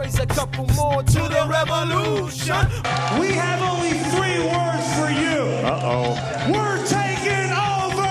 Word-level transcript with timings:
raise 0.00 0.18
a 0.18 0.26
couple 0.26 0.66
more 0.68 1.02
to 1.02 1.18
the 1.18 1.46
revolution. 1.46 2.56
We 3.20 3.32
have 3.34 3.60
only 3.60 3.98
three 4.14 4.38
words 4.40 4.86
for 4.96 5.10
you. 5.10 5.40
Uh 5.66 5.80
oh. 5.82 6.16
We're 6.50 6.80
taking 6.86 7.52
over. 7.52 8.08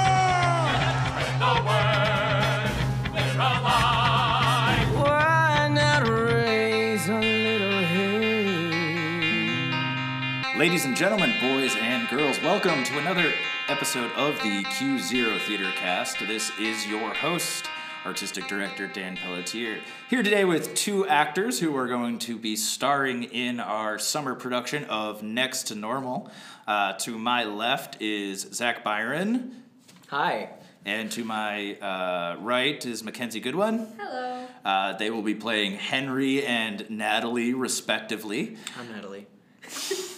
Why 5.02 5.70
not 5.72 6.08
raise 6.08 7.10
a 7.10 7.20
little 7.20 7.82
hay? 7.82 8.70
Ladies 10.58 10.86
and 10.86 10.96
gentlemen, 10.96 11.34
boys 11.42 11.76
and 11.76 12.08
girls, 12.10 12.40
welcome 12.42 12.84
to 12.84 13.00
another 13.00 13.34
episode 13.68 14.12
of 14.12 14.36
the 14.44 14.64
Cue 14.78 15.00
Zero 15.00 15.40
Theater 15.40 15.72
Cast. 15.76 16.20
This 16.20 16.52
is 16.60 16.86
your 16.86 17.16
host, 17.16 17.68
artistic 18.06 18.48
director 18.48 18.88
Dan 18.88 19.18
Pelletier, 19.18 19.80
here 20.10 20.24
today 20.24 20.46
with 20.46 20.74
two 20.74 21.06
actors 21.08 21.60
who 21.60 21.76
are 21.76 21.88
going 21.88 22.18
to 22.20 22.38
be 22.38 22.56
starring 22.56 23.24
in 23.24 23.60
our 23.60 24.00
summer 24.00 24.36
production 24.36 24.86
of 24.86 25.22
Next 25.22 25.64
to 25.68 25.76
Normal. 25.76 26.32
Uh, 26.68 26.94
to 26.94 27.18
my 27.18 27.44
left 27.44 28.02
is 28.02 28.42
Zach 28.54 28.84
Biron, 28.84 29.64
Hi. 30.10 30.50
and 30.86 31.12
to 31.12 31.24
my 31.24 31.76
uh, 31.76 32.38
right 32.40 32.84
is 32.86 33.04
Mackenzie 33.04 33.40
Goodwin. 33.40 33.88
Hello. 34.00 34.46
Uh, 34.64 34.94
they 34.94 35.10
will 35.10 35.22
be 35.22 35.36
playing 35.36 35.74
Henry 35.74 36.46
and 36.46 36.90
Natalie, 36.90 37.54
respectively. 37.54 38.58
I'm 38.80 38.92
Natalie. 38.92 39.28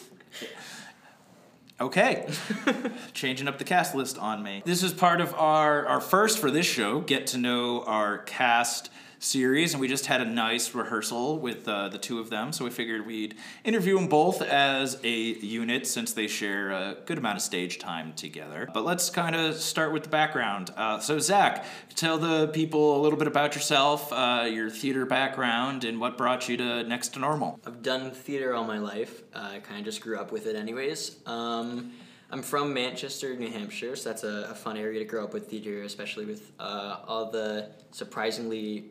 Okay. 1.81 2.29
Changing 3.13 3.47
up 3.47 3.57
the 3.57 3.63
cast 3.63 3.95
list 3.95 4.19
on 4.19 4.43
me. 4.43 4.61
This 4.65 4.83
is 4.83 4.93
part 4.93 5.19
of 5.19 5.33
our, 5.33 5.87
our 5.87 5.99
first 5.99 6.37
for 6.37 6.51
this 6.51 6.67
show, 6.67 7.01
get 7.01 7.25
to 7.27 7.39
know 7.39 7.83
our 7.85 8.19
cast 8.19 8.91
series, 9.21 9.73
and 9.73 9.79
we 9.79 9.87
just 9.87 10.07
had 10.07 10.19
a 10.19 10.25
nice 10.25 10.73
rehearsal 10.73 11.37
with 11.37 11.67
uh, 11.67 11.87
the 11.89 11.97
two 11.99 12.19
of 12.19 12.31
them, 12.31 12.51
so 12.51 12.65
we 12.65 12.71
figured 12.71 13.05
we'd 13.05 13.35
interview 13.63 13.95
them 13.95 14.07
both 14.07 14.41
as 14.41 14.99
a 15.03 15.09
unit 15.11 15.85
since 15.85 16.11
they 16.13 16.27
share 16.27 16.71
a 16.71 16.97
good 17.05 17.19
amount 17.19 17.37
of 17.37 17.43
stage 17.43 17.77
time 17.77 18.13
together. 18.13 18.67
But 18.73 18.83
let's 18.83 19.11
kind 19.11 19.35
of 19.35 19.55
start 19.55 19.93
with 19.93 20.03
the 20.03 20.09
background. 20.09 20.71
Uh, 20.75 20.99
so, 20.99 21.19
Zach, 21.19 21.65
tell 21.95 22.17
the 22.17 22.47
people 22.47 22.99
a 22.99 22.99
little 23.01 23.17
bit 23.17 23.27
about 23.27 23.53
yourself, 23.53 24.11
uh, 24.11 24.47
your 24.51 24.71
theater 24.71 25.05
background, 25.05 25.83
and 25.83 25.99
what 25.99 26.17
brought 26.17 26.49
you 26.49 26.57
to 26.57 26.83
Next 26.83 27.09
to 27.09 27.19
Normal. 27.19 27.59
I've 27.65 27.83
done 27.83 28.09
theater 28.11 28.55
all 28.55 28.63
my 28.63 28.79
life. 28.79 29.21
I 29.35 29.59
kind 29.59 29.79
of 29.79 29.85
just 29.85 30.01
grew 30.01 30.17
up 30.17 30.31
with 30.31 30.47
it, 30.47 30.55
anyways. 30.55 31.17
Um, 31.27 31.91
I'm 32.31 32.41
from 32.41 32.73
Manchester, 32.73 33.35
New 33.35 33.51
Hampshire, 33.51 33.95
so 33.95 34.09
that's 34.09 34.23
a, 34.23 34.47
a 34.49 34.55
fun 34.55 34.77
area 34.77 34.99
to 34.99 35.05
grow 35.05 35.23
up 35.23 35.33
with 35.33 35.47
theater, 35.47 35.83
especially 35.83 36.25
with 36.25 36.53
uh, 36.59 36.97
all 37.05 37.29
the 37.29 37.69
surprisingly 37.91 38.85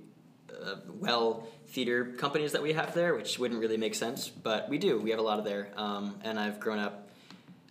uh, 0.65 0.77
well 0.89 1.47
theater 1.69 2.05
companies 2.19 2.53
that 2.53 2.62
we 2.62 2.73
have 2.73 2.95
there, 2.95 3.15
which 3.15 3.39
wouldn't 3.39 3.61
really 3.61 3.77
make 3.77 3.95
sense, 3.95 4.29
but 4.29 4.69
we 4.69 4.79
do. 4.79 4.98
We 4.98 5.11
have 5.11 5.19
a 5.19 5.23
lot 5.23 5.39
of 5.39 5.45
there, 5.45 5.69
um, 5.77 6.19
and 6.23 6.39
I've 6.39 6.61
grown 6.61 6.79
up. 6.79 7.07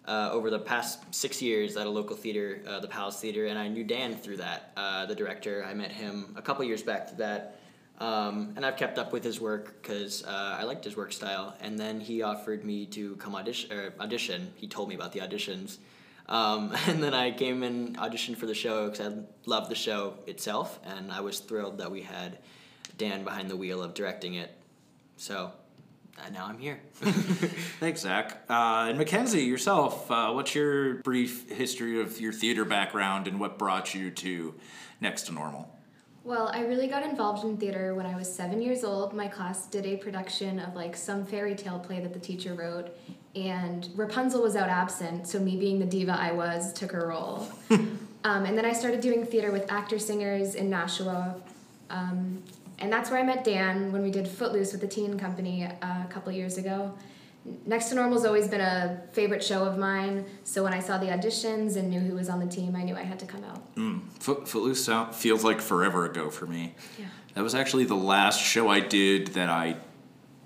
Uh, 0.08 0.32
over 0.32 0.50
the 0.50 0.58
past 0.58 1.14
six 1.14 1.40
years 1.40 1.78
at 1.78 1.86
a 1.86 1.90
local 1.90 2.16
theater, 2.16 2.64
uh, 2.68 2.80
the 2.80 2.88
Palace 2.88 3.20
Theater, 3.20 3.46
and 3.46 3.60
I 3.60 3.68
knew 3.68 3.84
Dan 3.84 4.16
through 4.16 4.38
that, 4.38 4.72
uh, 4.76 5.06
the 5.06 5.14
director. 5.14 5.64
I 5.64 5.76
met 5.76 5.92
him 5.92 6.34
a 6.36 6.42
couple 6.42 6.66
years 6.66 6.82
back 6.82 7.06
to 7.10 7.16
that, 7.18 7.60
um, 8.00 8.54
and 8.56 8.66
I've 8.66 8.76
kept 8.76 8.98
up 8.98 9.14
with 9.14 9.24
his 9.24 9.40
work 9.40 9.80
because 9.80 10.24
uh, 10.24 10.58
I 10.60 10.64
liked 10.64 10.84
his 10.84 10.98
work 10.98 11.12
style. 11.12 11.56
And 11.62 11.78
then 11.78 12.00
he 12.00 12.24
offered 12.24 12.66
me 12.66 12.88
to 12.88 13.18
come 13.18 13.36
audition. 13.36 13.94
Audition. 14.00 14.52
He 14.56 14.68
told 14.68 14.90
me 14.90 14.96
about 14.96 15.12
the 15.12 15.20
auditions, 15.20 15.78
um, 16.30 16.74
and 16.88 17.04
then 17.04 17.14
I 17.14 17.32
came 17.32 17.64
and 17.64 17.98
auditioned 17.98 18.38
for 18.38 18.46
the 18.46 18.54
show 18.54 18.90
because 18.90 19.14
I 19.14 19.18
loved 19.46 19.70
the 19.70 19.76
show 19.76 20.14
itself, 20.28 20.80
and 20.86 21.12
I 21.12 21.22
was 21.22 21.40
thrilled 21.40 21.80
that 21.80 21.92
we 21.92 22.02
had 22.02 22.38
Dan 23.00 23.24
behind 23.24 23.50
the 23.50 23.56
wheel 23.56 23.82
of 23.82 23.96
directing 23.96 24.36
it. 24.36 24.56
So 25.18 25.52
uh, 26.20 26.30
now 26.30 26.46
I'm 26.46 26.60
here. 26.60 26.80
Thanks, 27.80 28.02
Zach. 28.02 28.44
Uh, 28.48 28.88
and 28.90 28.98
Mackenzie, 28.98 29.44
yourself, 29.44 30.12
uh, 30.12 30.32
what's 30.32 30.54
your 30.54 30.96
brief 30.96 31.50
history 31.50 32.00
of 32.02 32.20
your 32.20 32.34
theater 32.34 32.66
background 32.66 33.28
and 33.28 33.40
what 33.40 33.58
brought 33.58 33.96
you 33.96 34.12
to 34.12 34.54
Next 35.02 35.24
to 35.24 35.32
Normal? 35.32 35.74
Well, 36.26 36.52
I 36.54 36.62
really 36.66 36.88
got 36.88 37.04
involved 37.04 37.46
in 37.46 37.58
theater 37.58 37.96
when 37.96 38.06
I 38.06 38.16
was 38.16 38.32
seven 38.32 38.62
years 38.62 38.84
old. 38.84 39.14
My 39.14 39.28
class 39.28 39.66
did 39.68 39.86
a 39.86 39.96
production 39.96 40.60
of 40.60 40.76
like 40.76 40.96
some 40.96 41.26
fairy 41.26 41.56
tale 41.56 41.80
play 41.80 42.02
that 42.02 42.14
the 42.14 42.20
teacher 42.20 42.54
wrote, 42.54 42.90
and 43.36 43.90
Rapunzel 43.96 44.42
was 44.42 44.56
out 44.56 44.70
absent, 44.70 45.28
so 45.28 45.40
me 45.40 45.56
being 45.56 45.80
the 45.80 45.86
diva 45.86 46.12
I 46.12 46.34
was 46.34 46.74
took 46.74 46.92
her 46.92 47.08
role. 47.08 47.48
um, 47.70 48.46
and 48.46 48.58
then 48.58 48.66
I 48.66 48.74
started 48.74 49.00
doing 49.00 49.26
theater 49.26 49.52
with 49.52 49.72
actor 49.72 49.98
singers 49.98 50.56
in 50.56 50.70
Nashua. 50.70 51.36
Um, 51.90 52.44
and 52.80 52.92
that's 52.92 53.10
where 53.10 53.20
I 53.20 53.24
met 53.24 53.44
Dan 53.44 53.92
when 53.92 54.02
we 54.02 54.12
did 54.12 54.28
Footloose 54.28 54.72
with 54.72 54.82
the 54.82 54.88
Teen 54.88 55.18
Company 55.18 55.66
uh, 55.66 56.04
a 56.04 56.08
couple 56.10 56.32
years 56.32 56.58
ago. 56.58 56.94
Next 57.66 57.90
to 57.90 57.96
Normal's 57.96 58.26
always 58.26 58.48
been 58.48 58.62
a 58.62 59.02
favorite 59.14 59.44
show 59.44 59.64
of 59.64 59.78
mine, 59.78 60.26
so 60.44 60.64
when 60.64 60.74
I 60.74 60.80
saw 60.80 60.98
the 60.98 61.08
auditions 61.08 61.78
and 61.78 61.90
knew 61.90 62.00
who 62.00 62.16
was 62.16 62.30
on 62.30 62.40
the 62.40 62.46
team, 62.46 62.76
I 62.76 62.84
knew 62.84 62.96
I 62.96 63.04
had 63.04 63.18
to 63.20 63.26
come 63.26 63.44
out. 63.44 63.64
Foot, 64.20 64.48
Footloose 64.48 64.84
sound, 64.84 65.16
feels 65.16 65.44
like 65.44 65.62
forever 65.62 66.06
ago 66.06 66.30
for 66.30 66.46
me. 66.46 66.76
Yeah. 67.00 67.06
That 67.36 67.44
was 67.44 67.56
actually 67.56 67.86
the 67.86 67.96
last 67.96 68.42
show 68.42 68.68
I 68.68 68.82
did 68.82 69.28
that 69.30 69.50
I 69.50 69.78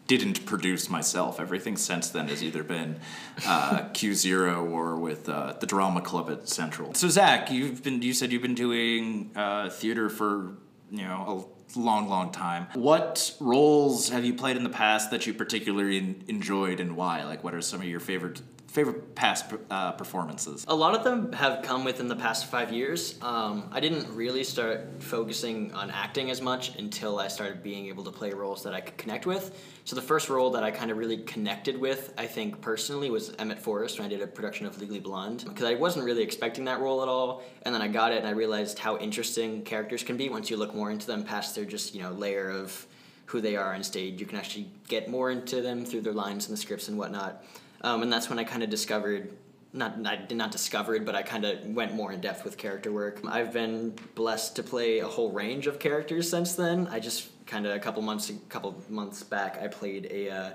didn't 0.08 0.46
produce 0.46 0.90
myself. 0.90 1.40
Everything 1.40 1.78
since 1.78 2.10
then 2.10 2.28
has 2.28 2.44
either 2.44 2.64
been 2.64 3.00
uh, 3.48 3.86
Cue 3.94 4.14
Zero 4.14 4.66
or 4.66 4.98
with 4.98 5.30
uh, 5.30 5.54
the 5.60 5.66
Drama 5.66 6.02
Club 6.02 6.30
at 6.30 6.48
Central. 6.48 6.94
So 6.94 7.08
Zach, 7.10 7.52
you've 7.52 7.84
been 7.84 8.02
you 8.02 8.14
said 8.14 8.32
you've 8.32 8.42
been 8.42 8.56
doing 8.56 9.32
uh, 9.36 9.70
theater 9.70 10.10
for 10.10 10.56
you 10.92 11.04
know 11.04 11.48
a 11.63 11.63
long, 11.76 12.10
long 12.10 12.32
time. 12.32 12.68
What 12.74 13.36
roles 13.40 14.10
have 14.10 14.26
you 14.26 14.34
played 14.34 14.58
in 14.58 14.64
the 14.64 14.70
past 14.70 15.12
that 15.12 15.26
you 15.28 15.34
particularly 15.34 15.98
enjoyed, 16.28 16.80
and 16.80 16.96
why? 16.96 17.24
Like, 17.24 17.44
what 17.44 17.54
are 17.54 17.62
some 17.62 17.82
of 17.82 17.88
your 17.88 18.00
favorite 18.00 18.42
favorite 18.74 19.14
past 19.14 19.46
uh, 19.70 19.92
performances? 19.92 20.66
A 20.68 20.74
lot 20.76 20.96
of 20.96 21.04
them 21.04 21.32
have 21.32 21.62
come 21.62 21.84
within 21.84 22.08
the 22.08 22.16
past 22.16 22.48
five 22.48 22.74
years. 22.74 23.20
Um, 23.22 23.70
I 23.72 23.80
didn't 23.80 24.12
really 24.16 24.44
start 24.44 24.88
focusing 24.98 25.72
on 25.74 25.92
acting 25.92 26.32
as 26.32 26.42
much 26.42 26.76
until 26.78 27.20
I 27.20 27.28
started 27.28 27.62
being 27.62 27.86
able 27.86 28.04
to 28.04 28.12
play 28.12 28.32
roles 28.32 28.64
that 28.64 28.74
I 28.74 28.82
could 28.82 28.98
connect 28.98 29.28
with. 29.28 29.56
So 29.86 29.96
the 29.96 30.02
first 30.02 30.28
role 30.28 30.50
that 30.52 30.64
I 30.64 30.72
kind 30.72 30.90
of 30.90 30.98
really 30.98 31.18
connected 31.18 31.80
with, 31.80 32.16
I 32.18 32.26
think 32.26 32.62
personally, 32.62 33.12
was 33.12 33.36
Emmett 33.38 33.60
Forrest 33.60 34.00
when 34.00 34.08
I 34.08 34.10
did 34.10 34.24
a 34.24 34.28
production 34.28 34.66
of 34.66 34.80
Legally 34.82 35.00
Blonde. 35.00 35.46
Because 35.48 35.66
I 35.66 35.76
wasn't 35.76 36.06
really 36.06 36.24
expecting 36.24 36.66
that 36.66 36.80
role 36.80 37.04
at 37.04 37.08
all, 37.08 37.44
and 37.62 37.76
then 37.76 37.82
I 37.84 37.88
got 37.88 38.12
it 38.12 38.18
and 38.18 38.28
I 38.28 38.32
realized 38.32 38.80
how 38.80 38.98
interesting 38.98 39.62
characters 39.62 40.04
can 40.04 40.18
be 40.18 40.30
once 40.30 40.50
you 40.50 40.58
look 40.58 40.74
more 40.74 40.90
into 40.90 41.06
them 41.06 41.24
past 41.24 41.54
their 41.54 41.66
just 41.66 41.94
you 41.94 42.02
know 42.02 42.12
layer 42.12 42.50
of 42.50 42.88
who 43.28 43.40
they 43.40 43.56
are 43.56 43.76
on 43.76 43.84
stage. 43.84 44.20
You 44.20 44.26
can 44.26 44.38
actually 44.38 44.68
get 44.88 45.10
more 45.10 45.30
into 45.30 45.62
them 45.62 45.86
through 45.86 46.02
their 46.02 46.14
lines 46.14 46.48
and 46.48 46.58
the 46.58 46.62
scripts 46.62 46.88
and 46.88 46.98
whatnot. 46.98 47.44
Um, 47.84 48.02
and 48.04 48.12
that's 48.12 48.30
when 48.30 48.40
I 48.40 48.44
kind 48.44 48.64
of 48.64 48.70
discovered, 48.70 49.34
not, 49.74 49.94
I 49.94 50.00
not 50.00 50.32
not 50.32 50.52
discovered, 50.52 51.06
but 51.06 51.16
I 51.16 51.22
kind 51.22 51.46
of 51.46 51.66
went 51.68 51.94
more 51.94 52.12
in 52.12 52.22
depth 52.22 52.44
with 52.44 52.58
character 52.58 52.92
work. 52.92 53.20
I've 53.28 53.52
been 53.52 53.94
blessed 54.16 54.56
to 54.58 54.64
play 54.64 55.00
a 55.00 55.08
whole 55.08 55.32
range 55.32 55.68
of 55.68 55.80
characters 55.80 56.30
since 56.30 56.56
then. 56.56 56.88
I 56.88 57.00
just 57.00 57.30
kind 57.46 57.66
of 57.66 57.76
a 57.76 57.80
couple 57.80 58.02
months 58.02 58.30
a 58.30 58.34
couple 58.50 58.82
months 58.90 59.24
back, 59.24 59.60
I 59.62 59.68
played 59.68 60.08
a. 60.12 60.30
Uh, 60.30 60.50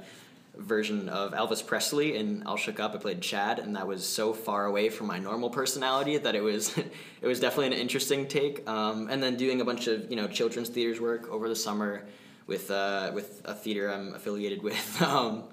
version 0.59 1.09
of 1.09 1.33
Elvis 1.33 1.65
Presley 1.65 2.17
in 2.17 2.43
All 2.45 2.57
Shook 2.57 2.81
Up. 2.81 2.95
I 2.95 2.99
played 2.99 3.21
Chad, 3.21 3.59
and 3.59 3.77
that 3.77 3.87
was 3.87 4.07
so 4.07 4.33
far 4.33 4.67
away 4.67 4.89
from 4.89 5.07
my 5.07 5.19
normal 5.19 5.51
personality 5.51 6.19
that 6.19 6.35
it 6.35 6.43
was 6.43 6.77
it 7.23 7.27
was 7.27 7.41
definitely 7.41 7.69
an 7.69 7.81
interesting 7.81 8.27
take. 8.27 8.69
Um, 8.69 9.09
and 9.09 9.23
then 9.23 9.37
doing 9.37 9.61
a 9.61 9.65
bunch 9.65 9.87
of 9.87 10.11
you 10.11 10.17
know 10.17 10.27
children's 10.27 10.69
theaters 10.69 11.01
work 11.01 11.31
over 11.31 11.49
the 11.49 11.57
summer 11.57 12.05
with 12.47 12.71
uh, 12.71 13.13
with 13.15 13.41
a 13.45 13.55
theater 13.55 13.91
I'm 13.91 14.15
affiliated 14.15 14.63
with. 14.63 15.03
Um, 15.09 15.45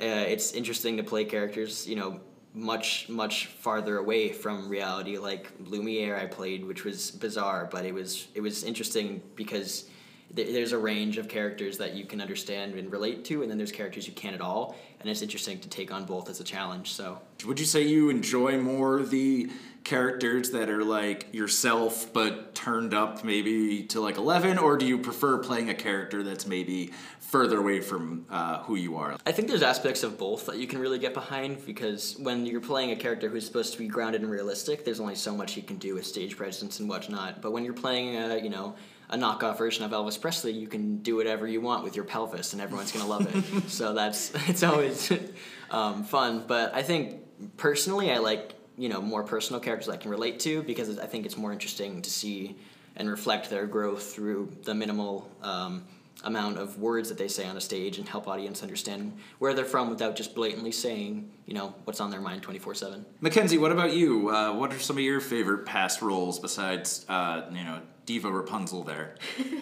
uh, 0.00 0.04
it's 0.04 0.52
interesting 0.52 0.96
to 0.96 1.02
play 1.02 1.24
characters 1.24 1.86
you 1.86 1.96
know 1.96 2.20
much 2.54 3.08
much 3.08 3.46
farther 3.46 3.98
away 3.98 4.32
from 4.32 4.68
reality. 4.68 5.18
Like 5.18 5.50
Lumiere 5.60 6.16
I 6.16 6.26
played 6.26 6.64
which 6.64 6.84
was 6.84 7.10
bizarre 7.10 7.68
but 7.70 7.84
it 7.84 7.92
was 7.92 8.28
it 8.34 8.40
was 8.40 8.64
interesting 8.64 9.22
because 9.34 9.88
th- 10.34 10.52
there's 10.52 10.72
a 10.72 10.78
range 10.78 11.18
of 11.18 11.28
characters 11.28 11.78
that 11.78 11.94
you 11.94 12.04
can 12.04 12.20
understand 12.20 12.74
and 12.74 12.90
relate 12.92 13.24
to 13.26 13.42
and 13.42 13.50
then 13.50 13.58
there's 13.58 13.72
characters 13.72 14.06
you 14.06 14.14
can't 14.14 14.34
at 14.34 14.40
all 14.40 14.76
and 15.00 15.10
it's 15.10 15.22
interesting 15.22 15.58
to 15.60 15.68
take 15.68 15.92
on 15.92 16.04
both 16.04 16.28
as 16.28 16.40
a 16.40 16.44
challenge 16.44 16.92
so. 16.92 17.20
Would 17.44 17.60
you 17.60 17.66
say 17.66 17.82
you 17.82 18.08
enjoy 18.08 18.58
more 18.58 19.02
the 19.02 19.50
characters 19.84 20.50
that 20.50 20.70
are 20.70 20.82
like 20.82 21.32
yourself 21.32 22.12
but 22.12 22.54
turned 22.54 22.94
up 22.94 23.22
maybe 23.22 23.82
to 23.82 24.00
like 24.00 24.16
11 24.16 24.58
or 24.58 24.76
do 24.76 24.86
you 24.86 24.98
prefer 24.98 25.38
playing 25.38 25.68
a 25.68 25.74
character 25.74 26.22
that's 26.22 26.46
maybe 26.46 26.90
further 27.20 27.58
away 27.58 27.80
from 27.80 28.24
uh, 28.30 28.62
who 28.62 28.76
you 28.76 28.96
are 28.96 29.16
I 29.26 29.32
think 29.32 29.48
there's 29.48 29.62
aspects 29.62 30.02
of 30.02 30.18
both 30.18 30.46
that 30.46 30.56
you 30.58 30.66
can 30.66 30.78
really 30.78 30.98
get 30.98 31.14
behind 31.14 31.64
because 31.64 32.16
when 32.18 32.46
you're 32.46 32.60
playing 32.60 32.90
a 32.90 32.96
character 32.96 33.28
who's 33.28 33.46
supposed 33.46 33.72
to 33.72 33.78
be 33.78 33.86
grounded 33.88 34.22
and 34.22 34.30
realistic, 34.30 34.84
there's 34.84 35.00
only 35.00 35.14
so 35.14 35.34
much 35.34 35.56
you 35.56 35.62
can 35.62 35.76
do 35.76 35.94
with 35.94 36.06
stage 36.06 36.36
presence 36.36 36.80
and 36.80 36.88
whatnot. 36.88 37.40
But 37.40 37.52
when 37.52 37.64
you're 37.64 37.74
playing 37.74 38.16
a, 38.16 38.38
you 38.38 38.50
know, 38.50 38.74
a 39.10 39.16
knockoff 39.16 39.58
version 39.58 39.84
of 39.84 39.90
Elvis 39.90 40.20
Presley, 40.20 40.52
you 40.52 40.66
can 40.66 40.98
do 40.98 41.16
whatever 41.16 41.46
you 41.46 41.60
want 41.60 41.84
with 41.84 41.96
your 41.96 42.04
pelvis 42.04 42.52
and 42.52 42.62
everyone's 42.62 42.92
gonna 42.92 43.06
love 43.06 43.34
it. 43.34 43.68
so 43.70 43.92
that's 43.92 44.32
it's 44.48 44.62
always 44.62 45.12
um, 45.70 46.04
fun. 46.04 46.44
But 46.46 46.74
I 46.74 46.82
think 46.82 47.56
personally, 47.56 48.10
I 48.12 48.18
like 48.18 48.52
you 48.76 48.88
know 48.88 49.00
more 49.00 49.22
personal 49.22 49.60
characters 49.60 49.88
I 49.88 49.96
can 49.96 50.10
relate 50.10 50.40
to 50.40 50.62
because 50.62 50.98
I 50.98 51.06
think 51.06 51.26
it's 51.26 51.36
more 51.36 51.52
interesting 51.52 52.02
to 52.02 52.10
see 52.10 52.56
and 52.96 53.08
reflect 53.08 53.50
their 53.50 53.66
growth 53.66 54.14
through 54.14 54.50
the 54.62 54.74
minimal 54.74 55.28
um, 55.42 55.84
amount 56.22 56.58
of 56.58 56.78
words 56.78 57.08
that 57.08 57.18
they 57.18 57.28
say 57.28 57.46
on 57.46 57.56
a 57.56 57.60
stage 57.60 57.98
and 57.98 58.08
help 58.08 58.28
audience 58.28 58.62
understand 58.62 59.16
where 59.40 59.52
they're 59.52 59.64
from 59.64 59.90
without 59.90 60.14
just 60.14 60.34
blatantly 60.34 60.70
saying, 60.70 61.28
you 61.44 61.54
know, 61.54 61.74
what's 61.84 62.00
on 62.00 62.10
their 62.10 62.20
mind 62.20 62.42
24 62.42 62.74
7. 62.74 63.04
Mackenzie, 63.20 63.58
what 63.58 63.72
about 63.72 63.92
you? 63.92 64.30
Uh, 64.30 64.52
what 64.54 64.72
are 64.72 64.78
some 64.78 64.96
of 64.96 65.02
your 65.02 65.20
favorite 65.20 65.66
past 65.66 66.02
roles 66.02 66.38
besides, 66.38 67.04
uh, 67.08 67.42
you 67.50 67.64
know, 67.64 67.80
Diva 68.06 68.30
Rapunzel 68.30 68.84
there? 68.84 69.16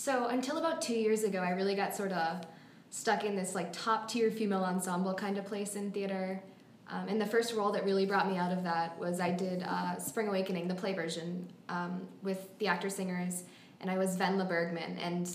So 0.00 0.28
until 0.28 0.56
about 0.56 0.80
two 0.80 0.94
years 0.94 1.24
ago, 1.24 1.40
I 1.40 1.50
really 1.50 1.74
got 1.74 1.94
sort 1.94 2.12
of 2.12 2.40
stuck 2.88 3.22
in 3.22 3.36
this 3.36 3.54
like 3.54 3.70
top 3.70 4.08
tier 4.08 4.30
female 4.30 4.64
ensemble 4.64 5.12
kind 5.12 5.36
of 5.36 5.44
place 5.44 5.76
in 5.76 5.90
theater. 5.92 6.42
Um, 6.92 7.08
and 7.08 7.20
the 7.20 7.26
first 7.26 7.54
role 7.54 7.70
that 7.72 7.84
really 7.84 8.04
brought 8.04 8.28
me 8.28 8.36
out 8.36 8.52
of 8.52 8.64
that 8.64 8.98
was 8.98 9.20
I 9.20 9.30
did 9.30 9.62
uh, 9.62 9.98
Spring 9.98 10.28
Awakening, 10.28 10.66
the 10.66 10.74
play 10.74 10.92
version, 10.92 11.48
um, 11.68 12.06
with 12.22 12.58
the 12.58 12.66
actor 12.66 12.90
singers, 12.90 13.44
and 13.80 13.90
I 13.90 13.96
was 13.96 14.16
Wendla 14.16 14.48
Bergmann. 14.48 14.98
And 14.98 15.30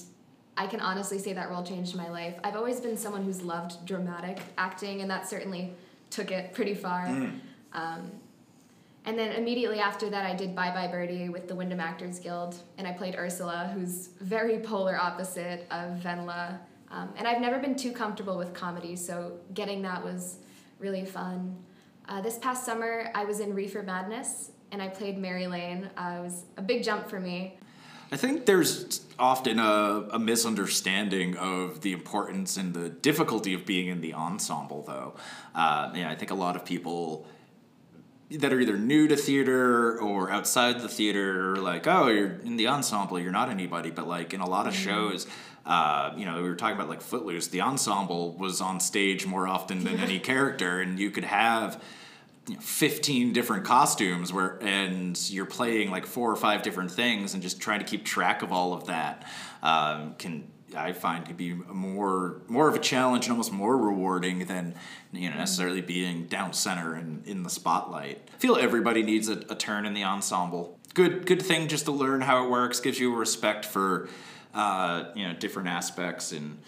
I 0.57 0.67
can 0.67 0.81
honestly 0.81 1.17
say 1.17 1.33
that 1.33 1.49
role 1.49 1.63
changed 1.63 1.95
my 1.95 2.09
life. 2.09 2.35
I've 2.43 2.55
always 2.55 2.79
been 2.79 2.97
someone 2.97 3.23
who's 3.23 3.41
loved 3.41 3.85
dramatic 3.85 4.39
acting, 4.57 5.01
and 5.01 5.09
that 5.09 5.29
certainly 5.29 5.73
took 6.09 6.31
it 6.31 6.53
pretty 6.53 6.75
far. 6.75 7.05
Um, 7.73 8.11
and 9.05 9.19
then 9.19 9.33
immediately 9.33 9.79
after 9.79 10.09
that, 10.09 10.25
I 10.25 10.33
did 10.33 10.55
Bye 10.55 10.71
Bye 10.71 10.87
Birdie 10.87 11.29
with 11.29 11.47
the 11.47 11.55
Windham 11.55 11.79
Actors 11.79 12.19
Guild, 12.19 12.55
and 12.77 12.87
I 12.87 12.91
played 12.91 13.15
Ursula, 13.15 13.71
who's 13.73 14.07
very 14.19 14.59
polar 14.59 14.97
opposite 14.97 15.67
of 15.71 15.99
Wendla. 15.99 16.57
Um, 16.89 17.09
and 17.17 17.27
I've 17.27 17.41
never 17.41 17.59
been 17.59 17.75
too 17.75 17.91
comfortable 17.91 18.37
with 18.37 18.53
comedy, 18.53 18.95
so 18.95 19.37
getting 19.53 19.81
that 19.83 20.03
was 20.03 20.37
really 20.79 21.05
fun. 21.05 21.57
Uh, 22.07 22.21
this 22.21 22.37
past 22.37 22.65
summer, 22.65 23.09
I 23.15 23.25
was 23.25 23.39
in 23.39 23.53
Reefer 23.53 23.83
Madness, 23.83 24.51
and 24.71 24.81
I 24.81 24.87
played 24.87 25.17
Mary 25.17 25.47
Lane. 25.47 25.89
Uh, 25.97 26.17
it 26.19 26.23
was 26.23 26.43
a 26.57 26.61
big 26.61 26.83
jump 26.83 27.09
for 27.09 27.19
me. 27.19 27.57
I 28.11 28.17
think 28.17 28.45
there's 28.45 29.03
often 29.17 29.57
a, 29.57 30.07
a 30.11 30.19
misunderstanding 30.19 31.35
of 31.37 31.81
the 31.81 31.91
importance 31.91 32.55
and 32.55 32.73
the 32.73 32.89
difficulty 32.89 33.53
of 33.53 33.65
being 33.65 33.87
in 33.87 34.01
the 34.01 34.13
ensemble, 34.13 34.83
though. 34.83 35.15
Uh, 35.55 35.91
yeah, 35.95 36.09
I 36.09 36.15
think 36.15 36.29
a 36.29 36.35
lot 36.35 36.55
of 36.55 36.63
people 36.63 37.25
that 38.31 38.51
are 38.51 38.59
either 38.59 38.77
new 38.77 39.07
to 39.07 39.15
theater 39.15 39.99
or 39.99 40.31
outside 40.31 40.79
the 40.81 40.89
theater 40.89 41.53
are 41.53 41.57
like, 41.57 41.87
oh, 41.87 42.07
you're 42.07 42.39
in 42.43 42.57
the 42.57 42.67
ensemble, 42.67 43.19
you're 43.19 43.31
not 43.31 43.49
anybody. 43.49 43.91
But 43.91 44.07
like 44.07 44.33
in 44.33 44.41
a 44.41 44.49
lot 44.49 44.67
of 44.67 44.75
shows, 44.75 45.27
uh, 45.65 46.13
you 46.15 46.25
know, 46.25 46.41
we 46.41 46.49
were 46.49 46.55
talking 46.55 46.75
about 46.75 46.89
like 46.89 47.01
Footloose, 47.01 47.47
the 47.47 47.61
ensemble 47.61 48.33
was 48.33 48.61
on 48.61 48.79
stage 48.79 49.25
more 49.25 49.47
often 49.47 49.83
than 49.83 49.99
any 49.99 50.19
character, 50.19 50.79
and 50.81 50.99
you 50.99 51.09
could 51.11 51.23
have 51.23 51.81
you 52.47 52.55
know, 52.55 52.61
15 52.61 53.33
different 53.33 53.65
costumes 53.65 54.31
where 54.31 54.59
and 54.61 55.29
you're 55.29 55.45
playing 55.45 55.89
like 55.89 56.05
four 56.05 56.31
or 56.31 56.35
five 56.35 56.61
different 56.61 56.91
things 56.91 57.33
and 57.33 57.41
just 57.41 57.59
trying 57.59 57.79
to 57.79 57.85
keep 57.85 58.05
track 58.05 58.43
of 58.43 58.51
all 58.51 58.73
of 58.73 58.85
that 58.85 59.27
um, 59.63 60.13
can 60.19 60.43
I 60.75 60.93
find 60.93 61.25
to 61.27 61.33
be 61.33 61.53
more 61.53 62.41
more 62.47 62.67
of 62.67 62.75
a 62.75 62.79
challenge 62.79 63.25
and 63.25 63.31
almost 63.31 63.51
more 63.51 63.77
rewarding 63.77 64.45
than 64.45 64.75
you 65.11 65.29
know 65.29 65.37
necessarily 65.37 65.81
being 65.81 66.25
down 66.25 66.53
center 66.53 66.93
and 66.95 67.25
in 67.25 67.43
the 67.43 67.49
spotlight. 67.49 68.29
I 68.33 68.37
feel 68.37 68.55
everybody 68.55 69.03
needs 69.03 69.29
a, 69.29 69.43
a 69.49 69.55
turn 69.55 69.85
in 69.85 69.93
the 69.93 70.03
ensemble. 70.03 70.79
Good 70.93 71.25
good 71.25 71.41
thing 71.41 71.67
just 71.67 71.85
to 71.85 71.91
learn 71.91 72.21
how 72.21 72.45
it 72.45 72.49
works 72.49 72.79
gives 72.79 72.99
you 72.99 73.15
respect 73.15 73.65
for 73.65 74.09
uh, 74.55 75.11
you 75.15 75.27
know 75.27 75.33
different 75.33 75.67
aspects 75.67 76.31
and 76.31 76.59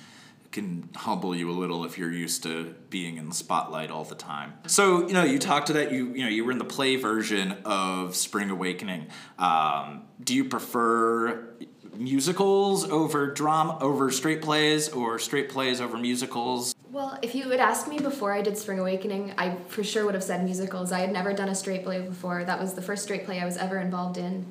can 0.51 0.89
humble 0.95 1.36
you 1.36 1.51
a 1.51 1.54
little 1.54 1.86
if 1.86 1.98
you're 1.98 2.12
used 2.12 2.42
to 2.44 2.74
being 2.89 3.18
in 3.18 3.30
the 3.30 3.36
spotlight 3.36 3.92
all 3.92 4.04
the 4.04 4.16
time. 4.16 4.54
So 4.68 5.07
you 5.07 5.13
know, 5.13 5.24
you 5.24 5.39
talked 5.39 5.68
to 5.68 5.74
that 5.74 5.92
you 5.92 6.13
you 6.13 6.24
know 6.24 6.30
you 6.30 6.45
were 6.45 6.51
in 6.51 6.57
the 6.57 6.66
play 6.66 6.98
version 6.98 7.54
of 7.66 8.16
Spring 8.16 8.50
Awakening. 8.50 9.07
Um, 9.39 10.04
do 10.24 10.36
you 10.36 10.45
prefer 10.45 11.48
musicals 11.95 12.86
over 12.86 13.31
drama 13.34 13.78
over 13.81 14.12
straight 14.12 14.42
plays 14.42 14.90
or 14.90 15.18
straight 15.19 15.50
plays 15.50 15.81
over 15.81 15.98
musicals? 15.98 16.75
Well, 16.92 17.19
if 17.22 17.36
you 17.36 17.50
had 17.50 17.60
asked 17.60 17.88
me 17.88 18.00
before 18.00 18.33
I 18.33 18.42
did 18.42 18.57
Spring 18.57 18.80
Awakening, 18.80 19.33
I 19.38 19.57
for 19.68 19.83
sure 19.83 20.06
would 20.06 20.16
have 20.16 20.24
said 20.24 20.44
musicals. 20.44 20.92
I 20.92 21.00
had 21.00 21.12
never 21.12 21.33
done 21.33 21.50
a 21.50 21.56
straight 21.56 21.83
play 21.83 22.01
before. 22.01 22.44
That 22.44 22.60
was 22.60 22.74
the 22.74 22.81
first 22.81 23.04
straight 23.04 23.25
play 23.25 23.40
I 23.40 23.45
was 23.45 23.57
ever 23.57 23.78
involved 23.78 24.18
in. 24.18 24.45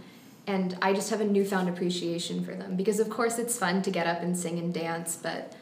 And 0.46 0.78
I 0.80 0.92
just 0.92 1.10
have 1.10 1.20
a 1.20 1.24
newfound 1.24 1.68
appreciation 1.68 2.44
for 2.44 2.54
them 2.54 2.76
because, 2.76 3.00
of 3.00 3.10
course, 3.10 3.38
it's 3.38 3.58
fun 3.58 3.82
to 3.82 3.90
get 3.90 4.06
up 4.06 4.22
and 4.22 4.36
sing 4.36 4.58
and 4.58 4.72
dance, 4.72 5.16
but 5.20 5.54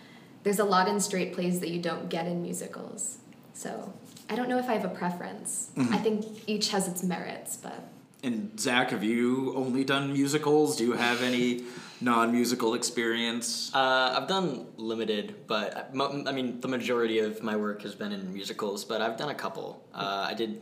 there's 0.43 0.59
a 0.59 0.65
lot 0.65 0.89
in 0.89 1.01
straight 1.01 1.33
plays 1.33 1.61
that 1.61 1.71
you 1.71 1.81
don't 1.81 2.11
get 2.11 2.27
in 2.27 2.43
musicals. 2.43 3.19
So 3.55 3.93
I 4.29 4.37
don't 4.37 4.49
know 4.49 4.59
if 4.59 4.69
I 4.69 4.75
have 4.75 4.85
a 4.85 4.95
preference. 4.95 5.71
I 5.77 5.97
think 5.99 6.27
each 6.47 6.69
has 6.71 6.87
its 6.87 7.03
merits, 7.03 7.57
but. 7.57 7.89
And 8.23 8.59
Zach, 8.59 8.91
have 8.91 9.05
you 9.05 9.55
only 9.55 9.85
done 9.85 10.13
musicals? 10.13 10.77
Do 10.77 10.85
you 10.85 10.93
have 10.93 11.23
any 11.23 11.65
non-musical 12.01 12.75
experience? 12.75 13.71
Uh, 13.75 14.15
I've 14.19 14.29
done 14.29 14.67
limited, 14.77 15.47
but 15.47 15.77
I- 15.95 16.29
I 16.29 16.33
mean, 16.33 16.61
the 16.61 16.69
majority 16.69 17.19
of 17.21 17.43
my 17.43 17.57
work 17.57 17.83
has 17.83 17.95
been 17.95 18.13
in 18.13 18.33
musicals, 18.33 18.85
but 18.85 19.01
I've 19.01 19.17
done 19.17 19.29
a 19.31 19.35
couple. 19.35 19.83
Uh, 19.95 20.27
I 20.31 20.35
did 20.35 20.61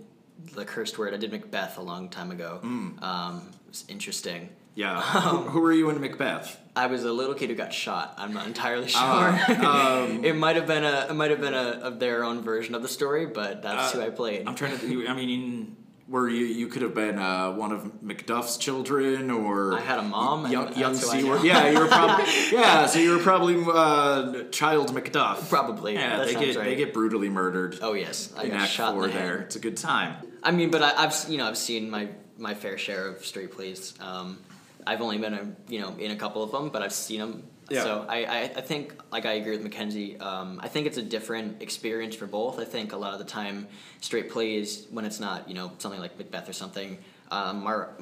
the 0.55 0.65
cursed 0.65 0.99
word. 0.99 1.15
I 1.15 1.17
did 1.17 1.31
Macbeth 1.33 1.79
a 1.79 1.83
long 1.83 2.09
time 2.09 2.31
ago. 2.31 2.59
Um, 2.63 3.49
it 3.67 3.69
was 3.71 3.85
interesting. 3.89 4.49
Yeah. 4.75 5.01
who, 5.03 5.37
who 5.51 5.61
were 5.61 5.73
you 5.73 5.91
in 5.91 6.01
Macbeth? 6.01 6.59
I 6.75 6.87
was 6.87 7.05
a 7.05 7.13
little 7.13 7.35
kid 7.35 7.51
who 7.51 7.55
got 7.57 7.75
shot. 7.75 8.15
I'm 8.17 8.33
not 8.33 8.47
entirely 8.47 8.89
sure. 8.89 9.01
Ah, 9.03 10.03
um, 10.05 10.25
it 10.25 10.35
might 10.35 10.57
have 10.57 10.67
been 10.67 10.85
a 10.85 11.09
it 11.11 11.15
might 11.15 11.31
have 11.31 11.41
been 11.43 11.53
a 11.53 11.81
of 11.83 11.99
their 12.01 12.25
own 12.25 12.41
version 12.43 12.75
of 12.75 12.81
the 12.81 12.89
story, 12.89 13.27
but 13.27 13.63
that's 13.63 13.95
Uh, 13.95 13.99
who 13.99 14.07
I 14.07 14.11
played. 14.11 14.49
I'm 14.49 14.55
trying 14.55 14.73
to. 14.73 14.79
think- 14.79 15.07
I 15.09 15.13
mean, 15.13 15.77
were 16.09 16.27
you? 16.31 16.47
You 16.47 16.69
could 16.69 16.81
have 16.81 16.95
been 16.95 17.19
uh, 17.19 17.53
one 17.53 17.73
of 17.73 17.83
Macduff's 18.03 18.57
children, 18.57 19.31
or 19.31 19.75
I 19.75 19.81
had 19.81 19.99
a 19.99 20.03
mom, 20.03 20.45
and 20.45 20.53
young, 20.53 20.75
young 20.75 20.97
I 20.97 21.43
Yeah, 21.43 21.69
you 21.71 21.79
were 21.79 21.87
probably. 21.89 22.25
yeah, 22.53 22.87
so 22.87 22.99
you 22.99 23.11
were 23.17 23.23
probably 23.23 23.63
uh, 23.71 24.45
child 24.51 24.95
Macduff. 24.95 25.51
Probably, 25.51 25.93
Yeah, 25.95 26.25
they 26.25 26.35
get 26.35 26.55
they 26.55 26.77
get 26.77 26.95
brutally 26.95 27.29
murdered. 27.29 27.79
oh 27.83 27.93
yes, 27.93 28.33
I 28.35 28.45
in 28.45 28.51
got 28.53 28.61
Act 28.63 28.71
shot 28.73 28.95
Four 28.95 29.05
in 29.05 29.11
the 29.11 29.19
there. 29.19 29.37
head. 29.37 29.41
It's 29.47 29.57
a 29.57 29.61
good 29.61 29.77
time. 29.77 30.17
I 30.43 30.51
mean, 30.51 30.71
but 30.71 30.83
I, 30.83 31.05
I've 31.05 31.15
you 31.29 31.39
know 31.39 31.47
I've 31.47 31.59
seen 31.59 31.91
my 31.91 32.09
my 32.39 32.55
fair 32.55 32.79
share 32.79 33.09
of 33.09 33.25
straight 33.25 33.53
plays. 33.53 33.95
Um, 34.01 34.39
I've 34.87 35.01
only 35.01 35.19
been 35.19 35.35
a, 35.35 35.55
you 35.69 35.81
know 35.81 35.95
in 35.99 36.11
a 36.11 36.17
couple 36.17 36.43
of 36.43 36.51
them, 36.51 36.71
but 36.71 36.83
I've 36.83 36.93
seen 36.93 37.21
them. 37.21 37.43
Yeah. 37.71 37.85
So 37.85 38.07
I, 38.09 38.25
I, 38.25 38.41
I 38.43 38.61
think 38.61 38.95
like 39.11 39.25
I 39.25 39.35
agree 39.35 39.53
with 39.53 39.63
Mackenzie. 39.63 40.19
Um, 40.19 40.61
I 40.63 40.69
think 40.69 40.87
it's 40.87 40.99
a 40.99 41.03
different 41.03 41.63
experience 41.63 42.15
for 42.15 42.27
both. 42.27 42.59
I 42.59 42.65
think 42.65 42.93
a 42.93 42.97
lot 42.97 43.13
of 43.13 43.19
the 43.19 43.25
time 43.25 43.69
straight 44.01 44.31
plays 44.31 44.87
when 44.91 45.05
it's 45.05 45.21
not 45.21 45.49
you 45.49 45.55
know 45.55 45.73
something 45.79 46.01
like 46.01 46.19
Macbeth 46.19 46.49
or 46.49 46.53
something 46.53 46.99
um, 47.31 47.67
are 47.67 47.95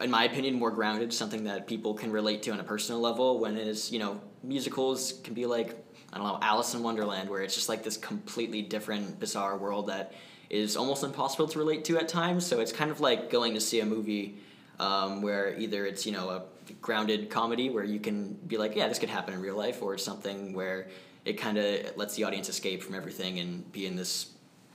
in 0.00 0.10
my 0.10 0.24
opinion 0.24 0.54
more 0.54 0.70
grounded, 0.70 1.12
something 1.12 1.44
that 1.44 1.66
people 1.66 1.94
can 1.94 2.10
relate 2.10 2.42
to 2.42 2.50
on 2.50 2.60
a 2.60 2.64
personal 2.64 3.00
level. 3.00 3.38
When 3.38 3.56
it 3.56 3.68
is 3.68 3.92
you 3.92 3.98
know 3.98 4.20
musicals 4.42 5.20
can 5.22 5.34
be 5.34 5.46
like 5.46 5.76
I 6.12 6.18
don't 6.18 6.26
know 6.26 6.38
Alice 6.40 6.74
in 6.74 6.82
Wonderland, 6.82 7.28
where 7.28 7.42
it's 7.42 7.54
just 7.54 7.68
like 7.68 7.82
this 7.82 7.98
completely 7.98 8.62
different, 8.62 9.20
bizarre 9.20 9.56
world 9.58 9.88
that 9.88 10.14
is 10.50 10.76
almost 10.76 11.02
impossible 11.02 11.48
to 11.48 11.58
relate 11.58 11.84
to 11.86 11.98
at 11.98 12.08
times. 12.08 12.46
So 12.46 12.60
it's 12.60 12.72
kind 12.72 12.90
of 12.90 13.00
like 13.00 13.30
going 13.30 13.54
to 13.54 13.60
see 13.60 13.80
a 13.80 13.86
movie 13.86 14.38
um, 14.78 15.22
where 15.22 15.56
either 15.58 15.86
it's 15.86 16.06
you 16.06 16.12
know 16.12 16.28
a 16.28 16.42
grounded 16.80 17.30
comedy 17.30 17.70
where 17.70 17.84
you 17.84 18.00
can 18.00 18.34
be 18.34 18.56
like, 18.56 18.74
yeah, 18.76 18.88
this 18.88 18.98
could 18.98 19.08
happen 19.08 19.34
in 19.34 19.40
real 19.40 19.56
life, 19.56 19.82
or 19.82 19.94
it's 19.94 20.04
something 20.04 20.52
where 20.52 20.88
it 21.24 21.34
kind 21.34 21.58
of 21.58 21.96
lets 21.96 22.14
the 22.14 22.24
audience 22.24 22.48
escape 22.48 22.82
from 22.82 22.94
everything 22.94 23.40
and 23.40 23.70
be 23.72 23.86
in 23.86 23.96
this 23.96 24.30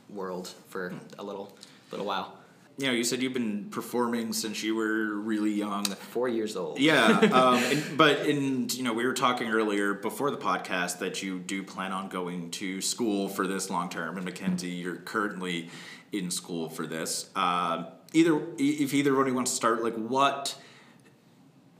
world 0.09 0.53
for 0.69 0.93
a 1.17 1.23
little 1.23 1.55
little 1.91 2.05
while. 2.05 2.40
You 2.81 2.87
know, 2.87 2.93
you 2.93 3.03
said 3.03 3.21
you've 3.21 3.33
been 3.33 3.65
performing 3.69 4.33
since 4.33 4.63
you 4.63 4.75
were 4.75 5.13
really 5.13 5.51
young. 5.51 5.85
Four 5.85 6.27
years 6.27 6.55
old. 6.55 6.79
Yeah, 6.79 7.05
um, 7.31 7.55
and, 7.63 7.97
but 7.97 8.25
in 8.25 8.69
you 8.69 8.83
know 8.83 8.93
we 8.93 9.05
were 9.05 9.13
talking 9.13 9.49
earlier 9.49 9.93
before 9.93 10.31
the 10.31 10.37
podcast 10.37 10.99
that 10.99 11.21
you 11.21 11.39
do 11.39 11.61
plan 11.63 11.91
on 11.91 12.09
going 12.09 12.49
to 12.51 12.81
school 12.81 13.27
for 13.27 13.45
this 13.45 13.69
long 13.69 13.89
term, 13.89 14.17
and 14.17 14.25
Mackenzie, 14.25 14.69
you're 14.69 14.95
currently 14.95 15.69
in 16.11 16.31
school 16.31 16.69
for 16.69 16.87
this. 16.87 17.29
Um 17.35 17.87
either 18.13 18.41
if 18.57 18.93
either 18.93 19.13
one 19.13 19.21
of 19.21 19.27
you 19.27 19.35
wants 19.35 19.51
to 19.51 19.55
start, 19.55 19.83
like 19.83 19.95
what 19.95 20.55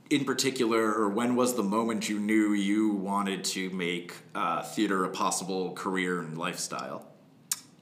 in 0.08 0.24
particular, 0.26 0.92
or 0.92 1.08
when 1.08 1.36
was 1.36 1.54
the 1.54 1.62
moment 1.62 2.08
you 2.08 2.18
knew 2.18 2.52
you 2.52 2.90
wanted 2.90 3.42
to 3.42 3.70
make 3.70 4.14
uh, 4.34 4.62
theater 4.62 5.04
a 5.04 5.08
possible 5.08 5.72
career 5.72 6.20
and 6.20 6.36
lifestyle? 6.36 7.11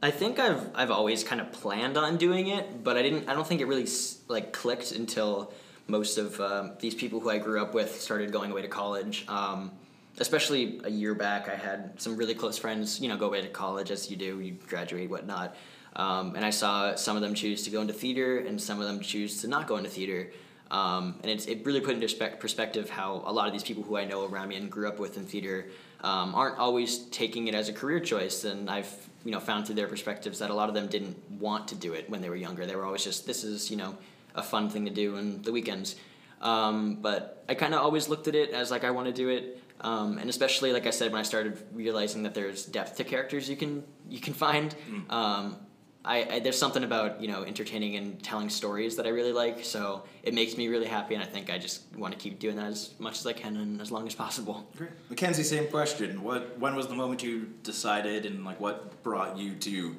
I 0.02 0.10
think 0.10 0.38
I've 0.38 0.70
I've 0.74 0.90
always 0.90 1.22
kind 1.22 1.40
of 1.40 1.52
planned 1.52 1.96
on 1.98 2.16
doing 2.16 2.48
it, 2.48 2.82
but 2.82 2.96
I 2.96 3.02
didn't. 3.02 3.28
I 3.28 3.34
don't 3.34 3.46
think 3.46 3.60
it 3.60 3.66
really 3.66 3.86
like 4.28 4.52
clicked 4.52 4.92
until 4.92 5.52
most 5.86 6.16
of 6.16 6.40
um, 6.40 6.72
these 6.78 6.94
people 6.94 7.20
who 7.20 7.28
I 7.28 7.38
grew 7.38 7.60
up 7.60 7.74
with 7.74 8.00
started 8.00 8.32
going 8.32 8.50
away 8.50 8.62
to 8.62 8.68
college. 8.68 9.26
Um, 9.28 9.72
especially 10.18 10.80
a 10.84 10.90
year 10.90 11.14
back, 11.14 11.48
I 11.48 11.54
had 11.54 12.00
some 12.00 12.16
really 12.16 12.34
close 12.34 12.56
friends. 12.56 13.00
You 13.00 13.08
know, 13.08 13.16
go 13.16 13.26
away 13.26 13.42
to 13.42 13.48
college 13.48 13.90
as 13.90 14.10
you 14.10 14.16
do. 14.16 14.40
You 14.40 14.56
graduate, 14.66 15.10
whatnot. 15.10 15.54
Um, 15.96 16.34
and 16.34 16.44
I 16.44 16.50
saw 16.50 16.94
some 16.94 17.16
of 17.16 17.22
them 17.22 17.34
choose 17.34 17.64
to 17.64 17.70
go 17.70 17.82
into 17.82 17.92
theater, 17.92 18.38
and 18.38 18.60
some 18.60 18.80
of 18.80 18.86
them 18.86 19.00
choose 19.00 19.42
to 19.42 19.48
not 19.48 19.66
go 19.66 19.76
into 19.76 19.90
theater. 19.90 20.30
Um, 20.70 21.16
and 21.22 21.30
it's, 21.32 21.46
it 21.46 21.66
really 21.66 21.80
put 21.80 21.96
into 21.96 22.26
perspective 22.36 22.88
how 22.88 23.24
a 23.26 23.32
lot 23.32 23.48
of 23.48 23.52
these 23.52 23.64
people 23.64 23.82
who 23.82 23.96
I 23.96 24.04
know 24.04 24.24
around 24.24 24.48
me 24.48 24.56
and 24.56 24.70
grew 24.70 24.86
up 24.86 25.00
with 25.00 25.16
in 25.16 25.26
theater 25.26 25.66
um, 26.02 26.32
aren't 26.34 26.58
always 26.58 27.00
taking 27.06 27.48
it 27.48 27.56
as 27.56 27.68
a 27.68 27.72
career 27.72 27.98
choice. 27.98 28.44
And 28.44 28.70
I've 28.70 29.09
you 29.24 29.30
know 29.30 29.40
found 29.40 29.66
through 29.66 29.76
their 29.76 29.88
perspectives 29.88 30.38
that 30.38 30.50
a 30.50 30.54
lot 30.54 30.68
of 30.68 30.74
them 30.74 30.86
didn't 30.86 31.16
want 31.30 31.68
to 31.68 31.74
do 31.74 31.92
it 31.92 32.08
when 32.08 32.20
they 32.20 32.28
were 32.28 32.36
younger. 32.36 32.66
They 32.66 32.76
were 32.76 32.84
always 32.84 33.04
just 33.04 33.26
this 33.26 33.44
is 33.44 33.70
you 33.70 33.76
know 33.76 33.96
a 34.34 34.42
fun 34.42 34.70
thing 34.70 34.84
to 34.84 34.90
do 34.90 35.16
in 35.16 35.42
the 35.42 35.52
weekends. 35.52 35.96
Um, 36.40 36.96
but 36.96 37.44
I 37.48 37.54
kind 37.54 37.74
of 37.74 37.82
always 37.82 38.08
looked 38.08 38.28
at 38.28 38.34
it 38.34 38.50
as 38.50 38.70
like 38.70 38.84
I 38.84 38.90
want 38.90 39.06
to 39.08 39.12
do 39.12 39.28
it, 39.28 39.62
um, 39.82 40.18
and 40.18 40.30
especially 40.30 40.72
like 40.72 40.86
I 40.86 40.90
said 40.90 41.12
when 41.12 41.20
I 41.20 41.24
started 41.24 41.58
realizing 41.72 42.22
that 42.22 42.34
there's 42.34 42.64
depth 42.64 42.96
to 42.96 43.04
characters 43.04 43.48
you 43.48 43.56
can 43.56 43.84
you 44.08 44.20
can 44.20 44.34
find. 44.34 44.74
Um, 45.10 45.56
I, 46.04 46.24
I 46.24 46.38
there's 46.40 46.58
something 46.58 46.84
about 46.84 47.20
you 47.20 47.28
know 47.28 47.42
entertaining 47.42 47.96
and 47.96 48.22
telling 48.22 48.48
stories 48.48 48.96
that 48.96 49.06
I 49.06 49.10
really 49.10 49.32
like, 49.32 49.64
so 49.64 50.04
it 50.22 50.34
makes 50.34 50.56
me 50.56 50.68
really 50.68 50.86
happy, 50.86 51.14
and 51.14 51.22
I 51.22 51.26
think 51.26 51.50
I 51.50 51.58
just 51.58 51.82
want 51.96 52.12
to 52.14 52.18
keep 52.18 52.38
doing 52.38 52.56
that 52.56 52.66
as 52.66 52.94
much 52.98 53.18
as 53.18 53.26
I 53.26 53.32
can 53.32 53.56
and 53.56 53.80
as 53.80 53.90
long 53.92 54.06
as 54.06 54.14
possible. 54.14 54.66
Great. 54.76 54.90
Mackenzie, 55.10 55.42
same 55.42 55.68
question. 55.68 56.22
What 56.22 56.58
when 56.58 56.74
was 56.74 56.86
the 56.86 56.94
moment 56.94 57.22
you 57.22 57.52
decided 57.62 58.26
and 58.26 58.44
like 58.44 58.60
what 58.60 59.02
brought 59.02 59.36
you 59.36 59.54
to 59.56 59.96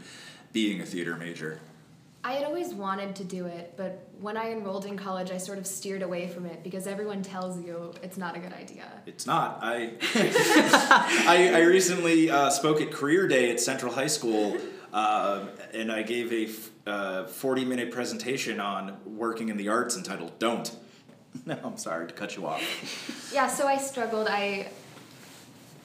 being 0.53 0.81
a 0.81 0.86
theater 0.86 1.15
major? 1.15 1.60
I 2.24 2.34
had 2.34 2.43
always 2.43 2.72
wanted 2.74 3.15
to 3.15 3.24
do 3.24 3.48
it, 3.48 3.74
but 3.77 4.08
when 4.20 4.38
I 4.38 4.51
enrolled 4.51 4.86
in 4.86 4.96
college, 4.96 5.31
I 5.31 5.38
sort 5.38 5.58
of 5.58 5.65
steered 5.65 6.03
away 6.03 6.27
from 6.27 6.46
it 6.46 6.63
because 6.63 6.86
everyone 6.86 7.24
tells 7.24 7.60
you 7.60 7.93
it's 8.03 8.17
not 8.17 8.36
a 8.36 8.39
good 8.39 8.53
idea. 8.53 8.86
It's 9.08 9.25
not. 9.25 9.60
I 9.63 9.93
I, 10.13 11.51
I 11.55 11.62
recently 11.62 12.29
uh, 12.29 12.51
spoke 12.51 12.79
at 12.79 12.91
Career 12.91 13.27
Day 13.27 13.50
at 13.50 13.60
Central 13.60 13.91
High 13.91 14.08
School, 14.08 14.58
uh, 14.93 15.46
and 15.73 15.91
I 15.91 16.01
gave 16.03 16.31
a 16.31 16.45
f- 16.45 16.69
uh, 16.85 17.25
forty 17.25 17.65
minute 17.65 17.91
presentation 17.91 18.59
on 18.59 18.97
working 19.05 19.49
in 19.49 19.57
the 19.57 19.69
arts 19.69 19.95
entitled 19.97 20.37
"Don't." 20.39 20.75
No, 21.45 21.57
I'm 21.63 21.77
sorry 21.77 22.07
to 22.07 22.13
cut 22.13 22.35
you 22.35 22.45
off. 22.45 22.61
Yeah, 23.33 23.47
so 23.47 23.65
I 23.65 23.77
struggled. 23.77 24.27
I 24.29 24.67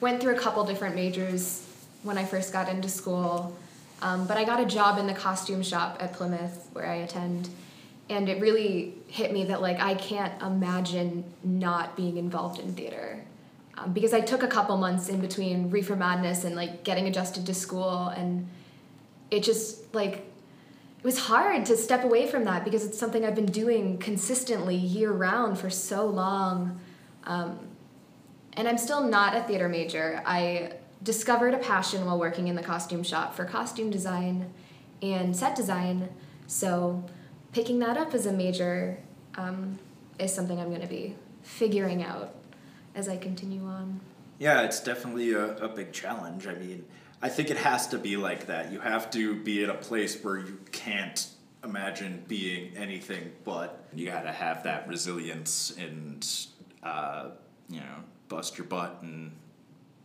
went 0.01 0.21
through 0.21 0.35
a 0.35 0.39
couple 0.39 0.63
different 0.65 0.93
majors 0.93 1.65
when 2.03 2.17
I 2.17 2.25
first 2.25 2.51
got 2.51 2.67
into 2.67 2.89
school, 2.89 3.55
um, 4.01 4.27
but 4.27 4.35
I 4.35 4.43
got 4.43 4.59
a 4.59 4.65
job 4.65 4.99
in 4.99 5.07
the 5.07 5.13
costume 5.13 5.63
shop 5.63 5.97
at 6.01 6.11
Plymouth 6.11 6.67
where 6.73 6.85
I 6.85 6.95
attend, 6.95 7.47
and 8.09 8.27
it 8.27 8.41
really 8.41 8.93
hit 9.07 9.31
me 9.31 9.45
that 9.45 9.61
like 9.61 9.79
I 9.79 9.95
can't 9.95 10.39
imagine 10.41 11.23
not 11.45 11.95
being 11.95 12.17
involved 12.17 12.59
in 12.59 12.73
theater. 12.73 13.23
Um, 13.77 13.93
because 13.93 14.13
I 14.13 14.19
took 14.19 14.43
a 14.43 14.47
couple 14.47 14.75
months 14.75 15.07
in 15.07 15.21
between 15.21 15.69
Reefer 15.69 15.95
Madness 15.95 16.43
and 16.43 16.55
like 16.57 16.83
getting 16.83 17.07
adjusted 17.07 17.45
to 17.45 17.53
school, 17.53 18.09
and 18.09 18.49
it 19.31 19.43
just 19.43 19.93
like 19.93 20.13
it 20.13 21.03
was 21.03 21.19
hard 21.19 21.65
to 21.67 21.77
step 21.77 22.03
away 22.03 22.27
from 22.27 22.45
that 22.45 22.63
because 22.63 22.83
it's 22.83 22.97
something 22.97 23.25
I've 23.25 23.35
been 23.35 23.45
doing 23.45 23.97
consistently 23.97 24.75
year 24.75 25.11
round 25.11 25.59
for 25.59 25.69
so 25.69 26.05
long. 26.05 26.79
Um, 27.23 27.59
and 28.53 28.67
I'm 28.67 28.77
still 28.77 29.07
not 29.07 29.35
a 29.35 29.41
theater 29.43 29.69
major. 29.69 30.21
I 30.25 30.73
discovered 31.03 31.53
a 31.53 31.59
passion 31.59 32.05
while 32.05 32.17
working 32.17 32.47
in 32.47 32.55
the 32.55 32.63
costume 32.63 33.03
shop 33.03 33.35
for 33.35 33.45
costume 33.45 33.91
design 33.91 34.51
and 35.01 35.35
set 35.35 35.55
design. 35.55 36.09
So 36.47 37.03
picking 37.51 37.77
that 37.79 37.97
up 37.97 38.15
as 38.15 38.25
a 38.25 38.33
major 38.33 38.97
um, 39.35 39.77
is 40.17 40.33
something 40.33 40.59
I'm 40.59 40.69
going 40.69 40.81
to 40.81 40.87
be 40.87 41.15
figuring 41.43 42.03
out 42.03 42.33
as 42.95 43.07
I 43.07 43.17
continue 43.17 43.63
on. 43.65 43.99
Yeah, 44.39 44.61
it's 44.61 44.79
definitely 44.79 45.33
a, 45.33 45.55
a 45.57 45.67
big 45.67 45.91
challenge. 45.91 46.47
I 46.47 46.55
mean, 46.55 46.85
I 47.21 47.29
think 47.29 47.49
it 47.49 47.57
has 47.57 47.87
to 47.87 47.97
be 47.97 48.15
like 48.17 48.47
that. 48.47 48.71
You 48.71 48.79
have 48.79 49.09
to 49.11 49.35
be 49.35 49.63
at 49.63 49.69
a 49.69 49.75
place 49.75 50.21
where 50.23 50.37
you 50.37 50.59
can't 50.71 51.27
imagine 51.63 52.23
being 52.27 52.75
anything 52.77 53.31
but. 53.43 53.87
You 53.93 54.05
gotta 54.05 54.31
have 54.31 54.63
that 54.63 54.87
resilience 54.87 55.75
and, 55.77 56.27
uh, 56.83 57.29
you 57.69 57.79
know, 57.79 58.03
bust 58.29 58.57
your 58.57 58.67
butt 58.67 58.99
and 59.01 59.31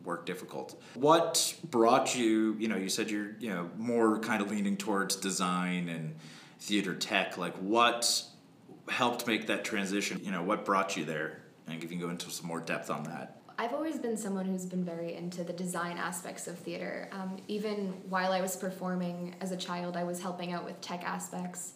work 0.05 0.25
difficult. 0.27 0.81
What 0.95 1.55
brought 1.71 2.17
you, 2.17 2.57
you 2.59 2.69
know, 2.69 2.77
you 2.77 2.89
said 2.89 3.11
you're, 3.11 3.33
you 3.39 3.51
know, 3.51 3.71
more 3.77 4.19
kind 4.19 4.43
of 4.43 4.51
leaning 4.51 4.77
towards 4.77 5.17
design 5.17 5.89
and 5.89 6.15
theater 6.61 6.95
tech. 6.95 7.37
Like, 7.37 7.55
what 7.57 8.25
helped 8.89 9.27
make 9.27 9.47
that 9.49 9.65
transition? 9.65 10.21
You 10.25 10.31
know, 10.31 10.43
what 10.43 10.65
brought 10.65 10.97
you 10.97 11.05
there? 11.05 11.43
And 11.67 11.77
if 11.77 11.83
you 11.83 11.89
can 11.89 12.01
go 12.01 12.09
into 12.09 12.31
some 12.31 12.47
more 12.47 12.61
depth 12.61 12.91
on 12.91 13.05
that. 13.05 13.42
I've 13.63 13.75
always 13.75 13.97
been 13.97 14.17
someone 14.17 14.45
who's 14.45 14.67
been 14.67 14.85
very 14.85 15.15
into 15.15 15.45
the 15.45 15.53
design 15.53 15.97
aspects 15.97 16.49
of 16.49 16.59
theater. 16.59 17.09
Um, 17.13 17.37
even 17.47 17.95
while 18.09 18.33
I 18.33 18.41
was 18.41 18.57
performing 18.57 19.37
as 19.41 19.53
a 19.53 19.57
child, 19.57 19.97
I 19.97 20.03
was 20.03 20.21
helping 20.21 20.53
out 20.53 20.65
with 20.65 20.81
tech 20.81 21.05
aspects. 21.05 21.75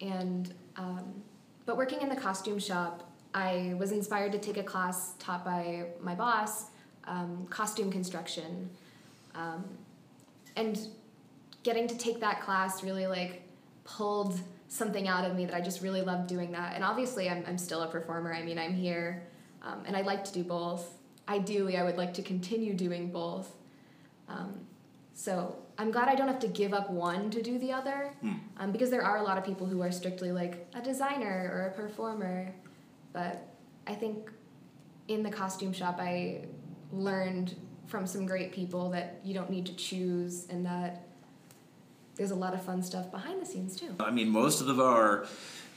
And, 0.00 0.52
um, 0.74 1.22
but 1.66 1.76
working 1.76 2.00
in 2.00 2.08
the 2.08 2.16
costume 2.16 2.58
shop, 2.58 3.08
I 3.32 3.76
was 3.78 3.92
inspired 3.92 4.32
to 4.32 4.38
take 4.38 4.56
a 4.56 4.64
class 4.64 5.14
taught 5.20 5.44
by 5.44 5.84
my 6.00 6.16
boss, 6.16 6.64
um, 7.04 7.46
costume 7.48 7.92
construction. 7.92 8.68
Um, 9.36 9.64
and 10.56 10.76
getting 11.62 11.86
to 11.86 11.96
take 11.96 12.18
that 12.22 12.40
class 12.40 12.82
really 12.82 13.06
like 13.06 13.42
pulled 13.84 14.40
something 14.66 15.06
out 15.06 15.24
of 15.24 15.36
me 15.36 15.46
that 15.46 15.54
I 15.54 15.60
just 15.60 15.80
really 15.80 16.02
loved 16.02 16.26
doing 16.26 16.50
that. 16.50 16.74
And 16.74 16.82
obviously, 16.82 17.30
I'm, 17.30 17.44
I'm 17.46 17.56
still 17.56 17.82
a 17.82 17.86
performer. 17.86 18.34
I 18.34 18.42
mean, 18.42 18.58
I'm 18.58 18.74
here 18.74 19.22
um, 19.62 19.84
and 19.86 19.96
I 19.96 20.00
like 20.00 20.24
to 20.24 20.32
do 20.32 20.42
both. 20.42 20.98
Ideally, 21.28 21.76
I 21.76 21.82
would 21.84 21.96
like 21.96 22.14
to 22.14 22.22
continue 22.22 22.74
doing 22.74 23.10
both. 23.10 23.54
Um, 24.28 24.54
so 25.14 25.56
I'm 25.78 25.90
glad 25.90 26.08
I 26.08 26.14
don't 26.14 26.28
have 26.28 26.40
to 26.40 26.48
give 26.48 26.74
up 26.74 26.90
one 26.90 27.30
to 27.30 27.42
do 27.42 27.58
the 27.58 27.72
other, 27.72 28.10
um, 28.58 28.72
because 28.72 28.90
there 28.90 29.02
are 29.02 29.18
a 29.18 29.22
lot 29.22 29.38
of 29.38 29.44
people 29.44 29.66
who 29.66 29.80
are 29.82 29.92
strictly 29.92 30.32
like 30.32 30.66
a 30.74 30.82
designer 30.82 31.50
or 31.52 31.66
a 31.68 31.72
performer. 31.72 32.52
But 33.12 33.48
I 33.86 33.94
think 33.94 34.30
in 35.08 35.22
the 35.22 35.30
costume 35.30 35.72
shop, 35.72 35.98
I 36.00 36.46
learned 36.92 37.54
from 37.86 38.06
some 38.06 38.26
great 38.26 38.52
people 38.52 38.90
that 38.90 39.20
you 39.24 39.34
don't 39.34 39.50
need 39.50 39.66
to 39.66 39.74
choose 39.76 40.46
and 40.48 40.64
that 40.66 41.06
there's 42.16 42.30
a 42.30 42.34
lot 42.34 42.54
of 42.54 42.62
fun 42.62 42.82
stuff 42.82 43.10
behind 43.10 43.40
the 43.40 43.46
scenes 43.46 43.76
too. 43.76 43.94
I 44.00 44.10
mean, 44.10 44.28
most 44.28 44.60
of 44.60 44.80
our 44.80 45.26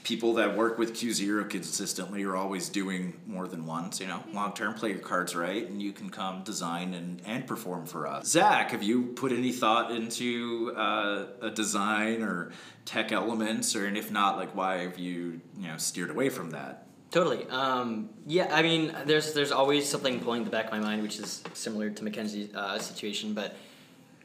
people 0.08 0.36
that 0.36 0.56
work 0.56 0.78
with 0.78 0.96
Cue 0.96 1.12
Zero 1.12 1.44
consistently 1.44 2.24
are 2.24 2.38
always 2.38 2.70
doing 2.70 3.20
more 3.28 3.46
than 3.46 3.66
once. 3.66 4.00
You 4.00 4.08
know, 4.08 4.24
long 4.32 4.54
term, 4.54 4.74
play 4.74 4.92
your 4.92 5.00
cards 5.00 5.36
right, 5.36 5.70
and 5.70 5.82
you 5.82 5.92
can 5.92 6.10
come 6.10 6.44
design 6.44 6.94
and, 6.94 7.22
and 7.26 7.46
perform 7.46 7.86
for 7.86 8.08
us. 8.08 8.28
Zach, 8.28 8.72
have 8.72 8.82
you 8.82 9.08
put 9.08 9.34
any 9.34 9.52
thought 9.52 9.92
into 9.92 10.74
uh, 10.78 11.26
a 11.42 11.50
design 11.50 12.22
or 12.22 12.54
tech 12.86 13.12
elements, 13.12 13.76
or 13.76 13.86
and 13.86 13.98
if 13.98 14.10
not, 14.10 14.38
like 14.38 14.56
why 14.56 14.78
have 14.78 14.98
you 14.98 15.42
you 15.60 15.68
know 15.68 15.76
steered 15.76 16.10
away 16.10 16.30
from 16.30 16.52
that? 16.52 16.88
Totally. 17.12 17.46
Um, 17.50 18.10
yeah, 18.26 18.48
I 18.56 18.62
mean, 18.62 18.96
there's 19.06 19.34
there's 19.34 19.52
always 19.52 19.90
something 19.90 20.22
pulling 20.22 20.46
the 20.46 20.50
back 20.50 20.68
of 20.68 20.72
my 20.72 20.80
mind, 20.80 21.02
which 21.02 21.20
is 21.20 21.44
similar 21.54 21.90
to 21.90 22.04
Mackenzie's 22.04 22.56
uh, 22.56 22.80
situation, 22.80 23.34
but 23.34 23.58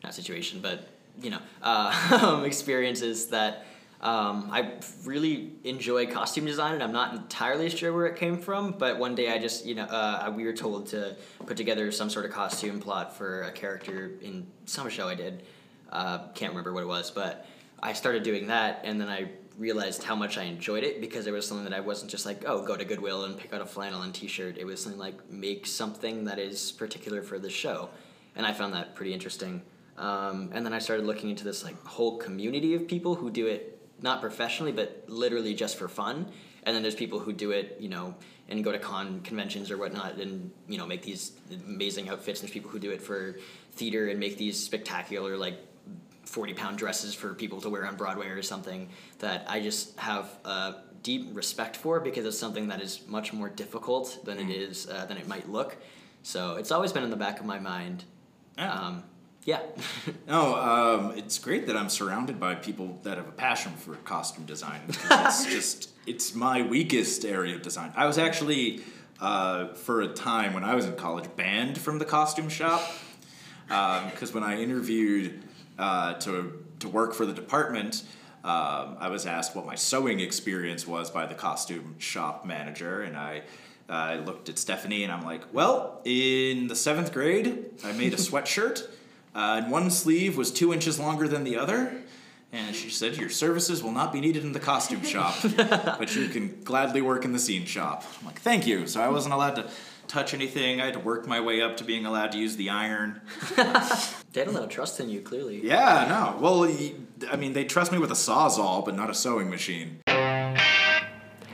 not 0.05 0.15
situation, 0.15 0.61
but 0.61 0.87
you 1.21 1.31
know, 1.31 1.41
uh, 1.61 2.43
experiences 2.47 3.27
that 3.29 3.67
um, 4.03 4.49
I 4.51 4.73
really 5.05 5.53
enjoy 5.63 6.07
costume 6.07 6.45
design, 6.45 6.75
and 6.75 6.83
I'm 6.83 6.93
not 6.93 7.15
entirely 7.15 7.71
sure 7.71 7.93
where 7.93 8.07
it 8.07 8.17
came 8.17 8.37
from. 8.37 8.73
But 8.73 8.99
one 8.99 9.15
day, 9.15 9.33
I 9.33 9.39
just 9.39 9.65
you 9.65 9.77
know, 9.77 9.85
uh, 9.85 10.33
we 10.35 10.45
were 10.45 10.53
told 10.53 10.87
to 10.89 11.17
put 11.47 11.57
together 11.57 11.93
some 11.93 12.11
sort 12.11 12.25
of 12.25 12.33
costume 12.33 12.81
plot 12.81 13.17
for 13.17 13.43
a 13.43 13.53
character 13.53 14.13
in 14.21 14.47
some 14.67 14.89
show 14.89 15.09
I 15.09 15.15
did. 15.15 15.45
Uh, 15.91 16.27
can't 16.35 16.51
remember 16.51 16.73
what 16.73 16.83
it 16.83 16.87
was, 16.87 17.11
but 17.13 17.47
I 17.81 17.93
started 17.93 18.25
doing 18.25 18.49
that, 18.49 18.81
and 18.83 19.01
then 19.01 19.09
I 19.09 19.31
realized 19.57 20.03
how 20.03 20.17
much 20.17 20.37
I 20.37 20.45
enjoyed 20.45 20.83
it 20.83 21.01
because 21.01 21.29
it 21.29 21.31
was 21.31 21.47
something 21.47 21.65
that 21.65 21.75
I 21.75 21.81
wasn't 21.81 22.11
just 22.11 22.27
like, 22.27 22.43
oh, 22.47 22.65
go 22.65 22.77
to 22.77 22.85
Goodwill 22.85 23.27
and 23.27 23.37
pick 23.37 23.53
out 23.53 23.61
a 23.61 23.67
flannel 23.67 24.03
and 24.03 24.13
t-shirt. 24.13 24.59
It 24.59 24.65
was 24.65 24.83
something 24.83 24.99
like 24.99 25.31
make 25.31 25.65
something 25.67 26.25
that 26.25 26.41
is 26.41 26.73
particular 26.73 27.23
for 27.23 27.39
the 27.39 27.51
show, 27.51 27.89
and 28.35 28.45
I 28.45 28.53
found 28.53 28.75
that 28.75 28.97
pretty 28.97 29.15
interesting. 29.15 29.63
Um, 29.97 30.51
and 30.53 30.67
then 30.67 30.73
I 30.73 30.81
started 30.81 31.07
looking 31.07 31.31
into 31.31 31.45
this 31.45 31.63
like 31.63 31.81
whole 31.85 32.17
community 32.17 32.75
of 32.75 32.89
people 32.89 33.15
who 33.15 33.31
do 33.31 33.47
it 33.47 33.82
not 34.03 34.21
professionally 34.21 34.73
but 34.73 35.05
literally 35.09 35.55
just 35.55 35.77
for 35.77 35.89
fun. 35.89 36.31
And 36.65 36.77
then 36.77 36.83
there's 36.83 36.95
people 36.95 37.19
who 37.19 37.33
do 37.33 37.51
it, 37.51 37.77
you 37.81 37.89
know, 37.89 38.15
and 38.49 38.63
go 38.63 38.71
to 38.71 38.79
con 38.79 39.21
conventions 39.23 39.71
or 39.71 39.79
whatnot 39.79 40.17
and 40.19 40.51
you 40.69 40.79
know 40.79 40.87
make 40.87 41.03
these 41.03 41.33
amazing 41.67 42.09
outfits. 42.09 42.41
And 42.41 42.49
there's 42.49 42.53
people 42.53 42.71
who 42.71 42.79
do 42.79 42.91
it 42.91 43.03
for 43.03 43.37
theater 43.73 44.09
and 44.09 44.21
make 44.21 44.37
these 44.37 44.63
spectacular 44.63 45.37
like 45.37 45.59
40 46.25 46.55
pound 46.55 46.79
dresses 46.79 47.15
for 47.15 47.35
people 47.35 47.61
to 47.61 47.69
wear 47.69 47.87
on 47.87 47.97
Broadway 47.97 48.29
or 48.29 48.43
something 48.43 48.89
that 49.19 49.45
I 49.49 49.61
just 49.61 49.99
have 49.99 50.29
a 50.45 50.77
deep 51.03 51.29
respect 51.33 51.77
for 51.77 52.01
because 52.01 52.25
it's 52.25 52.39
something 52.39 52.69
that 52.69 52.81
is 52.81 53.07
much 53.09 53.33
more 53.33 53.49
difficult 53.49 54.25
than 54.25 54.39
it 54.39 54.51
is 54.51 54.89
uh, 54.89 55.07
than 55.07 55.17
it 55.17 55.27
might 55.27 55.49
look. 55.49 55.77
So 56.23 56.57
it's 56.57 56.71
always 56.71 56.93
been 56.93 57.03
in 57.03 57.11
the 57.11 57.17
back 57.17 57.41
of 57.41 57.47
my 57.47 57.59
mind. 57.59 58.05
Yeah. 58.57 58.73
Um, 58.73 59.05
yeah. 59.45 59.61
No, 60.27 60.55
um, 60.55 61.17
it's 61.17 61.39
great 61.39 61.67
that 61.67 61.77
I'm 61.77 61.89
surrounded 61.89 62.41
by 62.41 62.55
people 62.55 62.99
that 63.03 63.19
have 63.19 63.29
a 63.29 63.33
passion 63.33 63.73
for 63.73 63.95
costume 63.97 64.45
design. 64.45 64.81
It's 65.11 65.45
just 65.47 65.91
it's 66.07 66.35
my 66.35 66.63
weakest 66.63 67.25
area 67.25 67.55
of 67.55 67.63
design. 67.63 67.93
I 67.97 68.07
was 68.07 68.19
actually 68.19 68.83
uh, 69.21 69.69
for 69.75 70.01
a 70.03 70.09
time 70.09 70.55
when 70.55 70.65
I 70.65 70.75
was 70.75 70.87
in 70.87 70.95
college 70.97 71.29
banned 71.37 71.79
from 71.79 71.99
the 71.99 72.05
costume 72.05 72.49
shop 72.49 72.83
because 73.69 74.33
when 74.33 74.43
I 74.43 74.61
interviewed 74.61 75.43
uh, 75.79 76.15
to 76.15 76.65
to 76.81 76.89
work 76.89 77.15
for 77.15 77.27
the 77.27 77.33
department. 77.33 78.03
Um, 78.45 78.97
I 78.99 79.09
was 79.09 79.25
asked 79.25 79.55
what 79.55 79.67
my 79.67 79.77
sewing 79.77 80.19
experience 80.19 80.85
was 80.85 81.13
by 81.13 81.27
the 81.27 81.35
costume 81.35 81.95
shop 81.99 82.45
manager, 82.45 83.03
and 83.03 83.17
I 83.17 83.43
uh, 83.89 84.21
looked 84.25 84.49
at 84.49 84.59
Stephanie 84.59 85.05
and 85.05 85.13
I'm 85.13 85.25
like, 85.25 85.43
well, 85.53 86.01
in 86.05 86.67
the 86.67 86.75
seventh 86.75 87.13
grade, 87.13 87.71
I 87.85 87.93
made 87.93 88.13
a 88.15 88.17
sweatshirt, 88.29 88.89
uh, 89.35 89.61
and 89.63 89.71
one 89.73 89.91
sleeve 89.91 90.37
was 90.37 90.51
two 90.51 90.73
inches 90.73 90.99
longer 90.99 91.27
than 91.29 91.45
the 91.45 91.57
other, 91.57 91.93
And 92.53 92.77
she 92.77 92.91
said, 92.91 93.17
Your 93.17 93.31
services 93.31 93.83
will 93.83 93.93
not 93.93 94.13
be 94.13 94.21
needed 94.21 94.45
in 94.45 94.53
the 94.53 94.61
costume 94.61 95.03
shop, 95.03 95.35
but 95.57 96.15
you 96.15 96.29
can 96.29 96.63
gladly 96.65 97.01
work 97.01 97.25
in 97.25 97.33
the 97.33 97.39
scene 97.39 97.65
shop. 97.65 98.05
I'm 98.21 98.27
like, 98.27 98.41
Thank 98.41 98.67
you. 98.67 98.87
So 98.87 99.01
I 99.01 99.09
wasn't 99.09 99.35
allowed 99.35 99.57
to 99.57 99.71
touch 100.07 100.35
anything. 100.35 100.81
I 100.81 100.85
had 100.87 100.95
to 100.95 101.01
work 101.01 101.27
my 101.27 101.41
way 101.41 101.63
up 101.63 101.79
to 101.79 101.85
being 101.85 102.05
allowed 102.05 102.33
to 102.33 102.39
use 102.39 102.57
the 102.57 102.71
iron. 102.71 103.21
They 104.33 104.41
had 104.41 104.49
a 104.49 104.53
lot 104.53 104.63
of 104.63 104.71
trust 104.71 104.99
in 104.99 105.11
you, 105.11 105.21
clearly. 105.21 105.61
Yeah, 105.63 106.07
no. 106.09 106.41
Well, 106.41 106.65
I 107.31 107.37
mean, 107.37 107.53
they 107.53 107.65
trust 107.65 107.93
me 107.93 107.99
with 107.99 108.11
a 108.11 108.15
sawzall, 108.15 108.83
but 108.83 108.97
not 108.97 109.11
a 109.11 109.15
sewing 109.15 109.51
machine. 109.51 109.99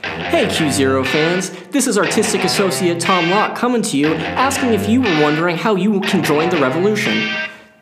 Hey 0.01 0.47
Cue 0.49 0.71
Zero 0.71 1.03
fans, 1.03 1.49
this 1.71 1.87
is 1.87 1.97
Artistic 1.97 2.45
Associate 2.45 2.97
Tom 2.97 3.29
Locke 3.29 3.57
coming 3.57 3.81
to 3.81 3.97
you 3.97 4.13
asking 4.13 4.73
if 4.73 4.87
you 4.87 5.01
were 5.01 5.21
wondering 5.21 5.57
how 5.57 5.75
you 5.75 5.99
can 6.01 6.23
join 6.23 6.49
the 6.49 6.57
revolution. 6.57 7.27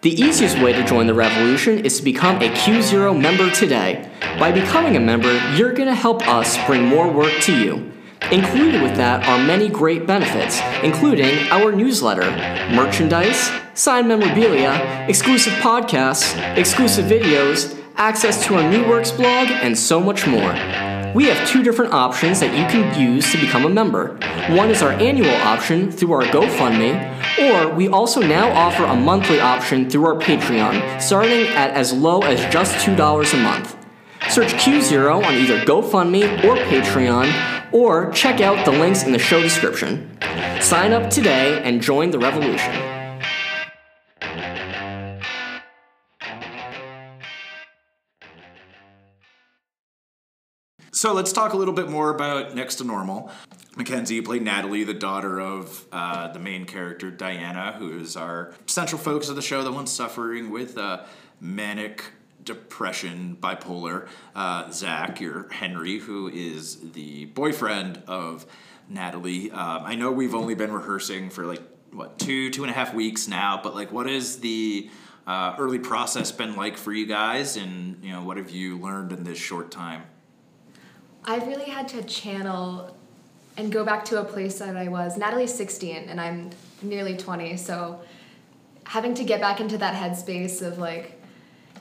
The 0.01 0.11
easiest 0.11 0.61
way 0.61 0.73
to 0.73 0.83
join 0.83 1.07
the 1.07 1.15
revolution 1.15 1.83
is 1.83 1.97
to 1.97 2.03
become 2.03 2.39
a 2.43 2.55
Cue 2.55 2.83
Zero 2.83 3.15
member 3.15 3.49
today. 3.49 4.07
By 4.39 4.51
becoming 4.51 4.95
a 4.95 4.99
member, 4.99 5.35
you're 5.55 5.73
going 5.73 5.87
to 5.87 5.95
help 5.95 6.27
us 6.27 6.55
bring 6.67 6.83
more 6.83 7.11
work 7.11 7.33
to 7.41 7.57
you. 7.57 7.91
Included 8.31 8.83
with 8.83 8.95
that 8.97 9.27
are 9.27 9.43
many 9.43 9.67
great 9.67 10.05
benefits, 10.05 10.59
including 10.83 11.47
our 11.49 11.71
newsletter, 11.71 12.29
merchandise, 12.75 13.49
signed 13.73 14.07
memorabilia, 14.07 15.05
exclusive 15.09 15.53
podcasts, 15.53 16.37
exclusive 16.55 17.05
videos, 17.05 17.75
access 17.95 18.45
to 18.45 18.53
our 18.53 18.69
New 18.69 18.87
Works 18.87 19.09
blog, 19.09 19.49
and 19.49 19.75
so 19.75 19.99
much 19.99 20.27
more. 20.27 20.86
We 21.17 21.25
have 21.29 21.47
two 21.47 21.63
different 21.63 21.93
options 21.93 22.41
that 22.41 22.55
you 22.55 22.63
can 22.67 22.93
use 22.93 23.31
to 23.31 23.39
become 23.39 23.65
a 23.65 23.69
member. 23.69 24.19
One 24.49 24.69
is 24.69 24.83
our 24.83 24.91
annual 24.91 25.33
option 25.37 25.91
through 25.91 26.11
our 26.11 26.21
GoFundMe, 26.21 26.93
or 27.39 27.73
we 27.73 27.87
also 27.87 28.21
now 28.21 28.51
offer 28.51 28.83
a 28.83 28.95
monthly 28.95 29.39
option 29.39 29.89
through 29.89 30.05
our 30.05 30.13
Patreon, 30.13 31.01
starting 31.01 31.47
at 31.47 31.71
as 31.71 31.91
low 31.91 32.21
as 32.21 32.39
just 32.53 32.85
$2 32.85 33.33
a 33.33 33.37
month. 33.37 33.75
Search 34.29 34.53
Q0 34.53 35.25
on 35.25 35.33
either 35.33 35.57
GoFundMe 35.61 36.43
or 36.43 36.55
Patreon, 36.55 37.73
or 37.73 38.11
check 38.11 38.39
out 38.39 38.63
the 38.63 38.71
links 38.71 39.01
in 39.01 39.11
the 39.11 39.17
show 39.17 39.41
description. 39.41 40.15
Sign 40.61 40.93
up 40.93 41.09
today 41.09 41.63
and 41.63 41.81
join 41.81 42.11
the 42.11 42.19
revolution. 42.19 42.96
So 50.97 51.13
let's 51.13 51.31
talk 51.31 51.53
a 51.53 51.57
little 51.57 51.75
bit 51.75 51.91
more 51.91 52.09
about 52.09 52.55
Next 52.55 52.77
to 52.77 52.83
Normal. 52.83 53.29
Mackenzie, 53.75 54.19
played 54.19 54.41
Natalie, 54.41 54.83
the 54.83 54.95
daughter 54.95 55.39
of 55.39 55.85
uh, 55.91 56.29
the 56.29 56.39
main 56.39 56.65
character, 56.65 57.11
Diana, 57.11 57.75
who 57.77 57.99
is 57.99 58.17
our 58.17 58.55
central 58.65 58.99
focus 58.99 59.29
of 59.29 59.35
the 59.35 59.43
show, 59.43 59.63
the 59.63 59.71
one 59.71 59.85
suffering 59.85 60.49
with 60.49 60.75
uh, 60.75 61.03
manic 61.39 62.03
depression, 62.43 63.37
bipolar. 63.39 64.07
Uh, 64.35 64.71
Zach, 64.71 65.21
your 65.21 65.47
Henry, 65.51 65.99
who 65.99 66.29
is 66.29 66.93
the 66.93 67.25
boyfriend 67.25 68.01
of 68.07 68.47
Natalie. 68.89 69.51
Um, 69.51 69.83
I 69.83 69.93
know 69.93 70.11
we've 70.11 70.33
only 70.33 70.55
been 70.55 70.71
rehearsing 70.71 71.29
for 71.29 71.45
like, 71.45 71.61
what, 71.91 72.17
two, 72.17 72.49
two 72.49 72.63
and 72.63 72.71
a 72.71 72.73
half 72.73 72.95
weeks 72.95 73.27
now, 73.27 73.59
but 73.61 73.75
like, 73.75 73.91
what 73.91 74.09
is 74.09 74.39
the 74.39 74.89
uh, 75.27 75.57
early 75.59 75.77
process 75.77 76.31
been 76.31 76.55
like 76.55 76.75
for 76.75 76.91
you 76.91 77.05
guys? 77.05 77.55
And, 77.55 78.03
you 78.03 78.11
know, 78.11 78.23
what 78.23 78.37
have 78.37 78.49
you 78.49 78.79
learned 78.79 79.11
in 79.11 79.25
this 79.25 79.37
short 79.37 79.69
time? 79.69 80.01
I 81.27 81.39
really 81.39 81.65
had 81.65 81.89
to 81.89 82.01
channel 82.03 82.95
and 83.57 83.69
go 83.69 83.83
back 83.83 84.05
to 84.05 84.21
a 84.21 84.23
place 84.23 84.59
that 84.59 84.77
I 84.77 84.87
was. 84.87 85.17
Natalie's 85.17 85.53
16 85.53 86.07
and 86.07 86.21
I'm 86.21 86.51
nearly 86.81 87.17
20, 87.17 87.57
so 87.57 87.99
having 88.85 89.13
to 89.15 89.25
get 89.25 89.41
back 89.41 89.59
into 89.59 89.77
that 89.77 89.93
headspace 89.93 90.65
of 90.65 90.77
like, 90.77 91.21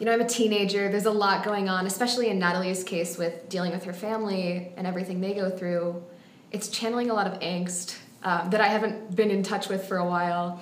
you 0.01 0.07
know, 0.07 0.13
I'm 0.13 0.21
a 0.21 0.29
teenager, 0.29 0.91
there's 0.91 1.07
a 1.07 1.13
lot 1.13 1.45
going 1.45 1.69
on, 1.69 1.87
especially 1.87 2.29
in 2.29 2.41
Natalie's 2.41 2.83
case 2.83 3.17
with 3.17 3.49
dealing 3.49 3.71
with 3.71 3.85
her 3.85 3.93
family 3.93 4.73
and 4.77 4.85
everything 4.85 5.21
they 5.21 5.33
go 5.33 5.49
through. 5.49 6.03
It's 6.51 6.67
channeling 6.67 7.11
a 7.11 7.15
lot 7.15 7.29
of 7.29 7.39
angst 7.39 7.99
um, 8.25 8.51
that 8.51 8.61
I 8.61 8.67
haven't 8.67 9.15
been 9.15 9.31
in 9.31 9.45
touch 9.45 9.69
with 9.69 9.87
for 9.87 9.99
a 9.99 10.05
while. 10.05 10.61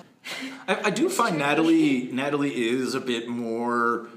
I, 0.67 0.75
I 0.85 0.89
do 0.91 1.09
find 1.09 1.39
Natalie 1.39 2.09
Natalie 2.11 2.69
is 2.69 2.93
a 2.93 3.01
bit 3.01 3.27
more 3.27 4.07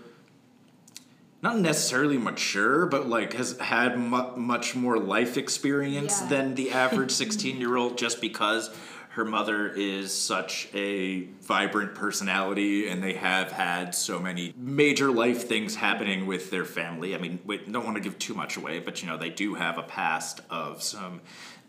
not 1.42 1.58
necessarily 1.58 2.18
mature, 2.18 2.86
but 2.86 3.08
like 3.08 3.32
has 3.34 3.58
had 3.58 3.98
mu- 3.98 4.36
much 4.36 4.74
more 4.74 4.98
life 4.98 5.36
experience 5.36 6.20
Yeah. 6.22 6.28
than 6.28 6.54
the 6.54 6.70
average 6.72 7.10
16 7.22 7.58
year 7.58 7.76
old 7.76 7.96
just 7.98 8.20
because 8.20 8.70
her 9.10 9.24
mother 9.24 9.66
is 9.68 10.12
such 10.16 10.68
a 10.74 11.22
vibrant 11.42 11.94
personality 11.94 12.88
and 12.88 13.02
they 13.02 13.14
have 13.14 13.50
had 13.50 13.92
so 13.94 14.20
many 14.20 14.52
major 14.56 15.10
life 15.10 15.48
things 15.48 15.74
happening 15.76 16.26
with 16.26 16.50
their 16.50 16.64
family. 16.64 17.14
I 17.16 17.18
mean, 17.18 17.40
we 17.44 17.58
don't 17.58 17.84
want 17.84 17.96
to 17.96 18.02
give 18.02 18.18
too 18.18 18.34
much 18.34 18.56
away, 18.56 18.78
but 18.78 19.02
you 19.02 19.08
know, 19.08 19.16
they 19.16 19.30
do 19.30 19.54
have 19.54 19.76
a 19.78 19.82
past 19.82 20.40
of 20.50 20.82
some 20.82 21.20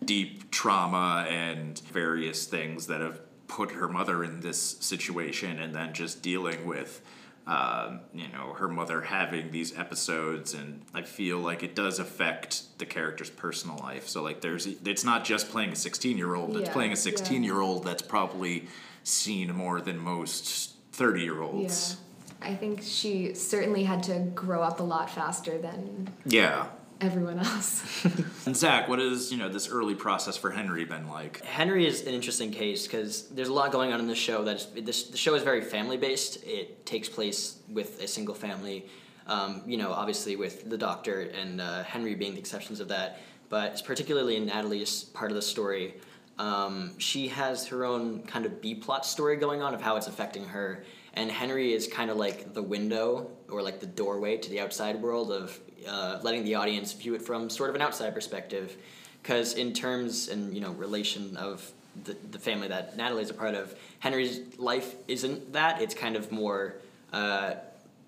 deep 0.03 0.51
trauma 0.51 1.25
and 1.27 1.79
various 1.79 2.45
things 2.45 2.85
that 2.87 3.01
have 3.01 3.19
put 3.47 3.71
her 3.71 3.87
mother 3.87 4.23
in 4.23 4.41
this 4.41 4.77
situation 4.79 5.57
and 5.59 5.73
then 5.73 5.91
just 5.93 6.21
dealing 6.21 6.67
with 6.67 7.01
um, 7.47 8.01
you 8.13 8.27
know 8.27 8.53
her 8.53 8.67
mother 8.67 9.01
having 9.01 9.51
these 9.51 9.77
episodes 9.77 10.53
and 10.53 10.81
i 10.93 11.01
feel 11.01 11.39
like 11.39 11.63
it 11.63 11.75
does 11.75 11.97
affect 11.99 12.63
the 12.77 12.85
character's 12.85 13.29
personal 13.29 13.77
life 13.77 14.07
so 14.07 14.21
like 14.21 14.41
there's 14.41 14.67
it's 14.67 15.03
not 15.03 15.23
just 15.25 15.49
playing 15.49 15.71
a 15.71 15.75
16 15.75 16.17
year 16.17 16.35
old 16.35 16.55
it's 16.57 16.67
Yeah, 16.67 16.73
playing 16.73 16.91
a 16.91 16.95
yeah. 16.95 16.99
16 17.01 17.43
year 17.43 17.59
old 17.59 17.83
that's 17.85 18.01
probably 18.03 18.67
seen 19.03 19.55
more 19.55 19.81
than 19.81 19.97
most 19.97 20.75
30 20.91 21.21
year 21.21 21.35
Yeah. 21.35 21.41
olds 21.43 21.97
I 22.41 22.55
think 22.55 22.81
she 22.83 23.33
certainly 23.33 23.83
had 23.83 24.01
to 24.03 24.19
grow 24.35 24.61
up 24.61 24.79
a 24.79 24.83
lot 24.83 25.09
faster 25.09 25.57
than 25.57 26.13
yeah 26.25 26.67
everyone 27.01 27.39
else. 27.39 28.05
and 28.45 28.55
zach 28.55 28.87
what 28.87 28.99
has 28.99 29.31
you 29.31 29.37
know 29.37 29.49
this 29.49 29.69
early 29.69 29.95
process 29.95 30.35
for 30.35 30.51
henry 30.51 30.85
been 30.85 31.07
like 31.07 31.43
Henry 31.59 31.85
is 31.85 32.05
an 32.07 32.13
interesting 32.13 32.51
case 32.51 32.87
because 32.87 33.27
there's 33.29 33.49
a 33.49 33.53
lot 33.53 33.71
going 33.71 33.91
on 33.91 33.99
in 33.99 34.07
the 34.07 34.15
show. 34.15 34.43
That 34.43 34.57
is, 34.57 34.67
this, 34.81 35.03
the 35.09 35.17
show 35.17 35.35
is 35.35 35.43
very 35.43 35.61
family 35.61 35.97
based. 35.97 36.43
It 36.45 36.85
takes 36.85 37.09
place 37.09 37.59
with 37.69 38.01
a 38.01 38.07
single 38.07 38.35
family. 38.35 38.85
Um, 39.27 39.61
you 39.65 39.77
know, 39.77 39.91
obviously 39.91 40.35
with 40.35 40.69
the 40.69 40.77
doctor 40.77 41.21
and 41.21 41.59
uh, 41.59 41.83
Henry 41.83 42.15
being 42.15 42.33
the 42.33 42.39
exceptions 42.39 42.79
of 42.79 42.87
that. 42.87 43.19
But 43.49 43.83
particularly 43.85 44.37
in 44.37 44.45
Natalie's 44.45 45.03
part 45.03 45.31
of 45.31 45.35
the 45.35 45.41
story, 45.41 45.95
um, 46.37 46.97
she 46.97 47.27
has 47.27 47.67
her 47.67 47.83
own 47.83 48.23
kind 48.23 48.45
of 48.45 48.61
B 48.61 48.73
plot 48.75 49.05
story 49.05 49.35
going 49.35 49.61
on 49.61 49.73
of 49.73 49.81
how 49.81 49.97
it's 49.97 50.07
affecting 50.07 50.45
her. 50.45 50.83
And 51.13 51.29
Henry 51.29 51.73
is 51.73 51.87
kind 51.87 52.09
of 52.09 52.17
like 52.17 52.53
the 52.53 52.63
window 52.63 53.29
or 53.49 53.61
like 53.61 53.79
the 53.79 53.87
doorway 53.87 54.37
to 54.37 54.49
the 54.49 54.61
outside 54.61 55.01
world 55.01 55.31
of 55.31 55.59
uh, 55.87 56.19
letting 56.21 56.43
the 56.43 56.55
audience 56.55 56.93
view 56.93 57.15
it 57.15 57.21
from 57.21 57.49
sort 57.49 57.69
of 57.69 57.75
an 57.75 57.81
outside 57.81 58.13
perspective 58.13 58.75
because 59.21 59.53
in 59.53 59.73
terms 59.73 60.29
and 60.29 60.53
you 60.53 60.61
know 60.61 60.71
relation 60.71 61.37
of 61.37 61.71
the, 62.03 62.15
the 62.31 62.39
family 62.39 62.67
that 62.67 62.95
Natalie's 62.97 63.29
a 63.29 63.33
part 63.33 63.55
of, 63.55 63.75
Henry's 63.99 64.41
life 64.57 64.95
isn't 65.07 65.53
that. 65.53 65.81
It's 65.81 65.93
kind 65.93 66.15
of 66.15 66.31
more 66.31 66.75
uh, 67.11 67.55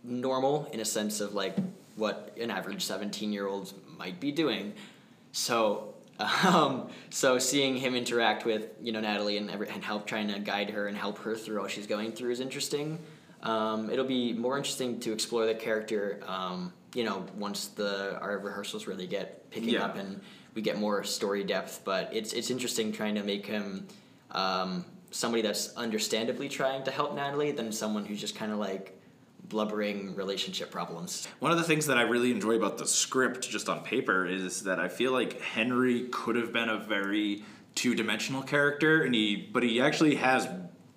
normal 0.04 0.70
in 0.72 0.80
a 0.80 0.86
sense 0.86 1.20
of 1.20 1.34
like 1.34 1.56
what 1.96 2.36
an 2.40 2.52
average 2.52 2.84
seventeen 2.84 3.34
year 3.34 3.48
old 3.48 3.74
might 3.98 4.20
be 4.20 4.32
doing. 4.32 4.74
So. 5.32 5.88
Um, 6.44 6.90
so 7.10 7.40
seeing 7.40 7.78
him 7.78 7.96
interact 7.96 8.46
with 8.46 8.68
you 8.80 8.92
know 8.92 9.00
Natalie 9.00 9.38
and 9.38 9.50
every, 9.50 9.68
and 9.70 9.84
help 9.84 10.06
trying 10.06 10.28
to 10.28 10.38
guide 10.38 10.70
her 10.70 10.86
and 10.88 10.96
help 10.96 11.18
her 11.20 11.36
through 11.36 11.60
all 11.60 11.68
she's 11.68 11.88
going 11.88 12.12
through 12.12 12.30
is 12.30 12.40
interesting. 12.40 13.00
Um, 13.42 13.90
it'll 13.90 14.06
be 14.06 14.32
more 14.34 14.56
interesting 14.56 15.00
to 15.00 15.14
explore 15.14 15.48
the 15.48 15.56
character. 15.56 16.20
Um, 16.28 16.74
you 16.93 17.04
know, 17.04 17.25
once 17.38 17.67
the 17.67 18.19
our 18.19 18.38
rehearsals 18.39 18.88
really 18.88 19.08
get 19.08 19.49
picking 19.49 19.69
Yeah. 19.69 19.86
up 19.86 19.95
and 19.97 20.21
we 20.56 20.62
get 20.62 20.77
more 20.77 21.04
story 21.04 21.43
depth. 21.43 21.82
But 21.86 22.10
it's 22.13 22.34
it's 22.34 22.49
interesting 22.49 22.91
trying 22.91 23.15
to 23.15 23.23
make 23.23 23.45
him 23.45 23.88
um, 24.32 24.86
somebody 25.12 25.41
that's 25.41 25.75
understandably 25.75 26.49
trying 26.49 26.84
to 26.84 26.91
help 26.91 27.15
Natalie 27.15 27.51
than 27.51 27.71
someone 27.71 28.06
who's 28.06 28.19
just 28.19 28.36
kind 28.36 28.51
of 28.51 28.60
like 28.60 28.97
blubbering 29.49 30.15
relationship 30.15 30.71
problems. 30.71 31.27
One 31.39 31.51
of 31.51 31.58
the 31.58 31.63
things 31.65 31.86
that 31.88 31.97
I 31.97 32.04
really 32.04 32.32
enjoy 32.32 32.56
about 32.56 32.77
the 32.77 32.88
script, 32.88 33.49
just 33.49 33.67
on 33.67 33.82
paper, 33.84 34.25
is 34.25 34.63
that 34.63 34.80
I 34.80 34.88
feel 34.88 35.12
like 35.12 35.41
Henry 35.41 36.08
could 36.10 36.38
have 36.38 36.54
been 36.54 36.69
a 36.69 36.77
very 36.77 37.43
two-dimensional 37.75 38.43
character, 38.43 39.04
and 39.04 39.13
he, 39.13 39.49
but 39.51 39.63
he 39.63 39.82
actually 39.82 40.15
has 40.15 40.47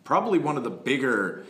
probably 0.04 0.38
one 0.38 0.56
of 0.56 0.62
the 0.62 0.70
bigger 0.70 1.44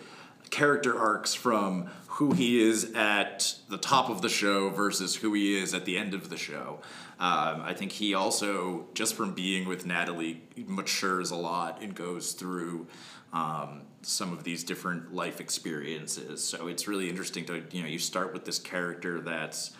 character 0.49 0.99
arcs 0.99 1.35
from 1.35 1.91
who 2.15 2.33
he 2.33 2.63
is 2.63 2.93
at 2.95 3.55
the 3.69 3.79
top 3.79 4.09
of 4.09 4.23
the 4.23 4.29
show 4.29 4.71
versus 4.71 5.17
who 5.17 5.33
he 5.35 5.61
is 5.61 5.75
at 5.75 5.85
the 5.85 5.99
end 5.99 6.15
of 6.15 6.31
the 6.31 6.37
show. 6.37 6.79
Um, 7.19 7.61
I 7.63 7.75
think 7.75 7.91
he 7.91 8.15
also, 8.15 8.87
just 8.95 9.17
from 9.17 9.35
being 9.35 9.67
with 9.67 9.85
Natalie, 9.85 10.43
matures 10.57 11.33
a 11.33 11.37
lot 11.37 11.83
and 11.83 11.93
goes 11.93 12.33
through 12.33 12.87
um, 13.33 13.83
some 14.03 14.33
of 14.33 14.45
these 14.45 14.63
different 14.63 15.13
life 15.13 15.41
experiences. 15.41 16.45
So 16.45 16.69
it's 16.69 16.87
really 16.87 17.09
interesting 17.09 17.47
to, 17.47 17.65
you 17.73 17.83
know, 17.83 17.89
you 17.89 17.99
start 17.99 18.33
with 18.33 18.45
this 18.45 18.61
character 18.61 19.21
that's 19.21 19.73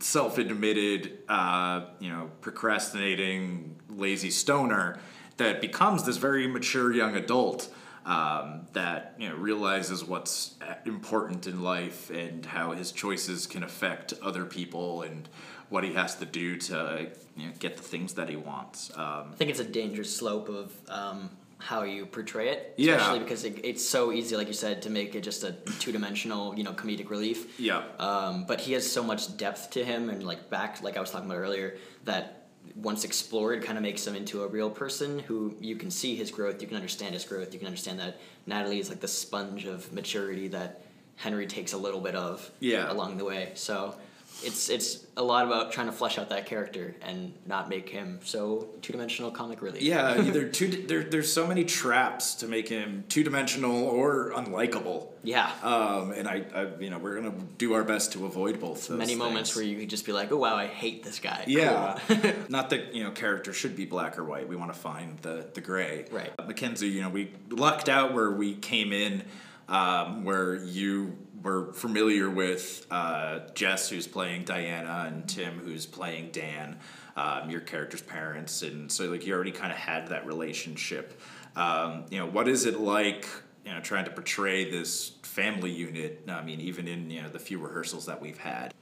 self-admitted, 0.00 1.18
uh, 1.28 1.86
you 2.00 2.10
know, 2.10 2.30
procrastinating, 2.40 3.76
lazy 3.88 4.30
stoner 4.30 4.98
that 5.36 5.60
becomes 5.60 6.04
this 6.04 6.16
very 6.16 6.48
mature 6.48 6.92
young 6.92 7.14
adult. 7.16 7.68
Um, 8.06 8.66
that 8.72 9.14
you 9.18 9.28
know 9.28 9.34
realizes 9.36 10.04
what's 10.04 10.54
important 10.84 11.46
in 11.46 11.62
life 11.62 12.10
and 12.10 12.44
how 12.46 12.72
his 12.72 12.92
choices 12.92 13.46
can 13.46 13.62
affect 13.62 14.12
other 14.22 14.44
people 14.44 15.02
and 15.02 15.28
what 15.70 15.84
he 15.84 15.92
has 15.94 16.14
to 16.16 16.26
do 16.26 16.56
to 16.56 17.08
you 17.36 17.46
know, 17.46 17.52
get 17.58 17.76
the 17.76 17.82
things 17.82 18.14
that 18.14 18.28
he 18.28 18.36
wants. 18.36 18.90
Um, 18.96 19.30
I 19.32 19.34
think 19.36 19.50
it's 19.50 19.60
a 19.60 19.64
dangerous 19.64 20.14
slope 20.14 20.48
of 20.50 20.72
um, 20.88 21.30
how 21.58 21.82
you 21.82 22.04
portray 22.04 22.50
it, 22.50 22.74
Yeah. 22.76 22.96
especially 22.96 23.20
because 23.20 23.44
it, 23.44 23.60
it's 23.64 23.84
so 23.84 24.12
easy, 24.12 24.36
like 24.36 24.46
you 24.46 24.52
said, 24.52 24.82
to 24.82 24.90
make 24.90 25.14
it 25.14 25.22
just 25.22 25.42
a 25.42 25.52
two-dimensional, 25.80 26.54
you 26.56 26.62
know, 26.64 26.72
comedic 26.72 27.08
relief. 27.10 27.58
yeah. 27.58 27.82
Um, 27.98 28.44
but 28.46 28.60
he 28.60 28.74
has 28.74 28.90
so 28.90 29.02
much 29.02 29.36
depth 29.38 29.70
to 29.70 29.84
him, 29.84 30.10
and 30.10 30.22
like 30.22 30.50
back, 30.50 30.82
like 30.82 30.96
I 30.96 31.00
was 31.00 31.10
talking 31.10 31.28
about 31.30 31.38
earlier, 31.40 31.76
that 32.04 32.43
once 32.76 33.04
explored, 33.04 33.62
kind 33.62 33.78
of 33.78 33.82
makes 33.82 34.06
him 34.06 34.14
into 34.14 34.42
a 34.42 34.46
real 34.46 34.70
person 34.70 35.18
who 35.20 35.54
you 35.60 35.76
can 35.76 35.90
see 35.90 36.16
his 36.16 36.30
growth, 36.30 36.60
you 36.60 36.66
can 36.68 36.76
understand 36.76 37.14
his 37.14 37.24
growth, 37.24 37.52
you 37.52 37.58
can 37.58 37.66
understand 37.66 37.98
that 38.00 38.18
Natalie 38.46 38.80
is 38.80 38.88
like 38.88 39.00
the 39.00 39.08
sponge 39.08 39.64
of 39.66 39.92
maturity 39.92 40.48
that 40.48 40.82
Henry 41.16 41.46
takes 41.46 41.72
a 41.72 41.78
little 41.78 42.00
bit 42.00 42.14
of 42.14 42.50
Yeah. 42.60 42.90
along 42.90 43.18
the 43.18 43.24
way. 43.24 43.52
So 43.54 43.94
it's 44.42 44.68
it's 44.68 45.06
a 45.16 45.22
lot 45.22 45.46
about 45.46 45.72
trying 45.72 45.86
to 45.86 45.92
flesh 45.92 46.18
out 46.18 46.28
that 46.30 46.46
character 46.46 46.94
and 47.02 47.32
not 47.46 47.68
make 47.68 47.88
him 47.88 48.18
so 48.24 48.68
two 48.82 48.92
dimensional 48.92 49.30
comic 49.30 49.62
relief. 49.62 49.82
Yeah, 49.82 50.20
either 50.20 50.48
two. 50.48 50.68
There, 50.68 51.04
there's 51.04 51.32
so 51.32 51.46
many 51.46 51.64
traps 51.64 52.34
to 52.36 52.48
make 52.48 52.68
him 52.68 53.04
two 53.08 53.22
dimensional 53.22 53.84
or 53.84 54.32
unlikable. 54.32 55.08
Yeah. 55.22 55.50
Um, 55.62 56.12
and 56.12 56.28
I, 56.28 56.44
I, 56.54 56.68
you 56.80 56.90
know, 56.90 56.98
we're 56.98 57.14
gonna 57.14 57.34
do 57.58 57.74
our 57.74 57.84
best 57.84 58.12
to 58.12 58.26
avoid 58.26 58.60
both. 58.60 58.88
Those 58.88 58.98
Many 58.98 59.14
moments 59.14 59.54
where 59.54 59.64
you 59.64 59.78
could 59.78 59.90
just 59.90 60.04
be 60.04 60.12
like, 60.12 60.32
"Oh 60.32 60.36
wow, 60.36 60.56
I 60.56 60.66
hate 60.66 61.04
this 61.04 61.18
guy." 61.18 61.44
Yeah, 61.46 61.98
Cool. 62.06 62.32
not 62.48 62.70
that 62.70 62.94
you 62.94 63.04
know 63.04 63.12
character 63.12 63.52
should 63.52 63.76
be 63.76 63.84
black 63.84 64.18
or 64.18 64.24
white. 64.24 64.48
We 64.48 64.56
want 64.56 64.72
to 64.72 64.78
find 64.78 65.18
the 65.20 65.48
the 65.54 65.60
gray. 65.60 66.06
Right. 66.10 66.32
Mackenzie, 66.44 66.88
you 66.88 67.02
know, 67.02 67.08
we 67.08 67.32
lucked 67.50 67.88
out 67.88 68.12
where 68.12 68.30
we 68.30 68.54
came 68.54 68.92
in, 68.92 69.22
um, 69.68 70.24
where 70.24 70.56
you 70.56 71.16
were 71.44 71.72
familiar 71.74 72.28
with 72.30 72.86
uh, 72.90 73.40
Jess, 73.54 73.90
who's 73.90 74.08
playing 74.08 74.44
Diana, 74.44 75.04
and 75.06 75.28
Tim, 75.28 75.58
who's 75.58 75.86
playing 75.86 76.30
Dan, 76.32 76.78
um, 77.16 77.50
your 77.50 77.60
character's 77.60 78.02
parents, 78.02 78.62
and 78.62 78.90
so 78.90 79.04
like 79.04 79.24
you 79.24 79.34
already 79.34 79.52
kind 79.52 79.70
of 79.70 79.78
had 79.78 80.08
that 80.08 80.26
relationship. 80.26 81.20
Um, 81.54 82.06
you 82.10 82.18
know, 82.18 82.26
what 82.26 82.48
is 82.48 82.64
it 82.64 82.80
like? 82.80 83.28
You 83.64 83.72
know, 83.72 83.80
trying 83.80 84.06
to 84.06 84.10
portray 84.10 84.68
this 84.68 85.10
family 85.22 85.70
unit. 85.70 86.24
I 86.28 86.42
mean, 86.42 86.60
even 86.60 86.88
in 86.88 87.10
you 87.10 87.22
know 87.22 87.28
the 87.28 87.38
few 87.38 87.58
rehearsals 87.58 88.06
that 88.06 88.20
we've 88.20 88.38
had. 88.38 88.74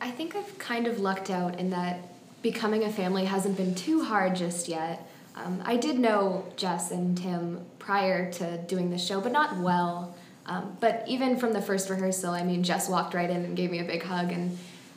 I 0.00 0.10
think 0.10 0.36
I've 0.36 0.58
kind 0.58 0.86
of 0.86 1.00
lucked 1.00 1.30
out 1.30 1.58
in 1.58 1.70
that 1.70 2.00
becoming 2.42 2.84
a 2.84 2.92
family 2.92 3.24
hasn't 3.24 3.56
been 3.56 3.74
too 3.74 4.02
hard 4.02 4.36
just 4.36 4.68
yet. 4.68 5.08
Um, 5.34 5.62
I 5.64 5.76
did 5.76 5.98
know 5.98 6.52
Jess 6.56 6.90
and 6.90 7.16
Tim 7.16 7.64
prior 7.78 8.30
to 8.32 8.58
doing 8.66 8.90
the 8.90 8.98
show, 8.98 9.20
but 9.20 9.32
not 9.32 9.58
well. 9.58 10.16
Um, 10.48 10.76
but 10.80 11.04
even 11.06 11.36
from 11.36 11.52
the 11.52 11.60
first 11.60 11.90
rehearsal, 11.90 12.32
I 12.32 12.42
mean, 12.42 12.62
Jess 12.62 12.88
walked 12.88 13.12
right 13.12 13.28
in 13.28 13.44
and 13.44 13.54
gave 13.54 13.70
me 13.70 13.80
a 13.80 13.84
big 13.84 14.02
hug, 14.02 14.32
and 14.32 14.56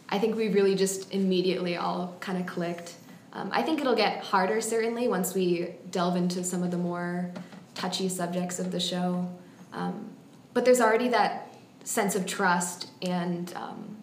I 0.10 0.18
think 0.18 0.36
we 0.38 0.48
really 0.48 0.76
just 0.76 1.14
immediately 1.14 1.76
all 1.76 2.16
kind 2.22 2.40
of 2.40 2.46
clicked. 2.46 2.96
Um, 3.34 3.50
I 3.54 3.62
think 3.62 3.82
it'll 3.82 3.96
get 3.96 4.24
harder 4.24 4.62
certainly 4.62 5.08
once 5.08 5.34
we 5.34 5.70
delve 5.90 6.16
into 6.16 6.44
some 6.44 6.64
of 6.64 6.72
the 6.72 6.78
more 6.78 7.32
touchy 7.76 8.10
subjects 8.10 8.60
of 8.60 8.72
the 8.72 8.80
show. 8.80 9.30
Um, 9.74 10.10
but 10.54 10.66
there's 10.66 10.82
already 10.82 11.10
that 11.10 11.54
sense 11.84 12.16
of 12.16 12.26
trust, 12.26 12.90
and 13.02 13.54
um, 13.56 13.98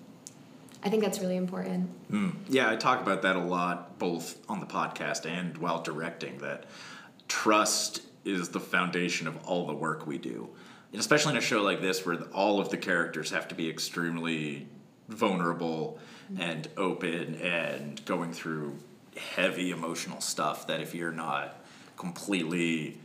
I 0.82 0.90
think 0.90 1.02
that's 1.02 1.20
really 1.20 1.36
important. 1.36 1.90
Yeah, 2.48 2.70
I 2.70 2.76
talk 2.76 3.00
about 3.00 3.22
that 3.22 3.36
a 3.36 3.42
lot, 3.42 3.98
both 3.98 4.38
on 4.50 4.60
the 4.60 4.66
podcast 4.66 5.24
and 5.24 5.56
while 5.58 5.82
directing. 5.82 6.38
That 6.38 6.64
trust 7.26 8.02
is 8.24 8.50
the 8.50 8.60
foundation 8.60 9.26
of 9.26 9.36
all 9.46 9.66
the 9.66 9.74
work 9.74 10.06
we 10.06 10.18
do, 10.18 10.50
and 10.92 11.00
especially 11.00 11.32
in 11.32 11.38
a 11.38 11.42
show 11.42 11.62
like 11.62 11.80
this, 11.80 12.04
where 12.06 12.16
all 12.32 12.60
of 12.60 12.70
the 12.70 12.76
characters 12.76 13.30
have 13.30 13.48
to 13.48 13.54
be 13.54 13.68
extremely 13.68 14.66
vulnerable 15.08 15.98
and 16.38 16.68
open 16.76 17.34
and 17.36 18.04
going 18.04 18.32
through 18.32 18.78
heavy 19.34 19.70
emotional 19.70 20.20
stuff. 20.20 20.66
That 20.66 20.80
if 20.80 20.94
you're 20.94 21.12
not 21.12 21.62
completely 21.96 22.98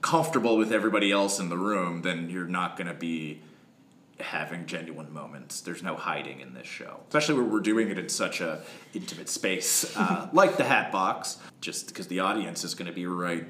comfortable 0.00 0.56
with 0.56 0.72
everybody 0.72 1.10
else 1.12 1.38
in 1.38 1.48
the 1.48 1.56
room, 1.56 2.02
then 2.02 2.30
you're 2.30 2.46
not 2.46 2.76
going 2.76 2.88
to 2.88 2.94
be 2.94 3.40
having 4.20 4.66
genuine 4.66 5.12
moments. 5.12 5.60
There's 5.60 5.82
no 5.82 5.94
hiding 5.94 6.40
in 6.40 6.54
this 6.54 6.66
show, 6.66 7.00
especially 7.08 7.34
where 7.34 7.44
we're 7.44 7.60
doing 7.60 7.90
it 7.90 7.98
in 7.98 8.08
such 8.08 8.40
a 8.40 8.62
intimate 8.94 9.28
space, 9.28 9.96
uh, 9.96 10.28
like 10.32 10.56
the 10.56 10.64
Hatbox. 10.64 11.38
Just 11.60 11.88
because 11.88 12.06
the 12.06 12.20
audience 12.20 12.64
is 12.64 12.74
going 12.74 12.86
to 12.86 12.94
be 12.94 13.06
right 13.06 13.46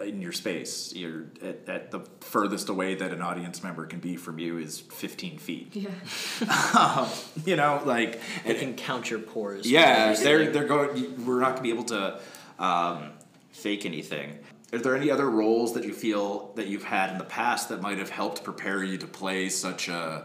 in 0.00 0.22
your 0.22 0.32
space, 0.32 0.92
you're 0.94 1.24
at, 1.42 1.68
at 1.68 1.90
the 1.90 2.00
furthest 2.20 2.68
away 2.68 2.94
that 2.94 3.12
an 3.12 3.22
audience 3.22 3.62
member 3.62 3.86
can 3.86 4.00
be 4.00 4.16
from 4.16 4.38
you 4.38 4.58
is 4.58 4.80
15 4.80 5.38
feet. 5.38 5.74
Yeah. 5.74 7.08
you 7.44 7.56
know, 7.56 7.82
like 7.84 8.20
They 8.44 8.54
can 8.54 8.74
count 8.74 9.10
your 9.10 9.20
pores. 9.20 9.66
yeah, 9.70 10.12
they're 10.14 10.50
they're 10.50 10.66
going. 10.66 11.26
We're 11.26 11.40
not 11.40 11.56
going 11.56 11.56
to 11.56 11.62
be 11.62 11.70
able 11.70 11.84
to 11.84 12.20
um, 12.58 13.10
fake 13.50 13.84
anything. 13.86 14.38
Are 14.72 14.78
there 14.78 14.94
any 14.94 15.10
other 15.10 15.30
roles 15.30 15.72
that 15.74 15.84
you 15.84 15.94
feel 15.94 16.52
that 16.56 16.66
you've 16.66 16.84
had 16.84 17.10
in 17.10 17.18
the 17.18 17.24
past 17.24 17.70
that 17.70 17.80
might 17.80 17.98
have 17.98 18.10
helped 18.10 18.44
prepare 18.44 18.84
you 18.84 18.98
to 18.98 19.06
play 19.06 19.48
such 19.48 19.88
a 19.88 20.24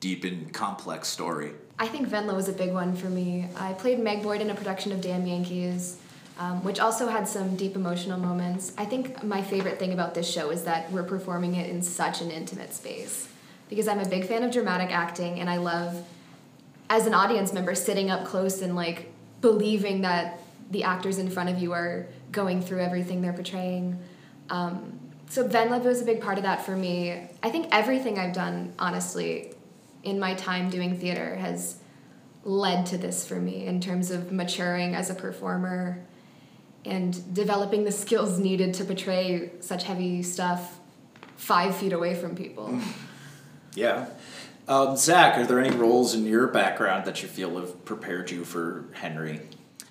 deep 0.00 0.24
and 0.24 0.52
complex 0.52 1.06
story? 1.08 1.52
I 1.78 1.86
think 1.86 2.08
Wendla 2.08 2.34
was 2.34 2.48
a 2.48 2.52
big 2.52 2.72
one 2.72 2.96
for 2.96 3.08
me. 3.08 3.48
I 3.56 3.72
played 3.74 4.00
Meg 4.00 4.24
Boyd 4.24 4.40
in 4.40 4.50
a 4.50 4.54
production 4.54 4.90
of 4.90 5.00
Damn 5.00 5.24
Yankees, 5.26 5.98
um, 6.38 6.62
which 6.62 6.78
also 6.78 7.08
had 7.08 7.26
some 7.26 7.56
deep 7.56 7.74
emotional 7.74 8.18
moments. 8.18 8.72
I 8.78 8.84
think 8.84 9.22
my 9.24 9.42
favorite 9.42 9.78
thing 9.78 9.92
about 9.92 10.14
this 10.14 10.30
show 10.30 10.50
is 10.50 10.64
that 10.64 10.90
we're 10.92 11.02
performing 11.02 11.56
it 11.56 11.68
in 11.68 11.82
such 11.82 12.20
an 12.20 12.30
intimate 12.30 12.72
space. 12.72 13.28
Because 13.68 13.88
I'm 13.88 13.98
a 13.98 14.08
big 14.08 14.26
fan 14.26 14.44
of 14.44 14.52
dramatic 14.52 14.90
acting 14.90 15.40
and 15.40 15.50
I 15.50 15.56
love, 15.56 16.06
as 16.88 17.06
an 17.06 17.12
audience 17.12 17.52
member, 17.52 17.74
sitting 17.74 18.10
up 18.10 18.24
close 18.24 18.62
and 18.62 18.76
like 18.76 19.12
believing 19.40 20.02
that 20.02 20.40
the 20.70 20.84
actors 20.84 21.18
in 21.18 21.28
front 21.28 21.50
of 21.50 21.58
you 21.58 21.72
are 21.72 22.06
going 22.30 22.62
through 22.62 22.80
everything 22.80 23.20
they're 23.20 23.32
portraying. 23.32 23.98
Um, 24.48 24.98
so 25.28 25.46
Wendla 25.46 25.82
was 25.82 26.00
a 26.00 26.04
big 26.04 26.20
part 26.20 26.38
of 26.38 26.44
that 26.44 26.64
for 26.64 26.76
me. 26.76 27.28
I 27.42 27.50
think 27.50 27.68
everything 27.72 28.18
I've 28.18 28.32
done, 28.32 28.72
honestly, 28.78 29.52
in 30.02 30.18
my 30.18 30.34
time 30.34 30.70
doing 30.70 30.98
theater 30.98 31.34
has 31.36 31.78
led 32.44 32.86
to 32.86 32.96
this 32.96 33.26
for 33.26 33.34
me 33.34 33.66
in 33.66 33.80
terms 33.80 34.10
of 34.10 34.32
maturing 34.32 34.94
as 34.94 35.10
a 35.10 35.14
performer 35.14 36.02
and 36.88 37.34
developing 37.34 37.84
the 37.84 37.92
skills 37.92 38.38
needed 38.38 38.74
to 38.74 38.84
portray 38.84 39.52
such 39.60 39.84
heavy 39.84 40.22
stuff 40.22 40.80
five 41.36 41.76
feet 41.76 41.92
away 41.92 42.14
from 42.14 42.34
people. 42.34 42.78
Yeah. 43.74 44.08
Um, 44.66 44.96
Zach, 44.96 45.38
are 45.38 45.46
there 45.46 45.60
any 45.60 45.74
roles 45.74 46.14
in 46.14 46.26
your 46.26 46.48
background 46.48 47.06
that 47.06 47.22
you 47.22 47.28
feel 47.28 47.58
have 47.58 47.84
prepared 47.84 48.30
you 48.30 48.44
for 48.44 48.86
Henry? 48.92 49.40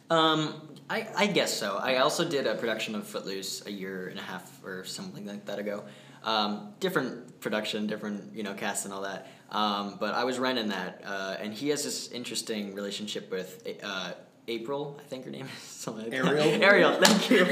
Um, 0.09 0.61
I, 0.89 1.07
I 1.15 1.27
guess 1.27 1.53
so. 1.57 1.77
I 1.77 1.97
also 1.97 2.27
did 2.27 2.47
a 2.47 2.55
production 2.55 2.95
of 2.95 3.07
Footloose 3.07 3.65
a 3.65 3.71
year 3.71 4.07
and 4.07 4.19
a 4.19 4.21
half 4.21 4.63
or 4.63 4.85
something 4.85 5.25
like 5.25 5.45
that 5.45 5.59
ago. 5.59 5.83
Um, 6.23 6.73
different 6.79 7.39
production, 7.39 7.87
different 7.87 8.35
you 8.35 8.43
know 8.43 8.53
cast 8.53 8.85
and 8.85 8.93
all 8.93 9.01
that. 9.01 9.31
Um, 9.51 9.97
but 9.99 10.13
I 10.13 10.25
was 10.25 10.39
Ren 10.39 10.57
in 10.57 10.69
that, 10.69 11.01
uh, 11.05 11.37
and 11.39 11.53
he 11.53 11.69
has 11.69 11.83
this 11.83 12.11
interesting 12.11 12.75
relationship 12.75 13.31
with 13.31 13.65
uh, 13.81 14.11
April. 14.47 14.97
I 14.99 15.03
think 15.03 15.25
her 15.25 15.31
name 15.31 15.45
is 15.45 15.61
something 15.63 16.05
like. 16.09 16.13
Ariel? 16.13 16.63
Ariel, 16.63 16.93
thank 17.01 17.29
you. 17.29 17.45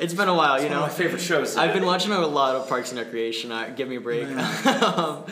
it's 0.00 0.14
been 0.14 0.28
a 0.28 0.34
while, 0.34 0.58
you 0.58 0.64
One 0.68 0.72
know. 0.78 0.84
of 0.84 0.90
my 0.90 0.94
favorite 0.94 1.20
shows. 1.20 1.56
I've 1.56 1.74
been 1.74 1.84
watching 1.86 2.12
a 2.12 2.26
lot 2.26 2.54
of 2.56 2.68
Parks 2.68 2.90
and 2.92 3.00
Recreation. 3.00 3.50
Uh, 3.50 3.72
give 3.76 3.88
me 3.88 3.96
a 3.96 4.00
break. 4.00 4.28
um, 4.66 5.24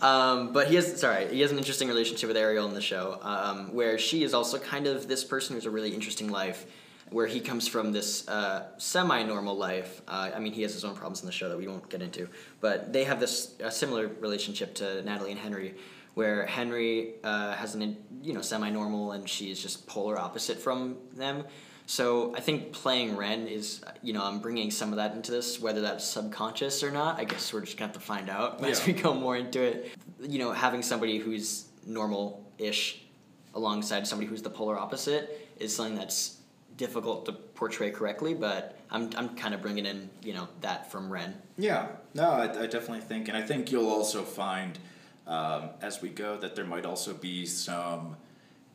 um, 0.00 0.52
but 0.52 0.68
he 0.68 0.74
has 0.76 1.00
sorry, 1.00 1.26
he 1.28 1.40
has 1.40 1.50
an 1.52 1.58
interesting 1.58 1.88
relationship 1.88 2.28
with 2.28 2.36
Ariel 2.36 2.66
in 2.68 2.74
the 2.74 2.80
show, 2.80 3.18
um, 3.22 3.74
where 3.74 3.98
she 3.98 4.22
is 4.22 4.34
also 4.34 4.58
kind 4.58 4.86
of 4.86 5.08
this 5.08 5.24
person 5.24 5.54
who's 5.56 5.66
a 5.66 5.70
really 5.70 5.92
interesting 5.94 6.30
life, 6.30 6.66
where 7.10 7.26
he 7.26 7.40
comes 7.40 7.66
from 7.66 7.92
this 7.92 8.28
uh, 8.28 8.66
semi-normal 8.78 9.56
life. 9.56 10.02
Uh, 10.06 10.30
I 10.34 10.38
mean, 10.38 10.52
he 10.52 10.62
has 10.62 10.74
his 10.74 10.84
own 10.84 10.94
problems 10.94 11.20
in 11.22 11.26
the 11.26 11.32
show 11.32 11.48
that 11.48 11.56
we 11.58 11.66
won't 11.66 11.88
get 11.88 12.02
into, 12.02 12.28
but 12.60 12.92
they 12.92 13.04
have 13.04 13.18
this 13.20 13.54
a 13.60 13.70
similar 13.70 14.08
relationship 14.20 14.74
to 14.76 15.02
Natalie 15.02 15.30
and 15.32 15.40
Henry, 15.40 15.74
where 16.16 16.46
Henry 16.46 17.12
uh, 17.22 17.52
has 17.52 17.74
an 17.74 17.94
you 18.22 18.32
know 18.32 18.40
semi-normal 18.40 19.12
and 19.12 19.28
she's 19.28 19.60
just 19.60 19.86
polar 19.86 20.18
opposite 20.18 20.58
from 20.58 20.96
them. 21.14 21.44
So 21.84 22.34
I 22.34 22.40
think 22.40 22.72
playing 22.72 23.16
Ren 23.16 23.46
is, 23.46 23.84
you 24.02 24.14
know, 24.14 24.24
I'm 24.24 24.40
bringing 24.40 24.70
some 24.70 24.90
of 24.90 24.96
that 24.96 25.14
into 25.14 25.30
this, 25.30 25.60
whether 25.60 25.82
that's 25.82 26.04
subconscious 26.04 26.82
or 26.82 26.90
not. 26.90 27.20
I 27.20 27.24
guess 27.24 27.52
we're 27.52 27.60
just 27.60 27.76
gonna 27.76 27.88
have 27.88 27.94
to 27.94 28.00
find 28.00 28.30
out 28.30 28.64
as 28.64 28.84
we 28.86 28.94
go 28.94 29.12
more 29.12 29.36
into 29.36 29.60
it. 29.62 29.92
You 30.18 30.38
know, 30.38 30.52
having 30.52 30.82
somebody 30.82 31.18
who's 31.18 31.66
normal-ish 31.86 33.02
alongside 33.54 34.06
somebody 34.06 34.26
who's 34.26 34.42
the 34.42 34.50
polar 34.50 34.78
opposite 34.78 35.46
is 35.60 35.76
something 35.76 35.96
that's 35.96 36.38
difficult 36.78 37.26
to 37.26 37.32
portray 37.32 37.90
correctly. 37.90 38.32
But 38.32 38.78
I'm 38.90 39.10
I'm 39.18 39.36
kind 39.36 39.52
of 39.52 39.60
bringing 39.60 39.84
in, 39.84 40.08
you 40.22 40.32
know, 40.32 40.48
that 40.62 40.90
from 40.90 41.12
Ren. 41.12 41.34
Yeah, 41.58 41.88
no, 42.14 42.30
I, 42.30 42.62
I 42.62 42.66
definitely 42.66 43.00
think, 43.00 43.28
and 43.28 43.36
I 43.36 43.42
think 43.42 43.70
you'll 43.70 43.90
also 43.90 44.22
find 44.22 44.78
um, 45.26 45.70
as 45.82 46.00
we 46.02 46.08
go 46.08 46.36
that 46.38 46.54
there 46.56 46.64
might 46.64 46.86
also 46.86 47.12
be 47.14 47.46
some 47.46 48.16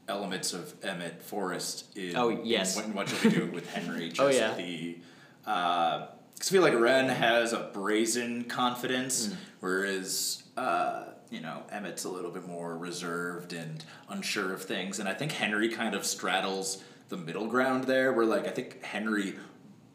elements 0.07 0.53
of 0.53 0.73
Emmett 0.83 1.21
Forrest 1.21 1.85
in, 1.97 2.15
Oh, 2.15 2.29
yes. 2.29 2.77
in 2.77 2.93
what, 2.93 3.07
what 3.09 3.23
you'll 3.23 3.31
be 3.31 3.37
doing 3.37 3.51
with 3.53 3.69
Henry. 3.73 4.09
Just 4.09 4.19
Oh, 4.21 4.27
yeah. 4.29 4.53
the 4.55 4.97
uh, 5.45 6.07
Because 6.33 6.49
I 6.49 6.51
feel 6.51 6.61
like 6.61 6.77
Ren 6.77 7.07
has 7.09 7.53
a 7.53 7.69
brazen 7.73 8.43
confidence, 8.45 9.33
whereas 9.59 10.43
uh, 10.57 11.05
you 11.29 11.39
know 11.39 11.63
Emmett's 11.71 12.03
a 12.03 12.09
little 12.09 12.31
bit 12.31 12.45
more 12.47 12.77
reserved 12.77 13.53
and 13.53 13.83
unsure 14.09 14.51
of 14.53 14.63
things, 14.63 14.99
and 14.99 15.07
I 15.07 15.13
think 15.13 15.31
Henry 15.31 15.69
kind 15.69 15.95
of 15.95 16.05
straddles 16.05 16.83
the 17.09 17.17
middle 17.17 17.47
ground 17.47 17.85
there, 17.85 18.11
where 18.13 18.25
like 18.25 18.47
I 18.47 18.51
think 18.51 18.83
Henry 18.83 19.35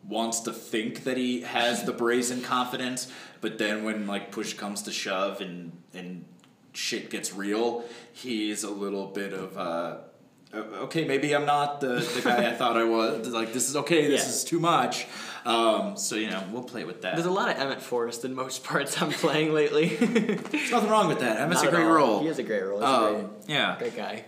wants 0.09 0.41
to 0.41 0.53
think 0.53 1.05
that 1.05 1.17
he 1.17 1.41
has 1.43 1.83
the 1.85 1.93
brazen 1.93 2.41
confidence, 2.43 3.11
but 3.41 3.59
then 3.59 3.85
when 3.85 4.07
like 4.07 4.31
push 4.33 4.55
comes 4.55 4.83
to 4.83 4.93
shove 4.93 5.41
and 5.41 5.73
and 5.95 6.25
shit 6.77 7.11
gets 7.11 7.33
real, 7.35 7.85
he's 8.13 8.63
a 8.65 8.71
little 8.71 9.07
bit 9.07 9.33
of 9.33 9.57
uh, 9.57 9.97
okay, 10.55 11.05
maybe 11.05 11.35
I'm 11.35 11.45
not 11.47 11.81
the, 11.81 11.97
the 12.15 12.21
guy 12.23 12.49
I 12.51 12.55
thought 12.55 12.77
I 12.77 12.85
was. 12.85 13.29
Like 13.29 13.53
this 13.53 13.69
is 13.69 13.77
okay, 13.77 14.07
this 14.09 14.23
Yeah. 14.25 14.29
is 14.31 14.45
too 14.45 14.61
much. 14.61 15.07
Um, 15.45 15.97
so 15.97 16.17
you 16.17 16.29
know, 16.31 16.43
we'll 16.53 16.65
play 16.65 16.85
with 16.85 17.03
that. 17.03 17.15
There's 17.15 17.27
a 17.27 17.31
lot 17.31 17.49
of 17.51 17.57
Emmett 17.59 17.81
Forrest 17.83 18.25
in 18.25 18.35
most 18.35 18.65
parts 18.71 19.01
I'm 19.01 19.11
playing 19.11 19.53
lately. 19.55 19.97
There's 19.97 20.71
nothing 20.71 20.91
wrong 20.91 21.09
with 21.09 21.21
that. 21.21 21.41
Emmett's 21.41 21.63
Not 21.63 21.73
a 21.73 21.77
great 21.77 21.87
all. 21.87 21.93
role. 21.95 22.21
He 22.21 22.27
has 22.27 22.39
a 22.39 22.43
great 22.43 22.63
role. 22.65 22.83
Um, 22.85 23.15
a 23.15 23.29
yeah, 23.47 23.77
great, 23.79 23.95
great 23.95 24.25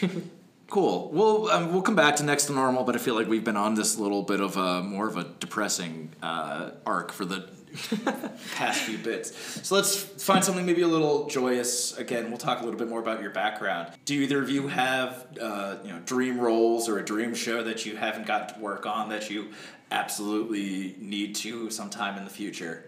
guy. 0.00 0.08
cool. 0.68 1.10
Well, 1.12 1.48
um, 1.50 1.72
we'll 1.72 1.82
come 1.82 1.96
back 1.96 2.16
to 2.16 2.22
next 2.24 2.44
to 2.46 2.52
normal, 2.52 2.84
but 2.84 2.94
I 2.94 2.98
feel 2.98 3.14
like 3.14 3.26
we've 3.26 3.42
been 3.44 3.56
on 3.56 3.74
this 3.74 3.98
little 3.98 4.22
bit 4.22 4.40
of 4.40 4.56
a 4.56 4.82
more 4.82 5.08
of 5.08 5.16
a 5.16 5.24
depressing 5.40 6.10
uh, 6.22 6.70
arc 6.86 7.10
for 7.12 7.24
the 7.24 7.48
past 8.54 8.82
few 8.82 8.98
bits. 8.98 9.34
So 9.66 9.74
let's 9.74 9.96
find 9.96 10.44
something 10.44 10.66
maybe 10.66 10.82
a 10.82 10.88
little 10.88 11.26
joyous. 11.28 11.96
Again, 11.98 12.28
we'll 12.28 12.38
talk 12.38 12.60
a 12.60 12.64
little 12.64 12.78
bit 12.78 12.88
more 12.88 13.00
about 13.00 13.20
your 13.20 13.30
background. 13.30 13.92
Do 14.04 14.14
either 14.14 14.42
of 14.42 14.50
you 14.50 14.68
have 14.68 15.26
uh, 15.40 15.76
you 15.84 15.92
know 15.92 16.00
dream 16.00 16.40
roles 16.40 16.88
or 16.88 16.98
a 16.98 17.04
dream 17.04 17.34
show 17.34 17.62
that 17.62 17.86
you 17.86 17.96
haven't 17.96 18.26
got 18.26 18.54
to 18.54 18.60
work 18.60 18.86
on 18.86 19.08
that 19.10 19.30
you 19.30 19.52
absolutely 19.90 20.96
need 20.98 21.34
to 21.36 21.70
sometime 21.70 22.16
in 22.16 22.24
the 22.24 22.30
future? 22.30 22.84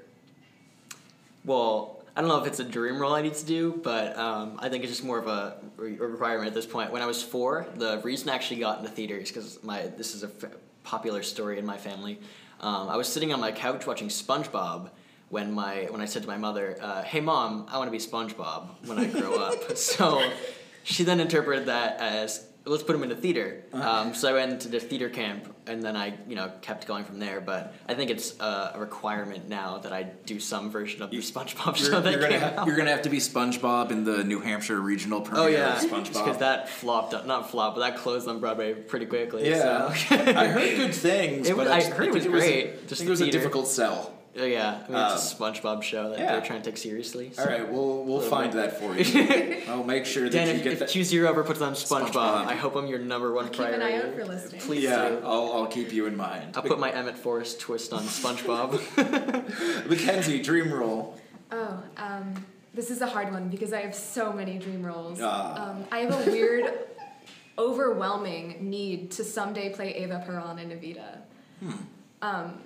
Well, 1.45 2.03
I 2.15 2.21
don't 2.21 2.29
know 2.29 2.41
if 2.41 2.47
it's 2.47 2.61
a 2.61 2.65
dream 2.65 3.01
role 3.01 3.15
I 3.15 3.23
need 3.23 3.35
to 3.35 3.47
do, 3.47 3.81
but 3.83 4.17
um, 4.19 4.59
I 4.59 4.69
think 4.69 4.85
it's 4.85 4.93
just 4.93 5.05
more 5.05 5.19
of 5.19 5.27
a, 5.27 5.57
re- 5.77 5.97
requirement 5.97 6.47
at 6.47 6.55
this 6.55 6.67
point. 6.67 6.93
When 6.93 7.01
I 7.01 7.07
was 7.07 7.23
four, 7.23 7.67
the 7.77 8.01
reason 8.05 8.29
I 8.29 8.35
actually 8.35 8.61
got 8.61 8.79
into 8.79 8.91
theaters 8.91 9.29
because 9.29 9.63
my 9.63 9.87
this 9.97 10.15
is 10.15 10.23
a 10.23 10.27
f- 10.27 10.53
popular 10.85 11.23
story 11.23 11.59
in 11.59 11.65
my 11.65 11.79
family. 11.79 12.21
Um, 12.63 12.89
I 12.89 12.97
was 12.97 13.09
sitting 13.09 13.33
on 13.33 13.41
my 13.41 13.51
couch 13.51 13.87
watching 13.87 14.09
SpongeBob 14.09 14.91
when 15.31 15.53
my 15.53 15.87
when 15.91 16.01
I 16.01 16.05
said 16.05 16.23
to 16.23 16.29
my 16.29 16.37
mother, 16.37 16.79
uh, 16.81 17.03
"Hey 17.03 17.21
mom, 17.21 17.67
I 17.69 17.79
want 17.79 17.89
to 17.89 17.93
be 17.93 17.99
SpongeBob 17.99 18.69
when 18.87 18.99
I 18.99 19.07
grow 19.07 19.35
up." 19.35 19.77
so 19.77 20.31
she 20.85 21.03
then 21.03 21.21
interpreted 21.21 21.67
that 21.67 21.99
as 21.99 22.47
let's 22.65 22.83
put 22.83 22.95
him 22.97 23.03
in 23.03 23.11
a 23.11 23.17
theater. 23.17 23.65
Um, 23.73 24.15
so 24.15 24.29
I 24.29 24.33
went 24.33 24.61
to 24.63 24.69
the 24.69 24.79
theater 24.81 25.09
camp, 25.09 25.55
and 25.67 25.83
then 25.83 25.97
I 25.97 26.15
you 26.29 26.37
know 26.37 26.51
kept 26.61 26.87
going 26.87 27.05
from 27.05 27.19
there. 27.19 27.41
But 27.41 27.75
I 27.89 27.95
think 27.95 28.11
it's 28.11 28.39
uh, 28.41 28.73
a 28.75 28.81
requirement 28.81 29.49
now 29.49 29.79
that 29.79 29.93
I 29.93 30.05
do 30.27 30.39
some 30.41 30.71
version 30.71 31.03
of 31.03 31.11
the 31.11 31.19
SpongeBob 31.19 31.79
You're, 31.81 31.91
show 31.91 32.01
that 32.01 32.11
you're 32.13 32.21
gonna 32.21 32.33
came 32.33 32.41
ha- 32.41 32.61
out. 32.63 32.67
you're 32.67 32.77
gonna 32.77 32.91
have 32.91 33.03
to 33.03 33.11
be 33.11 33.19
SpongeBob 33.19 33.91
in 33.91 34.05
the 34.05 34.25
New 34.25 34.41
Hampshire 34.41 34.81
regional 34.81 35.21
premiere 35.21 35.45
Oh 35.45 35.49
yeah, 35.49 35.79
SpongeBob. 35.79 36.13
because 36.25 36.39
that 36.39 36.69
flopped. 36.69 37.13
Not 37.27 37.51
flopped, 37.51 37.77
but 37.77 37.81
that 37.91 37.99
closed 37.99 38.29
on 38.29 38.41
Broadway 38.41 38.75
pretty 38.75 39.07
quickly. 39.07 39.49
Yeah, 39.49 39.93
so. 39.95 40.15
I 40.17 40.47
heard 40.49 40.77
good 40.77 40.95
things. 40.95 41.49
It 41.53 41.57
but 41.57 41.65
was- 41.67 41.73
I 41.73 41.81
just 41.81 41.93
heard 41.93 42.09
it 42.09 42.13
think 42.13 42.15
was 42.15 42.27
a- 42.27 42.29
great, 42.29 42.67
I 42.67 42.87
just 42.87 42.99
think 43.01 43.09
it 43.09 43.11
was 43.11 43.21
a 43.21 43.31
difficult 43.31 43.67
sell. 43.69 44.13
Oh 44.35 44.45
yeah, 44.45 44.83
I 44.89 44.91
mean 44.91 44.99
it's 45.13 45.33
a 45.33 45.37
SpongeBob 45.37 45.83
show 45.83 46.09
that 46.09 46.15
Um, 46.15 46.21
yeah. 46.21 46.33
they're 46.33 46.41
trying 46.41 46.63
to 46.63 46.71
take 46.71 46.79
seriously. 46.79 47.33
All 47.39 47.45
right, 47.45 47.71
we'll 47.71 48.03
we'll 48.05 48.17
Little 48.17 48.31
find 48.31 48.53
that 48.55 48.79
for 48.79 48.97
you. 48.97 49.63
I'll 49.69 49.85
make 49.85 50.07
sure 50.07 50.25
that 50.25 50.33
Dan, 50.33 50.49
you 50.49 50.55
if, 50.55 50.65
get 50.65 50.73
if 50.73 50.79
that. 50.79 50.89
Cue 50.89 51.05
Zero 51.05 51.29
ever 51.29 51.45
puts 51.45 51.61
on 51.61 51.75
SpongeBob, 51.75 52.13
SpongeBob. 52.13 52.47
I 52.47 52.55
hope 52.55 52.75
I'm 52.75 52.87
your 52.87 52.99
number 52.99 53.33
one 53.35 53.51
priority. 53.51 53.77
Keep 53.79 53.83
an 53.83 53.89
priority. 53.91 54.07
eye 54.07 54.11
out 54.11 54.27
for 54.27 54.33
listings. 54.33 54.65
Please 54.65 54.85
yeah, 54.85 55.09
do. 55.11 55.21
I'll, 55.23 55.53
I'll 55.53 55.67
keep 55.67 55.93
you 55.93 56.07
in 56.07 56.17
mind. 56.17 56.57
I'll 56.57 56.63
put 56.63 56.79
my 56.81 56.91
Emmett 56.91 57.19
Forrest 57.19 57.61
twist 57.61 57.93
on 57.93 58.05
SpongeBob. 58.05 58.81
Mackenzie 59.91 60.41
dream 60.41 60.73
role. 60.73 61.19
Oh, 61.51 61.83
um, 61.99 62.47
this 62.73 62.91
is 62.91 63.03
a 63.03 63.07
hard 63.07 63.31
one 63.33 63.51
because 63.51 63.75
I 63.75 63.83
have 63.83 63.95
so 63.95 64.33
many 64.33 64.59
dream 64.59 64.83
roles. 64.83 65.19
Ah. 65.21 65.71
Um, 65.73 65.85
I 65.93 65.99
have 65.99 66.27
a 66.27 66.31
weird, 66.31 66.73
overwhelming 67.59 68.71
need 68.71 69.11
to 69.13 69.25
someday 69.25 69.69
play 69.75 69.95
Ava 69.95 70.23
Peron 70.27 70.59
in 70.59 70.71
Evita. 70.71 71.19
Um, 72.23 72.59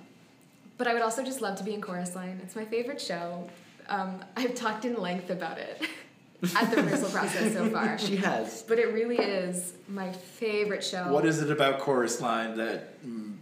but 0.77 0.87
I 0.87 0.93
would 0.93 1.01
also 1.01 1.23
just 1.23 1.41
love 1.41 1.57
to 1.57 1.63
be 1.63 1.73
in 1.73 1.81
Chorus 1.81 2.15
Line. 2.15 2.39
It's 2.43 2.55
my 2.55 2.65
favorite 2.65 3.01
show. 3.01 3.49
Um, 3.89 4.23
I've 4.35 4.55
talked 4.55 4.85
in 4.85 4.99
length 4.99 5.29
about 5.29 5.57
it 5.57 5.81
at 6.55 6.69
the 6.69 6.83
rehearsal 6.83 7.09
process 7.09 7.53
so 7.53 7.69
far. 7.69 7.97
she 7.97 8.17
has. 8.17 8.63
But 8.63 8.79
it 8.79 8.93
really 8.93 9.17
is 9.17 9.73
my 9.87 10.11
favorite 10.11 10.83
show. 10.83 11.11
What 11.11 11.25
is 11.25 11.41
it 11.41 11.51
about 11.51 11.79
Chorus 11.79 12.21
Line 12.21 12.57
that 12.57 13.03
mm, 13.05 13.35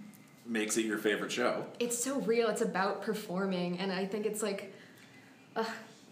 makes 0.46 0.78
it 0.78 0.86
your 0.86 0.98
favorite 0.98 1.32
show? 1.32 1.66
it's 1.80 2.02
so 2.02 2.20
real. 2.22 2.48
It's 2.48 2.62
about 2.62 3.02
performing, 3.02 3.80
and 3.80 3.92
I 3.92 4.06
think 4.06 4.26
it's 4.26 4.42
like, 4.44 4.74
uh, 5.56 5.66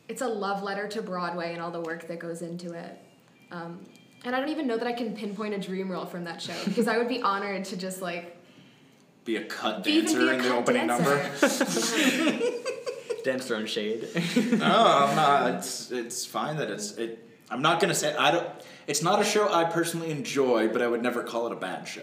it's 0.10 0.22
a 0.22 0.28
love 0.28 0.64
letter 0.64 0.88
to 0.90 1.02
Broadway 1.02 1.54
and 1.54 1.62
all 1.62 1.72
the 1.72 1.82
work 1.82 2.08
that 2.08 2.20
goes 2.20 2.42
into 2.42 2.74
it. 2.74 3.00
Um, 3.52 3.80
and 4.26 4.36
I 4.36 4.40
don't 4.40 4.50
even 4.50 4.68
know 4.68 4.78
that 4.78 4.88
I 4.88 4.94
can 4.94 5.16
pinpoint 5.16 5.54
a 5.54 5.60
dream 5.60 5.92
role 5.92 6.06
from 6.06 6.24
that 6.26 6.42
show 6.42 6.56
because 6.66 6.88
I 6.88 6.98
would 6.98 7.10
be 7.10 7.22
honored 7.22 7.66
to 7.66 7.78
just 7.78 8.02
like 8.02 8.33
Be 9.26 9.38
a 9.38 9.44
cut 9.46 9.84
dancer 9.84 10.20
be 10.20 10.28
a 10.28 10.32
in 10.34 10.38
the 10.42 10.50
cut 10.50 10.58
opening 10.58 10.88
dancer. 10.88 11.18
number. 12.28 12.42
Dan's 13.24 13.46
throwing 13.46 13.66
shade. 13.68 14.10
no, 14.36 14.66
I'm 14.66 15.16
not. 15.16 15.54
It's 15.56 15.92
it's 15.92 16.26
fine 16.26 16.58
that 16.58 16.70
it's 16.70 16.92
it. 16.98 17.26
I'm 17.50 17.62
not 17.62 17.80
gonna 17.80 17.94
say 17.96 18.16
I 18.16 18.32
don't. 18.32 18.48
It's 18.86 19.02
not 19.02 19.22
a 19.22 19.24
show 19.24 19.52
I 19.52 19.64
personally 19.64 20.12
enjoy, 20.12 20.68
but 20.68 20.82
I 20.82 20.88
would 20.88 21.02
never 21.02 21.24
call 21.24 21.48
it 21.48 21.54
a 21.54 21.56
bad 21.56 21.88
show. 21.88 22.02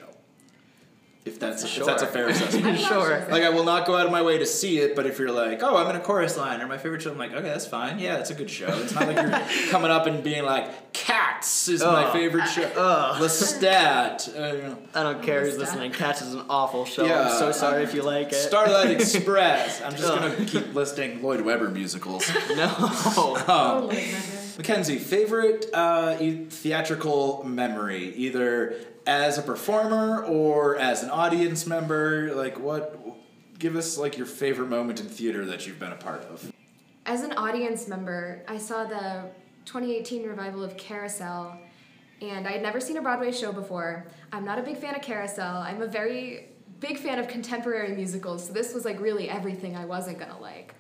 If 1.31 1.39
that's 1.39 1.63
if 1.65 1.87
that's 1.87 2.03
a 2.03 2.07
fair 2.09 2.29
assessment. 2.33 2.67
I'm 2.67 2.77
Sure. 2.77 3.25
Like 3.31 3.45
I 3.45 3.51
will 3.51 3.63
not 3.65 3.87
go 3.87 3.97
out 3.97 4.05
of 4.05 4.11
my 4.13 4.21
way 4.21 4.39
to 4.39 4.47
see 4.47 4.81
it, 4.81 4.97
but 4.97 5.07
if 5.07 5.19
you're 5.21 5.31
like, 5.31 5.63
oh, 5.63 5.77
I'm 5.77 5.89
in 5.91 5.95
a 5.97 6.01
chorus 6.01 6.37
line 6.37 6.61
or 6.61 6.67
my 6.67 6.77
favorite 6.77 7.03
show, 7.03 7.13
I'm 7.13 7.19
like, 7.19 7.33
okay, 7.33 7.43
that's 7.49 7.67
fine. 7.67 8.01
Yeah, 8.01 8.19
it's 8.19 8.31
a 8.31 8.35
good 8.35 8.51
show. 8.51 8.67
It's 8.83 8.93
not 8.95 9.07
like 9.07 9.17
you're 9.17 9.69
coming 9.71 9.93
up 9.93 10.07
and 10.07 10.25
being 10.25 10.45
like, 10.45 10.93
Cats 10.93 11.69
is 11.69 11.83
my 11.83 12.05
Ugh. 12.07 12.13
favorite 12.13 12.49
show. 12.49 12.63
Ugh. 12.77 13.23
Lestat. 13.23 14.29
Uh. 14.37 14.75
I 14.93 15.03
don't 15.05 15.23
care 15.23 15.43
who's 15.43 15.57
listening. 15.57 15.93
Cats 15.93 16.21
is 16.21 16.35
an 16.35 16.45
awful 16.51 16.85
show. 16.85 17.07
Yeah. 17.07 17.31
I'm 17.31 17.39
so 17.39 17.53
sorry 17.53 17.85
if 17.85 17.95
you 17.95 18.03
like 18.03 18.33
it. 18.33 18.35
Starlight 18.35 18.91
Express. 18.91 19.81
I'm 19.83 19.93
just 19.93 20.05
Ugh. 20.05 20.19
gonna 20.37 20.45
keep 20.47 20.75
listing 20.75 21.23
Lloyd 21.23 21.43
Webber 21.43 21.69
musicals. 21.71 22.29
No. 22.51 22.75
Oh, 22.79 23.89
Lloyd 23.89 23.97
Webber. 23.97 24.40
Mackenzie, 24.61 24.99
favorite 24.99 25.65
uh, 25.73 26.17
theatrical 26.17 27.43
memory, 27.45 28.15
either 28.15 28.77
as 29.07 29.39
a 29.39 29.43
performer 29.43 30.23
or 30.23 30.77
as 30.77 31.03
an 31.03 31.09
audience 31.09 31.67
member. 31.67 32.35
Like, 32.35 32.61
what? 32.61 33.01
Give 33.59 33.75
us 33.75 33.97
like 33.97 34.19
your 34.19 34.27
favorite 34.27 34.69
moment 34.69 35.01
in 35.01 35.07
theater 35.07 35.47
that 35.47 35.67
you've 35.67 35.79
been 35.79 35.93
a 35.93 35.97
part 35.97 36.25
of. 36.25 36.53
As 37.07 37.23
an 37.23 37.33
audience 37.39 37.89
member, 37.89 38.43
I 38.47 38.59
saw 38.59 38.85
the 38.85 39.31
2018 39.65 40.29
revival 40.29 40.63
of 40.63 40.77
Carousel, 40.77 41.59
and 42.21 42.47
I 42.47 42.53
had 42.53 42.61
never 42.61 42.81
seen 42.81 42.99
a 42.99 43.03
Broadway 43.03 43.33
show 43.33 43.53
before. 43.53 44.09
I'm 44.31 44.45
not 44.45 44.59
a 44.59 44.63
big 44.63 44.77
fan 44.77 44.95
of 44.95 45.01
Carousel. 45.01 45.57
I'm 45.57 45.81
a 45.81 45.87
very 45.87 46.51
big 46.81 46.99
fan 46.99 47.19
of 47.19 47.29
contemporary 47.29 47.97
musicals, 47.97 48.49
so 48.49 48.53
this 48.53 48.75
was 48.75 48.85
like 48.85 49.01
really 49.01 49.31
everything 49.31 49.75
I 49.75 49.87
wasn't 49.87 50.19
gonna 50.19 50.39
like. 50.39 50.75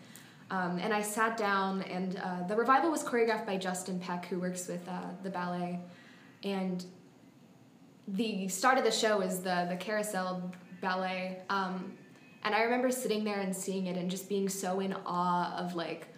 Um, 0.51 0.79
and 0.79 0.93
I 0.93 1.01
sat 1.01 1.37
down, 1.37 1.83
and 1.83 2.17
uh, 2.17 2.43
the 2.49 2.57
revival 2.57 2.91
was 2.91 3.05
choreographed 3.05 3.47
by 3.47 3.57
Justin 3.57 4.01
Peck, 4.01 4.27
who 4.27 4.41
works 4.41 4.67
with 4.67 4.87
uh, 4.89 5.03
the 5.23 5.31
ballet. 5.31 5.79
And 6.43 6.85
the 8.09 8.49
start 8.49 8.77
of 8.77 8.85
the 8.85 8.91
show 8.91 9.21
is 9.21 9.41
the, 9.41 9.67
the 9.71 9.77
Carousel 9.77 10.51
ballet. 10.81 11.39
Um, 11.49 11.93
and 12.43 12.55
I 12.55 12.63
remember 12.63 12.91
sitting 12.91 13.23
there 13.23 13.41
and 13.41 13.55
seeing 13.55 13.87
it 13.87 13.97
and 13.97 14.11
just 14.11 14.29
being 14.29 14.49
so 14.49 14.81
in 14.81 14.95
awe 15.07 15.57
of 15.57 15.75
like 15.75 16.09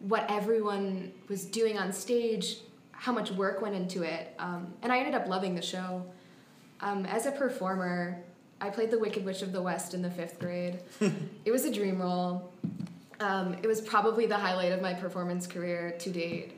what 0.00 0.24
everyone 0.30 1.12
was 1.28 1.44
doing 1.44 1.78
on 1.78 1.92
stage, 1.92 2.56
how 2.92 3.12
much 3.12 3.30
work 3.30 3.60
went 3.60 3.74
into 3.74 4.02
it. 4.02 4.34
Um, 4.38 4.72
and 4.82 4.90
I 4.90 4.98
ended 4.98 5.14
up 5.14 5.28
loving 5.28 5.54
the 5.54 5.62
show. 5.62 6.04
Um, 6.80 7.04
as 7.06 7.26
a 7.26 7.32
performer, 7.32 8.22
I 8.60 8.70
played 8.70 8.90
the 8.90 8.98
Wicked 8.98 9.24
Witch 9.24 9.42
of 9.42 9.52
the 9.52 9.62
West 9.62 9.94
in 9.94 10.02
the 10.02 10.10
fifth 10.10 10.38
grade. 10.38 10.80
it 11.44 11.52
was 11.52 11.64
a 11.66 11.72
dream 11.72 12.00
role. 12.00 12.52
Um, 13.20 13.54
it 13.62 13.66
was 13.66 13.80
probably 13.80 14.26
the 14.26 14.38
highlight 14.38 14.72
of 14.72 14.80
my 14.80 14.94
performance 14.94 15.46
career 15.46 15.94
to 15.98 16.10
date. 16.10 16.56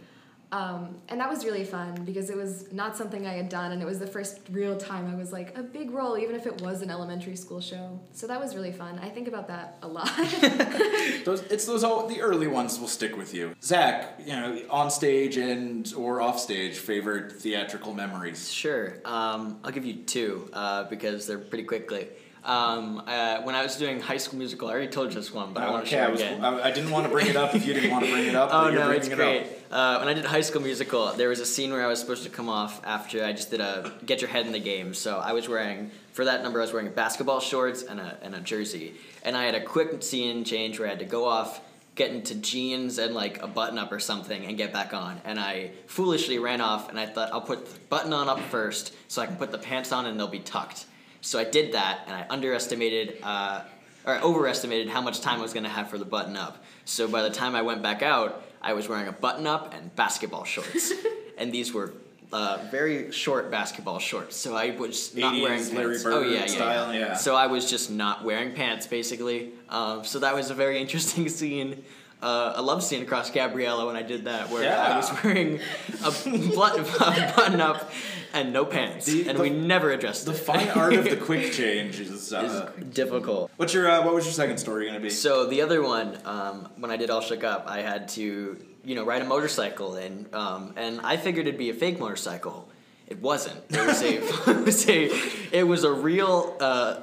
Um, 0.52 0.96
and 1.08 1.18
that 1.18 1.30
was 1.30 1.46
really 1.46 1.64
fun 1.64 2.04
because 2.04 2.28
it 2.28 2.36
was 2.36 2.70
not 2.70 2.94
something 2.94 3.26
I 3.26 3.32
had 3.32 3.48
done, 3.48 3.72
and 3.72 3.80
it 3.80 3.86
was 3.86 3.98
the 3.98 4.06
first 4.06 4.40
real 4.50 4.76
time 4.76 5.10
I 5.10 5.16
was 5.16 5.32
like 5.32 5.56
a 5.56 5.62
big 5.62 5.90
role, 5.90 6.18
even 6.18 6.36
if 6.36 6.46
it 6.46 6.60
was 6.60 6.82
an 6.82 6.90
elementary 6.90 7.36
school 7.36 7.62
show. 7.62 7.98
So 8.12 8.26
that 8.26 8.38
was 8.38 8.54
really 8.54 8.70
fun. 8.70 8.98
I 8.98 9.08
think 9.08 9.28
about 9.28 9.48
that 9.48 9.78
a 9.80 9.88
lot. 9.88 10.10
Those, 11.24 11.42
it's 11.42 11.66
those 11.66 11.84
all 11.84 12.08
the 12.08 12.20
early 12.20 12.48
ones 12.48 12.80
will 12.80 12.88
stick 12.88 13.16
with 13.16 13.32
you. 13.32 13.54
Zach, 13.62 14.18
you 14.18 14.32
know, 14.32 14.60
on 14.70 14.90
stage 14.90 15.36
and 15.36 15.92
or 15.96 16.20
off 16.20 16.38
stage, 16.40 16.78
favorite 16.78 17.32
theatrical 17.32 17.94
memories. 17.94 18.50
Sure. 18.50 18.96
Um, 19.04 19.60
I'll 19.62 19.70
give 19.70 19.84
you 19.84 19.94
two 20.02 20.50
uh, 20.52 20.84
because 20.84 21.26
they're 21.26 21.38
pretty 21.38 21.64
quickly. 21.64 22.08
Um, 22.44 23.02
uh, 23.06 23.42
when 23.42 23.54
I 23.54 23.62
was 23.62 23.76
doing 23.76 24.00
High 24.00 24.16
School 24.16 24.38
Musical, 24.38 24.68
I 24.68 24.72
already 24.72 24.88
told 24.88 25.10
you 25.10 25.14
this 25.14 25.32
one, 25.32 25.52
but 25.52 25.62
I 25.62 25.70
want 25.70 25.86
to 25.86 25.88
okay, 25.88 25.96
share 25.96 26.08
I, 26.08 26.10
was, 26.10 26.20
again. 26.20 26.44
I, 26.44 26.62
I 26.62 26.70
didn't 26.72 26.90
want 26.90 27.06
to 27.06 27.12
bring 27.12 27.28
it 27.28 27.36
up 27.36 27.54
if 27.54 27.64
you 27.64 27.72
didn't 27.72 27.90
want 27.90 28.04
to 28.04 28.10
bring 28.10 28.26
it 28.26 28.34
up. 28.34 28.50
Oh 28.52 28.68
you're 28.68 28.80
no, 28.80 28.90
it's 28.90 29.06
it 29.06 29.14
great. 29.14 29.42
Up. 29.42 29.48
Uh, 29.70 29.98
when 30.00 30.08
I 30.08 30.14
did 30.14 30.24
High 30.24 30.40
School 30.40 30.60
Musical, 30.60 31.12
there 31.12 31.28
was 31.28 31.38
a 31.38 31.46
scene 31.46 31.70
where 31.70 31.84
I 31.84 31.86
was 31.86 32.00
supposed 32.00 32.24
to 32.24 32.30
come 32.30 32.48
off 32.48 32.84
after 32.84 33.24
I 33.24 33.32
just 33.32 33.50
did 33.50 33.60
a 33.60 33.92
Get 34.04 34.20
Your 34.20 34.28
Head 34.28 34.44
in 34.46 34.52
the 34.52 34.58
Game. 34.58 34.92
So 34.92 35.18
I 35.18 35.32
was 35.32 35.48
wearing 35.48 35.92
for 36.12 36.24
that 36.24 36.42
number, 36.42 36.58
I 36.60 36.62
was 36.62 36.72
wearing 36.72 36.90
basketball 36.90 37.40
shorts 37.40 37.82
and 37.82 38.00
a, 38.00 38.18
and 38.22 38.34
a 38.34 38.40
jersey. 38.40 38.94
And 39.24 39.36
I 39.36 39.44
had 39.44 39.54
a 39.54 39.64
quick 39.64 40.02
scene 40.02 40.44
change 40.44 40.78
where 40.78 40.88
I 40.88 40.90
had 40.90 40.98
to 40.98 41.04
go 41.04 41.24
off, 41.24 41.60
get 41.94 42.10
into 42.10 42.34
jeans 42.34 42.98
and 42.98 43.14
like 43.14 43.42
a 43.42 43.46
button 43.46 43.78
up 43.78 43.92
or 43.92 44.00
something, 44.00 44.44
and 44.44 44.56
get 44.56 44.72
back 44.72 44.92
on. 44.92 45.20
And 45.24 45.40
I 45.40 45.70
foolishly 45.86 46.38
ran 46.38 46.60
off, 46.60 46.90
and 46.90 46.98
I 46.98 47.06
thought 47.06 47.32
I'll 47.32 47.40
put 47.40 47.66
the 47.66 47.78
button 47.88 48.12
on 48.12 48.28
up 48.28 48.40
first 48.40 48.94
so 49.08 49.22
I 49.22 49.26
can 49.26 49.36
put 49.36 49.52
the 49.52 49.58
pants 49.58 49.92
on 49.92 50.06
and 50.06 50.18
they'll 50.18 50.28
be 50.28 50.40
tucked. 50.40 50.86
So 51.22 51.38
I 51.38 51.44
did 51.44 51.72
that, 51.72 52.00
and 52.06 52.14
I 52.14 52.26
underestimated, 52.28 53.18
uh, 53.22 53.62
or 54.04 54.18
overestimated 54.18 54.88
how 54.88 55.00
much 55.00 55.20
time 55.20 55.38
I 55.38 55.42
was 55.42 55.52
going 55.52 55.64
to 55.64 55.70
have 55.70 55.88
for 55.88 55.96
the 55.96 56.04
button 56.04 56.36
up. 56.36 56.62
So 56.84 57.08
by 57.08 57.22
the 57.22 57.30
time 57.30 57.54
I 57.54 57.62
went 57.62 57.80
back 57.80 58.02
out, 58.02 58.44
I 58.60 58.72
was 58.74 58.88
wearing 58.88 59.06
a 59.06 59.12
button 59.12 59.46
up 59.46 59.72
and 59.72 59.94
basketball 59.94 60.44
shorts. 60.44 60.92
and 61.38 61.52
these 61.52 61.72
were 61.72 61.94
uh, 62.32 62.58
very 62.70 63.12
short 63.12 63.52
basketball 63.52 64.00
shorts. 64.00 64.36
So 64.36 64.56
I 64.56 64.70
was 64.70 65.14
not 65.14 65.34
80s 65.34 65.42
wearing 65.42 65.74
Larry 65.74 65.88
pants. 65.90 66.02
Bird 66.02 66.12
oh, 66.12 66.22
yeah, 66.22 66.40
yeah, 66.40 66.46
style, 66.46 66.94
yeah. 66.94 67.14
So 67.14 67.36
I 67.36 67.46
was 67.46 67.70
just 67.70 67.90
not 67.90 68.24
wearing 68.24 68.52
pants, 68.52 68.88
basically. 68.88 69.50
Um, 69.68 70.04
so 70.04 70.18
that 70.18 70.34
was 70.34 70.50
a 70.50 70.54
very 70.54 70.80
interesting 70.80 71.28
scene. 71.28 71.84
Uh, 72.22 72.54
I 72.56 72.60
love 72.60 72.82
scene 72.84 73.02
across 73.02 73.30
Gabriella 73.30 73.84
when 73.86 73.96
I 73.96 74.02
did 74.02 74.26
that, 74.26 74.48
where 74.48 74.62
I 74.78 74.96
was 74.96 75.10
wearing 75.24 75.58
a, 76.04 76.10
button, 76.54 76.84
a 77.00 77.32
button 77.36 77.60
up 77.60 77.90
and 78.32 78.52
no 78.52 78.64
pants, 78.64 79.06
The- 79.06 79.28
and 79.28 79.36
the- 79.38 79.42
we 79.42 79.50
never 79.50 79.90
addressed 79.90 80.26
The 80.26 80.32
it. 80.32 80.36
fine 80.36 80.68
art 80.68 80.94
of 80.94 81.04
the 81.04 81.16
quick 81.28 81.52
change 81.52 81.98
is. 82.00 82.32
Uh, 82.32 82.70
difficult. 82.92 83.50
what's 83.56 83.74
your 83.74 83.90
uh, 83.90 84.04
What 84.04 84.14
was 84.14 84.24
your 84.24 84.32
second 84.32 84.58
story 84.58 84.86
gonna 84.86 85.00
be? 85.00 85.10
So 85.10 85.46
the 85.46 85.62
other 85.62 85.82
one, 85.82 86.16
um, 86.24 86.68
when 86.78 86.90
I 86.92 86.96
did 86.96 87.10
All 87.10 87.20
Shook 87.20 87.42
Up, 87.44 87.64
I 87.66 87.80
had 87.80 88.08
to, 88.10 88.56
you 88.84 88.94
know, 88.94 89.04
ride 89.04 89.20
a 89.22 89.24
motorcycle, 89.26 89.96
and 89.96 90.32
um, 90.34 90.74
and 90.76 91.00
I 91.02 91.16
figured 91.16 91.46
it'd 91.48 91.58
be 91.58 91.70
a 91.70 91.74
fake 91.74 91.98
motorcycle. 91.98 92.68
It 93.08 93.18
wasn't. 93.20 93.60
It 93.68 93.84
was 93.86 94.00
a, 94.02 94.50
it 94.50 94.64
was 94.64 94.88
a, 94.88 95.10
it 95.58 95.62
was 95.64 95.84
a 95.84 95.92
real, 95.92 96.56
uh, 96.60 97.00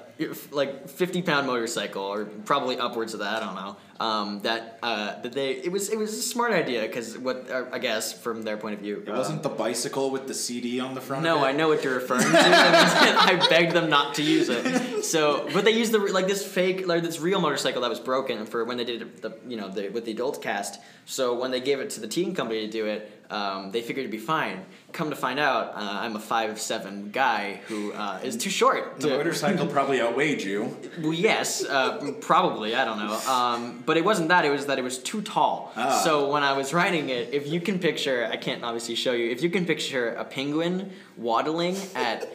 like 0.51 0.87
fifty 0.89 1.21
pound 1.21 1.45
motorcycle, 1.45 2.01
or 2.03 2.25
probably 2.25 2.77
upwards 2.79 3.13
of 3.13 3.19
that. 3.19 3.43
I 3.43 3.45
don't 3.45 3.55
know. 3.55 3.77
Um, 3.99 4.39
that 4.43 4.79
uh, 4.81 5.19
that 5.21 5.33
they, 5.33 5.51
it 5.51 5.73
was 5.73 5.89
it 5.89 5.99
was 5.99 6.13
a 6.13 6.21
smart 6.21 6.53
idea 6.53 6.83
because 6.83 7.17
what 7.17 7.51
uh, 7.51 7.65
I 7.73 7.79
guess 7.79 8.13
from 8.13 8.43
their 8.43 8.55
point 8.55 8.75
of 8.75 8.79
view, 8.79 9.03
it 9.05 9.11
wasn't 9.11 9.43
the 9.43 9.49
bicycle 9.49 10.09
with 10.09 10.25
the 10.25 10.33
CD 10.33 10.79
on 10.79 10.95
the 10.95 11.01
front. 11.01 11.21
no? 11.21 11.43
I 11.43 11.51
know 11.51 11.67
what 11.67 11.83
you're 11.83 11.95
referring 11.95 12.21
to. 12.21 12.27
I 12.31 13.45
begged 13.49 13.73
them 13.73 13.89
not 13.89 14.15
to 14.15 14.23
use 14.23 14.47
it. 14.47 15.03
So, 15.03 15.49
but 15.53 15.65
they 15.65 15.71
used 15.71 15.91
the 15.91 15.99
like 15.99 16.27
this 16.27 16.45
fake, 16.45 16.87
like 16.87 17.03
this 17.03 17.19
real 17.19 17.41
motorcycle 17.41 17.81
that 17.81 17.89
was 17.89 17.99
broken 17.99 18.45
for 18.45 18.63
when 18.63 18.77
they 18.77 18.85
did 18.85 19.21
the 19.21 19.37
you 19.45 19.57
know 19.57 19.67
the 19.67 19.89
with 19.89 20.05
the 20.05 20.11
adult 20.11 20.41
cast. 20.41 20.79
So 21.05 21.33
when 21.37 21.51
they 21.51 21.59
gave 21.59 21.79
it 21.79 21.89
to 21.91 21.99
the 21.99 22.07
teen 22.07 22.35
company 22.35 22.67
to 22.67 22.71
do 22.71 22.85
it, 22.85 23.11
um, 23.31 23.71
they 23.71 23.81
figured 23.81 24.03
it'd 24.03 24.11
be 24.11 24.17
fine. 24.19 24.63
Come 24.91 25.09
to 25.09 25.15
find 25.15 25.39
out, 25.39 25.73
uh, 25.73 25.79
I'm 25.79 26.15
a 26.15 26.19
five 26.19 26.61
seven 26.61 27.09
guy 27.11 27.61
who 27.67 27.91
uh, 27.93 28.19
is 28.23 28.37
too 28.37 28.49
short. 28.51 28.99
The 28.99 29.09
to- 29.09 29.17
motorcycle 29.17 29.65
probably 29.67 29.99
outweighed 30.01 30.41
you. 30.43 30.77
well, 31.01 31.13
yes, 31.13 31.65
uh, 31.65 32.13
probably. 32.21 32.75
I 32.75 32.85
don't 32.85 32.99
know. 32.99 33.15
Um, 33.27 33.83
but 33.89 33.97
it 33.97 34.05
wasn't 34.05 34.29
that. 34.29 34.45
It 34.45 34.51
was 34.51 34.67
that 34.67 34.77
it 34.77 34.83
was 34.83 34.99
too 34.99 35.23
tall. 35.23 35.73
Ah. 35.75 35.99
So 36.03 36.31
when 36.31 36.43
I 36.43 36.53
was 36.53 36.75
riding 36.75 37.09
it, 37.09 37.33
if 37.33 37.47
you 37.47 37.59
can 37.59 37.79
picture, 37.79 38.29
I 38.31 38.37
can't 38.37 38.63
obviously 38.63 38.93
show 38.93 39.13
you. 39.13 39.31
If 39.31 39.41
you 39.41 39.49
can 39.49 39.65
picture 39.65 40.13
a 40.13 40.23
penguin 40.23 40.91
waddling 41.17 41.75
at 41.95 42.31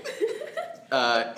uh, 0.91 1.33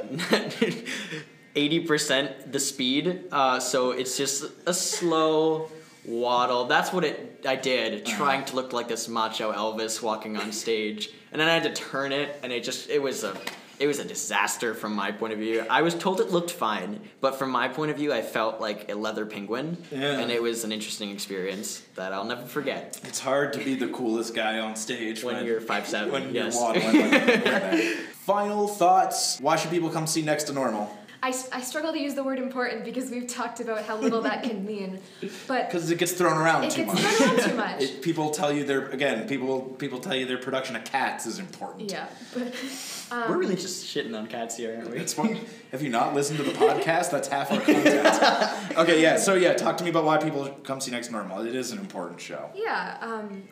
eighty 1.55 1.81
percent 1.81 2.50
the 2.50 2.59
speed, 2.59 3.24
uh, 3.31 3.61
so 3.61 3.90
it's 3.90 4.16
just 4.16 4.46
a 4.64 4.72
slow 4.72 5.70
waddle. 6.07 6.64
That's 6.64 6.94
what 6.94 7.05
it. 7.05 7.44
I 7.46 7.57
did, 7.57 8.07
trying 8.07 8.46
to 8.46 8.57
look 8.57 8.72
like 8.72 8.88
this 8.88 9.09
macho 9.09 9.52
Elvis 9.52 10.00
walking 10.00 10.38
on 10.38 10.50
stage, 10.50 11.11
and 11.31 11.38
then 11.38 11.46
I 11.46 11.52
had 11.52 11.64
to 11.64 11.74
turn 11.74 12.12
it, 12.12 12.40
and 12.42 12.55
it 12.55 12.64
just 12.64 12.88
it 12.88 13.02
was 13.02 13.22
a. 13.22 13.37
It 13.78 13.86
was 13.86 13.98
a 13.98 14.04
disaster 14.04 14.72
from 14.74 14.94
my 14.94 15.12
point 15.12 15.34
of 15.34 15.38
view. 15.38 15.64
I 15.68 15.82
was 15.82 15.94
told 15.94 16.20
it 16.20 16.30
looked 16.30 16.50
fine, 16.50 17.00
but 17.20 17.38
from 17.38 17.50
my 17.50 17.68
point 17.68 17.90
of 17.90 17.98
view, 17.98 18.10
I 18.12 18.22
felt 18.22 18.58
like 18.60 18.90
a 18.90 18.94
leather 18.94 19.26
penguin, 19.26 19.76
Yeah. 19.92 20.18
and 20.18 20.30
it 20.30 20.42
was 20.42 20.64
an 20.64 20.72
interesting 20.72 21.10
experience 21.10 21.82
that 21.94 22.12
I'll 22.14 22.24
never 22.24 22.46
forget. 22.46 22.98
It's 23.04 23.20
hard 23.20 23.52
to 23.52 23.58
be 23.58 23.74
the 23.74 23.88
coolest 23.88 24.34
guy 24.34 24.58
on 24.60 24.76
stage 24.76 25.22
When 25.22 25.44
you're 25.44 25.60
5'7", 25.60 26.10
When 26.10 26.34
yes. 26.34 26.54
you're 26.54 26.62
waddling. 26.62 27.96
Final 28.24 28.66
thoughts. 28.66 29.38
Why 29.40 29.56
should 29.56 29.70
people 29.70 29.90
come 29.90 30.06
see 30.06 30.22
Next 30.22 30.44
to 30.44 30.52
Normal? 30.52 30.96
I, 31.22 31.31
s- 31.31 31.48
I 31.52 31.61
struggle 31.62 31.92
to 31.92 31.98
use 31.98 32.14
the 32.14 32.22
word 32.22 32.38
important 32.38 32.85
because 32.85 33.11
we've 33.11 33.26
talked 33.26 33.61
about 33.61 33.85
how 33.85 33.96
little 33.96 34.20
that 34.22 34.42
can 34.42 34.64
mean. 34.72 35.00
But 35.48 35.68
Because 35.68 35.90
it 35.90 35.98
gets 35.98 36.12
thrown 36.12 36.37
around 36.37 36.64
it 36.64 36.70
too 36.70 36.85
gets 36.85 36.94
much. 37.02 37.02
thrown 37.14 37.29
around 37.38 37.48
too 37.50 37.57
much. 37.66 37.83
It, 37.83 38.02
people 38.02 38.31
tell 38.31 38.52
you 38.52 38.64
their 38.64 38.87
again. 38.90 39.26
People 39.26 39.61
people 39.62 39.98
tell 39.98 40.14
you 40.14 40.26
their 40.26 40.38
production 40.38 40.76
of 40.76 40.85
Cats 40.85 41.26
is 41.26 41.38
important. 41.38 41.90
yeah. 41.90 42.07
But, 42.35 42.55
um, 43.11 43.31
We're 43.31 43.38
really 43.38 43.57
just 43.57 43.85
shitting 43.87 44.16
on 44.16 44.26
cats 44.26 44.57
here, 44.57 44.76
aren't 44.76 44.90
we? 44.90 44.98
It's 44.98 45.14
fun. 45.14 45.38
Have 45.72 45.83
you 45.83 45.88
not 45.90 46.14
listened 46.14 46.38
to 46.38 46.44
the 46.44 46.52
podcast? 46.52 47.11
That's 47.11 47.29
half 47.29 47.50
our 47.50 47.61
content. 47.61 48.79
okay, 48.79 49.00
yeah. 49.02 49.16
So 49.16 49.35
yeah, 49.35 49.55
talk 49.55 49.76
to 49.79 49.85
me 49.85 49.90
about 49.90 50.05
why 50.05 50.18
people 50.18 50.46
come 50.64 50.81
see 50.81 50.90
Next 50.90 51.11
Normal. 51.11 51.46
It 51.46 51.55
is 51.55 51.72
an 51.72 51.79
important 51.79 52.20
show. 52.20 52.50
Yeah, 52.55 52.98
um, 53.00 53.44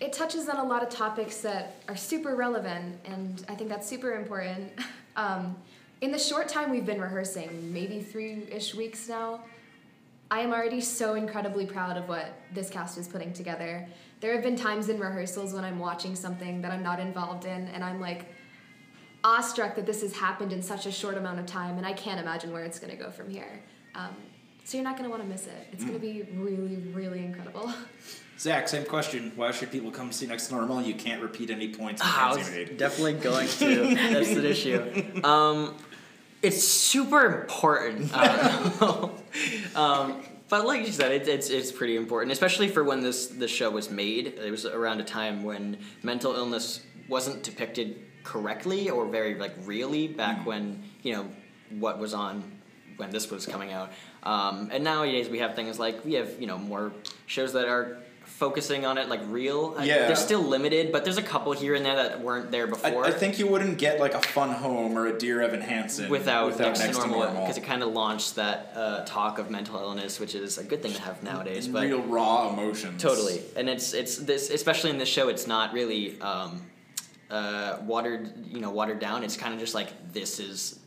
it 0.00 0.12
touches 0.12 0.48
on 0.48 0.56
a 0.58 0.64
lot 0.64 0.82
of 0.82 0.88
topics 0.90 1.38
that 1.40 1.82
are 1.88 1.96
super 1.96 2.36
relevant, 2.36 3.00
and 3.04 3.44
I 3.48 3.54
think 3.56 3.68
that's 3.68 3.88
super 3.88 4.12
important. 4.14 4.72
Um, 5.16 5.56
in 6.00 6.12
the 6.12 6.18
short 6.18 6.48
time 6.48 6.70
we've 6.70 6.86
been 6.86 7.00
rehearsing, 7.00 7.72
maybe 7.72 8.00
three 8.00 8.44
ish 8.50 8.74
weeks 8.74 9.08
now, 9.08 9.40
I 10.30 10.40
am 10.40 10.52
already 10.52 10.80
so 10.80 11.14
incredibly 11.14 11.66
proud 11.66 11.96
of 11.96 12.08
what 12.08 12.32
this 12.52 12.68
cast 12.68 12.98
is 12.98 13.08
putting 13.08 13.32
together. 13.32 13.86
There 14.20 14.34
have 14.34 14.42
been 14.42 14.56
times 14.56 14.88
in 14.88 14.98
rehearsals 15.00 15.54
when 15.54 15.64
I'm 15.64 15.78
watching 15.78 16.14
something 16.14 16.60
that 16.62 16.70
I'm 16.70 16.82
not 16.82 17.00
involved 17.00 17.46
in, 17.46 17.68
and 17.68 17.82
I'm 17.82 18.00
like 18.00 18.26
awestruck 19.24 19.74
that 19.76 19.86
this 19.86 20.02
has 20.02 20.12
happened 20.12 20.52
in 20.52 20.62
such 20.62 20.86
a 20.86 20.92
short 20.92 21.16
amount 21.16 21.40
of 21.40 21.46
time, 21.46 21.78
and 21.78 21.86
I 21.86 21.92
can't 21.92 22.20
imagine 22.20 22.52
where 22.52 22.64
it's 22.64 22.78
going 22.78 22.96
to 22.96 23.02
go 23.02 23.10
from 23.10 23.30
here. 23.30 23.62
Um, 23.94 24.14
so 24.64 24.76
you're 24.76 24.84
not 24.84 24.98
going 24.98 25.04
to 25.04 25.10
want 25.10 25.22
to 25.22 25.28
miss 25.28 25.46
it. 25.46 25.66
It's 25.72 25.82
going 25.82 25.94
to 25.94 26.00
be 26.00 26.28
really, 26.34 26.76
really 26.92 27.24
incredible. 27.24 27.72
Zach, 28.38 28.68
same 28.68 28.84
question. 28.84 29.32
Why 29.34 29.50
should 29.50 29.72
people 29.72 29.90
come 29.90 30.12
see 30.12 30.26
Next 30.26 30.50
Normal? 30.50 30.82
You 30.82 30.94
can't 30.94 31.22
repeat 31.22 31.50
any 31.50 31.72
points 31.72 32.02
Ah, 32.04 32.32
I 32.32 32.36
was 32.36 32.48
definitely 32.76 33.14
going 33.14 33.48
to. 33.58 33.94
That's 33.94 34.34
the 34.34 34.48
issue. 34.48 35.24
Um, 35.24 35.74
it's 36.42 36.66
super 36.66 37.42
important. 37.42 38.12
Um, 39.74 40.22
but 40.48 40.66
like 40.66 40.86
you 40.86 40.92
said, 40.92 41.12
it, 41.12 41.28
it's 41.28 41.50
it's 41.50 41.70
pretty 41.70 41.96
important, 41.96 42.32
especially 42.32 42.68
for 42.68 42.82
when 42.82 43.02
this 43.02 43.26
this 43.26 43.50
show 43.50 43.70
was 43.70 43.90
made. 43.90 44.26
It 44.26 44.50
was 44.50 44.64
around 44.64 45.00
a 45.00 45.04
time 45.04 45.44
when 45.44 45.78
mental 46.02 46.34
illness 46.34 46.80
wasn't 47.08 47.42
depicted 47.42 48.00
correctly 48.24 48.90
or 48.90 49.06
very 49.06 49.34
like 49.34 49.52
really 49.64 50.08
back 50.08 50.46
when 50.46 50.82
you 51.02 51.12
know 51.12 51.28
what 51.78 51.98
was 51.98 52.14
on 52.14 52.42
when 52.96 53.10
this 53.10 53.30
was 53.30 53.46
coming 53.46 53.72
out. 53.72 53.92
Um, 54.22 54.70
and 54.72 54.82
nowadays 54.82 55.28
we 55.28 55.38
have 55.38 55.54
things 55.54 55.78
like 55.78 56.04
we 56.04 56.14
have 56.14 56.40
you 56.40 56.46
know 56.46 56.58
more 56.58 56.92
shows 57.26 57.52
that 57.52 57.68
are 57.68 57.98
focusing 58.38 58.86
on 58.86 58.98
it 58.98 59.08
like 59.08 59.20
real. 59.28 59.74
I- 59.76 59.84
Yeah. 59.84 60.06
they're 60.06 60.14
still 60.14 60.40
limited, 60.42 60.92
but 60.92 61.02
there's 61.02 61.18
a 61.18 61.22
couple 61.22 61.50
here 61.52 61.74
and 61.74 61.84
there 61.84 61.96
that 61.96 62.20
weren't 62.20 62.52
there 62.52 62.68
before. 62.68 63.04
I 63.04 63.10
think 63.10 63.38
you 63.40 63.48
wouldn't 63.48 63.78
get 63.78 63.98
like 63.98 64.14
a 64.14 64.20
Fun 64.20 64.50
Home 64.54 64.96
or 64.96 65.08
a 65.08 65.18
Dear 65.18 65.42
Evan 65.42 65.60
Hansen 65.60 66.08
without, 66.08 66.56
next, 66.58 66.78
Next 66.78 66.98
to 66.98 67.08
normal 67.08 67.40
because 67.42 67.56
it 67.56 67.64
kind 67.64 67.82
of 67.82 67.92
launched 67.92 68.36
that 68.36 68.72
uh, 68.76 69.04
talk 69.04 69.40
of 69.40 69.50
mental 69.50 69.80
illness, 69.80 70.20
which 70.20 70.36
is 70.36 70.56
a 70.56 70.62
good 70.62 70.82
thing 70.82 70.92
to 70.92 71.02
have 71.02 71.20
nowadays. 71.24 71.66
But 71.66 71.82
Real 71.82 72.00
raw 72.02 72.48
emotions. 72.52 73.02
totally, 73.02 73.42
and 73.56 73.68
it's 73.68 73.92
it's 73.92 74.16
this 74.16 74.50
especially 74.50 74.90
in 74.90 74.98
this 74.98 75.08
show, 75.08 75.28
it's 75.28 75.48
not 75.48 75.72
really 75.72 76.20
um, 76.20 76.62
uh, 77.30 77.78
watered 77.82 78.32
you 78.46 78.60
know 78.60 78.70
watered 78.70 79.00
down. 79.00 79.24
It's 79.24 79.36
kind 79.36 79.52
of 79.52 79.58
just 79.58 79.74
like 79.74 80.12
this 80.12 80.38
is 80.38 80.77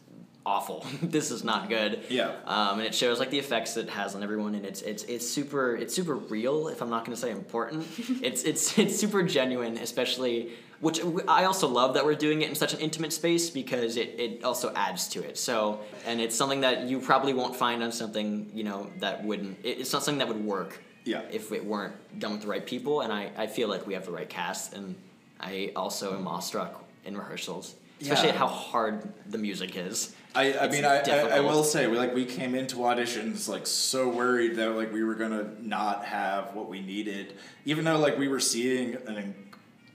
awful. 0.46 0.86
this 1.02 1.32
is 1.32 1.44
not 1.44 1.70
good. 1.70 2.00
Yeah. 2.10 2.32
Um, 2.46 2.80
and 2.80 2.88
it 2.88 2.96
shows 2.96 3.20
like 3.20 3.30
the 3.30 3.40
effects 3.40 3.78
it 3.78 3.90
has 3.90 4.16
on 4.16 4.24
everyone, 4.24 4.56
and 4.56 4.66
it's 4.66 4.82
it's 4.82 5.04
it's 5.04 5.28
super 5.30 5.76
it's 5.76 5.94
super 5.94 6.16
real. 6.16 6.68
If 6.68 6.82
I'm 6.82 6.90
not 6.90 7.06
going 7.06 7.16
to 7.16 7.22
say 7.22 7.32
important, 7.32 7.86
it's 8.22 8.44
it's 8.44 8.78
it's 8.78 8.98
super 9.00 9.24
genuine, 9.24 9.78
especially. 9.78 10.52
Which 10.80 11.00
I 11.28 11.44
also 11.44 11.68
love 11.68 11.94
that 11.94 12.06
we're 12.06 12.16
doing 12.16 12.42
it 12.42 12.50
in 12.50 12.56
such 12.56 12.74
an 12.74 12.80
intimate 12.80 13.14
space 13.14 13.52
because 13.52 13.98
it, 13.98 14.16
it 14.20 14.44
also 14.44 14.74
adds 14.74 15.08
to 15.10 15.24
it. 15.24 15.38
So, 15.38 15.82
and 16.08 16.20
it's 16.20 16.36
something 16.36 16.62
that 16.62 16.86
you 16.90 17.00
probably 17.00 17.34
won't 17.36 17.56
find 17.56 17.84
on 17.84 17.92
something, 17.92 18.50
you 18.52 18.64
know, 18.64 18.90
that 18.98 19.24
wouldn't, 19.24 19.60
it, 19.64 19.78
it's 19.82 19.94
not 19.94 20.02
something 20.02 20.18
that 20.18 20.28
would 20.28 20.44
work 20.44 20.82
Yeah. 21.06 21.22
if 21.32 21.52
it 21.52 21.64
weren't 21.64 21.94
done 22.18 22.32
with 22.32 22.42
the 22.42 22.48
right 22.48 22.66
people. 22.66 23.02
And 23.02 23.14
I, 23.14 23.30
I 23.38 23.46
feel 23.46 23.68
like 23.70 23.86
we 23.86 23.94
have 23.94 24.06
the 24.08 24.12
right 24.12 24.28
cast. 24.28 24.74
And 24.74 24.96
I 25.40 25.72
also 25.76 26.18
am 26.18 26.28
awestruck 26.28 26.84
in 27.06 27.16
rehearsals, 27.16 27.76
especially 28.02 28.30
Yeah. 28.30 28.34
at 28.34 28.40
how 28.40 28.48
hard 28.48 29.08
the 29.30 29.38
music 29.38 29.76
is. 29.76 30.16
I, 30.34 30.58
I 30.60 30.68
mean, 30.70 30.86
I, 30.86 31.02
I, 31.02 31.38
I 31.38 31.40
will 31.42 31.64
say, 31.64 31.88
we 31.88 31.98
like 31.98 32.14
we 32.14 32.26
came 32.26 32.56
into 32.56 32.78
auditions 32.78 33.50
like 33.50 33.68
so 33.68 34.08
worried 34.08 34.56
that 34.56 34.70
like 34.72 34.94
we 34.94 35.04
were 35.04 35.16
gonna 35.16 35.50
not 35.60 36.06
have 36.06 36.54
what 36.54 36.70
we 36.70 36.82
needed, 36.82 37.36
even 37.66 37.84
though 37.84 37.98
like 37.98 38.18
we 38.18 38.30
were 38.30 38.40
seeing 38.40 38.96
an, 39.08 39.36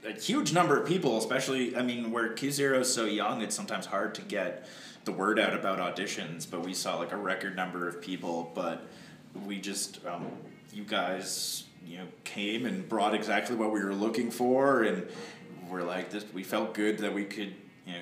a 0.05 0.11
huge 0.11 0.53
number 0.53 0.79
of 0.79 0.87
people, 0.87 1.17
especially 1.17 1.75
I 1.75 1.81
mean, 1.81 2.11
where 2.11 2.33
Cue 2.33 2.51
Zero 2.51 2.81
is 2.81 2.93
so 2.93 3.05
young, 3.05 3.41
it's 3.41 3.55
sometimes 3.55 3.87
hard 3.87 4.13
to 4.15 4.21
get 4.21 4.67
the 5.05 5.11
word 5.11 5.39
out 5.39 5.55
about 5.55 5.79
auditions. 5.79 6.49
But 6.49 6.63
we 6.63 6.75
saw 6.75 6.97
like 6.97 7.13
a 7.13 7.17
record 7.17 7.55
number 7.55 7.87
of 7.87 7.99
people, 7.99 8.51
but 8.53 8.85
we 9.45 9.59
just 9.59 10.05
um, 10.05 10.27
you 10.71 10.83
guys 10.83 11.63
you 11.83 11.97
know 11.97 12.07
came 12.25 12.67
and 12.67 12.87
brought 12.87 13.15
exactly 13.15 13.55
what 13.55 13.71
we 13.71 13.83
were 13.83 13.95
looking 13.95 14.29
for, 14.29 14.83
and 14.83 15.07
we're 15.67 15.83
like 15.83 16.11
this. 16.11 16.25
We 16.31 16.43
felt 16.43 16.75
good 16.75 16.99
that 16.99 17.13
we 17.13 17.25
could 17.25 17.55
you 17.87 17.93
know 17.93 18.01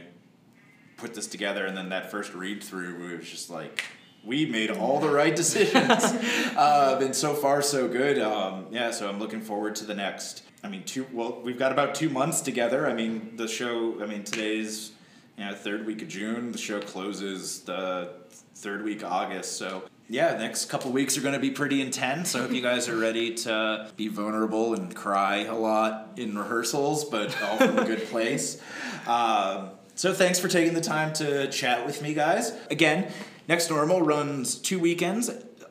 put 0.98 1.14
this 1.14 1.28
together, 1.28 1.66
and 1.66 1.76
then 1.76 1.90
that 1.90 2.12
first 2.12 2.34
read 2.34 2.64
through, 2.64 3.12
it 3.12 3.20
was 3.20 3.30
just 3.30 3.50
like 3.50 3.84
we 4.24 4.46
made 4.46 4.72
all 4.72 5.00
the 5.00 5.10
right 5.10 5.36
decisions. 5.36 6.04
uh, 6.58 7.00
and 7.02 7.16
so 7.16 7.34
far, 7.34 7.62
so 7.62 7.88
good. 7.88 8.20
Um, 8.20 8.68
yeah, 8.72 8.92
so 8.92 9.08
I'm 9.08 9.20
looking 9.20 9.42
forward 9.42 9.76
to 9.76 9.86
the 9.86 9.96
next. 9.96 10.44
I 10.64 10.70
mean, 10.70 10.84
two. 10.84 11.06
Well, 11.14 11.42
we've 11.44 11.60
got 11.60 11.72
about 11.72 11.96
two 11.96 12.10
months 12.10 12.42
together. 12.42 12.88
I 12.88 12.94
mean, 12.94 13.36
the 13.36 13.48
show. 13.48 14.02
I 14.02 14.06
mean, 14.06 14.24
today's 14.24 14.92
you 15.38 15.46
know 15.46 15.54
third 15.54 15.86
week 15.86 16.02
of 16.02 16.08
June. 16.08 16.52
The 16.52 16.58
show 16.58 16.82
closes 16.82 17.62
the 17.62 18.14
third 18.56 18.84
week 18.84 19.04
of 19.04 19.12
August. 19.12 19.58
So 19.58 19.84
yeah, 20.08 20.34
the 20.34 20.40
next 20.40 20.66
couple 20.66 20.92
weeks 20.92 21.18
are 21.18 21.22
going 21.22 21.34
to 21.34 21.40
be 21.40 21.52
pretty 21.52 21.82
intense. 21.82 22.36
I 22.36 22.40
hope 22.40 22.52
you 22.52 22.62
guys 22.62 22.88
are 22.90 22.98
ready 22.98 23.34
to 23.36 23.90
be 23.96 24.08
vulnerable 24.08 24.76
and 24.76 24.96
cry 24.96 25.46
a 25.46 25.56
lot 25.56 26.12
in 26.18 26.38
rehearsals, 26.38 27.06
but 27.06 27.36
all 27.42 27.58
from 27.58 27.80
a 27.80 27.86
good 27.86 28.06
place. 28.08 28.62
Um, 29.06 29.70
so 29.96 30.14
thanks 30.14 30.40
for 30.40 30.48
taking 30.48 30.74
the 30.74 30.82
time 30.82 31.14
to 31.14 31.50
chat 31.50 31.86
with 31.86 32.02
me, 32.02 32.14
guys. 32.14 32.54
Again, 32.70 33.12
Next 33.48 33.70
Normal 33.70 34.02
runs 34.02 34.56
two 34.56 34.80
weekends, 34.80 35.30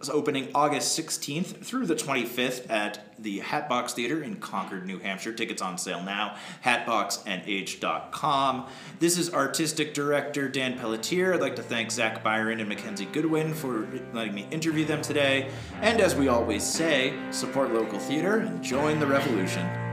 opening 0.08 0.48
August 0.54 0.98
16th 0.98 1.64
through 1.64 1.86
the 1.86 1.94
25th 1.94 2.70
at 2.70 3.00
the 3.18 3.40
Hatbox 3.40 3.94
Theater 3.94 4.22
in 4.22 4.36
Concord, 4.36 4.86
New 4.86 4.98
Hampshire. 4.98 5.32
Tickets 5.32 5.62
on 5.62 5.78
sale 5.78 6.02
now, 6.02 6.36
hatboxnh.com. 6.64 8.66
This 8.98 9.18
is 9.18 9.32
artistic 9.32 9.94
director 9.94 10.48
Dan 10.48 10.78
Pelletier. 10.78 11.34
I'd 11.34 11.40
like 11.40 11.56
to 11.56 11.62
thank 11.62 11.90
Zach 11.90 12.22
Biron 12.22 12.60
and 12.60 12.68
Mackenzie 12.68 13.06
Goodwin 13.06 13.54
for 13.54 13.88
letting 14.12 14.34
me 14.34 14.46
interview 14.50 14.84
them 14.84 15.02
today. 15.02 15.50
And 15.80 16.00
as 16.00 16.14
we 16.14 16.28
always 16.28 16.62
say, 16.62 17.14
support 17.30 17.72
local 17.72 17.98
theater 17.98 18.38
and 18.38 18.62
join 18.62 19.00
the 19.00 19.06
revolution. 19.06 19.83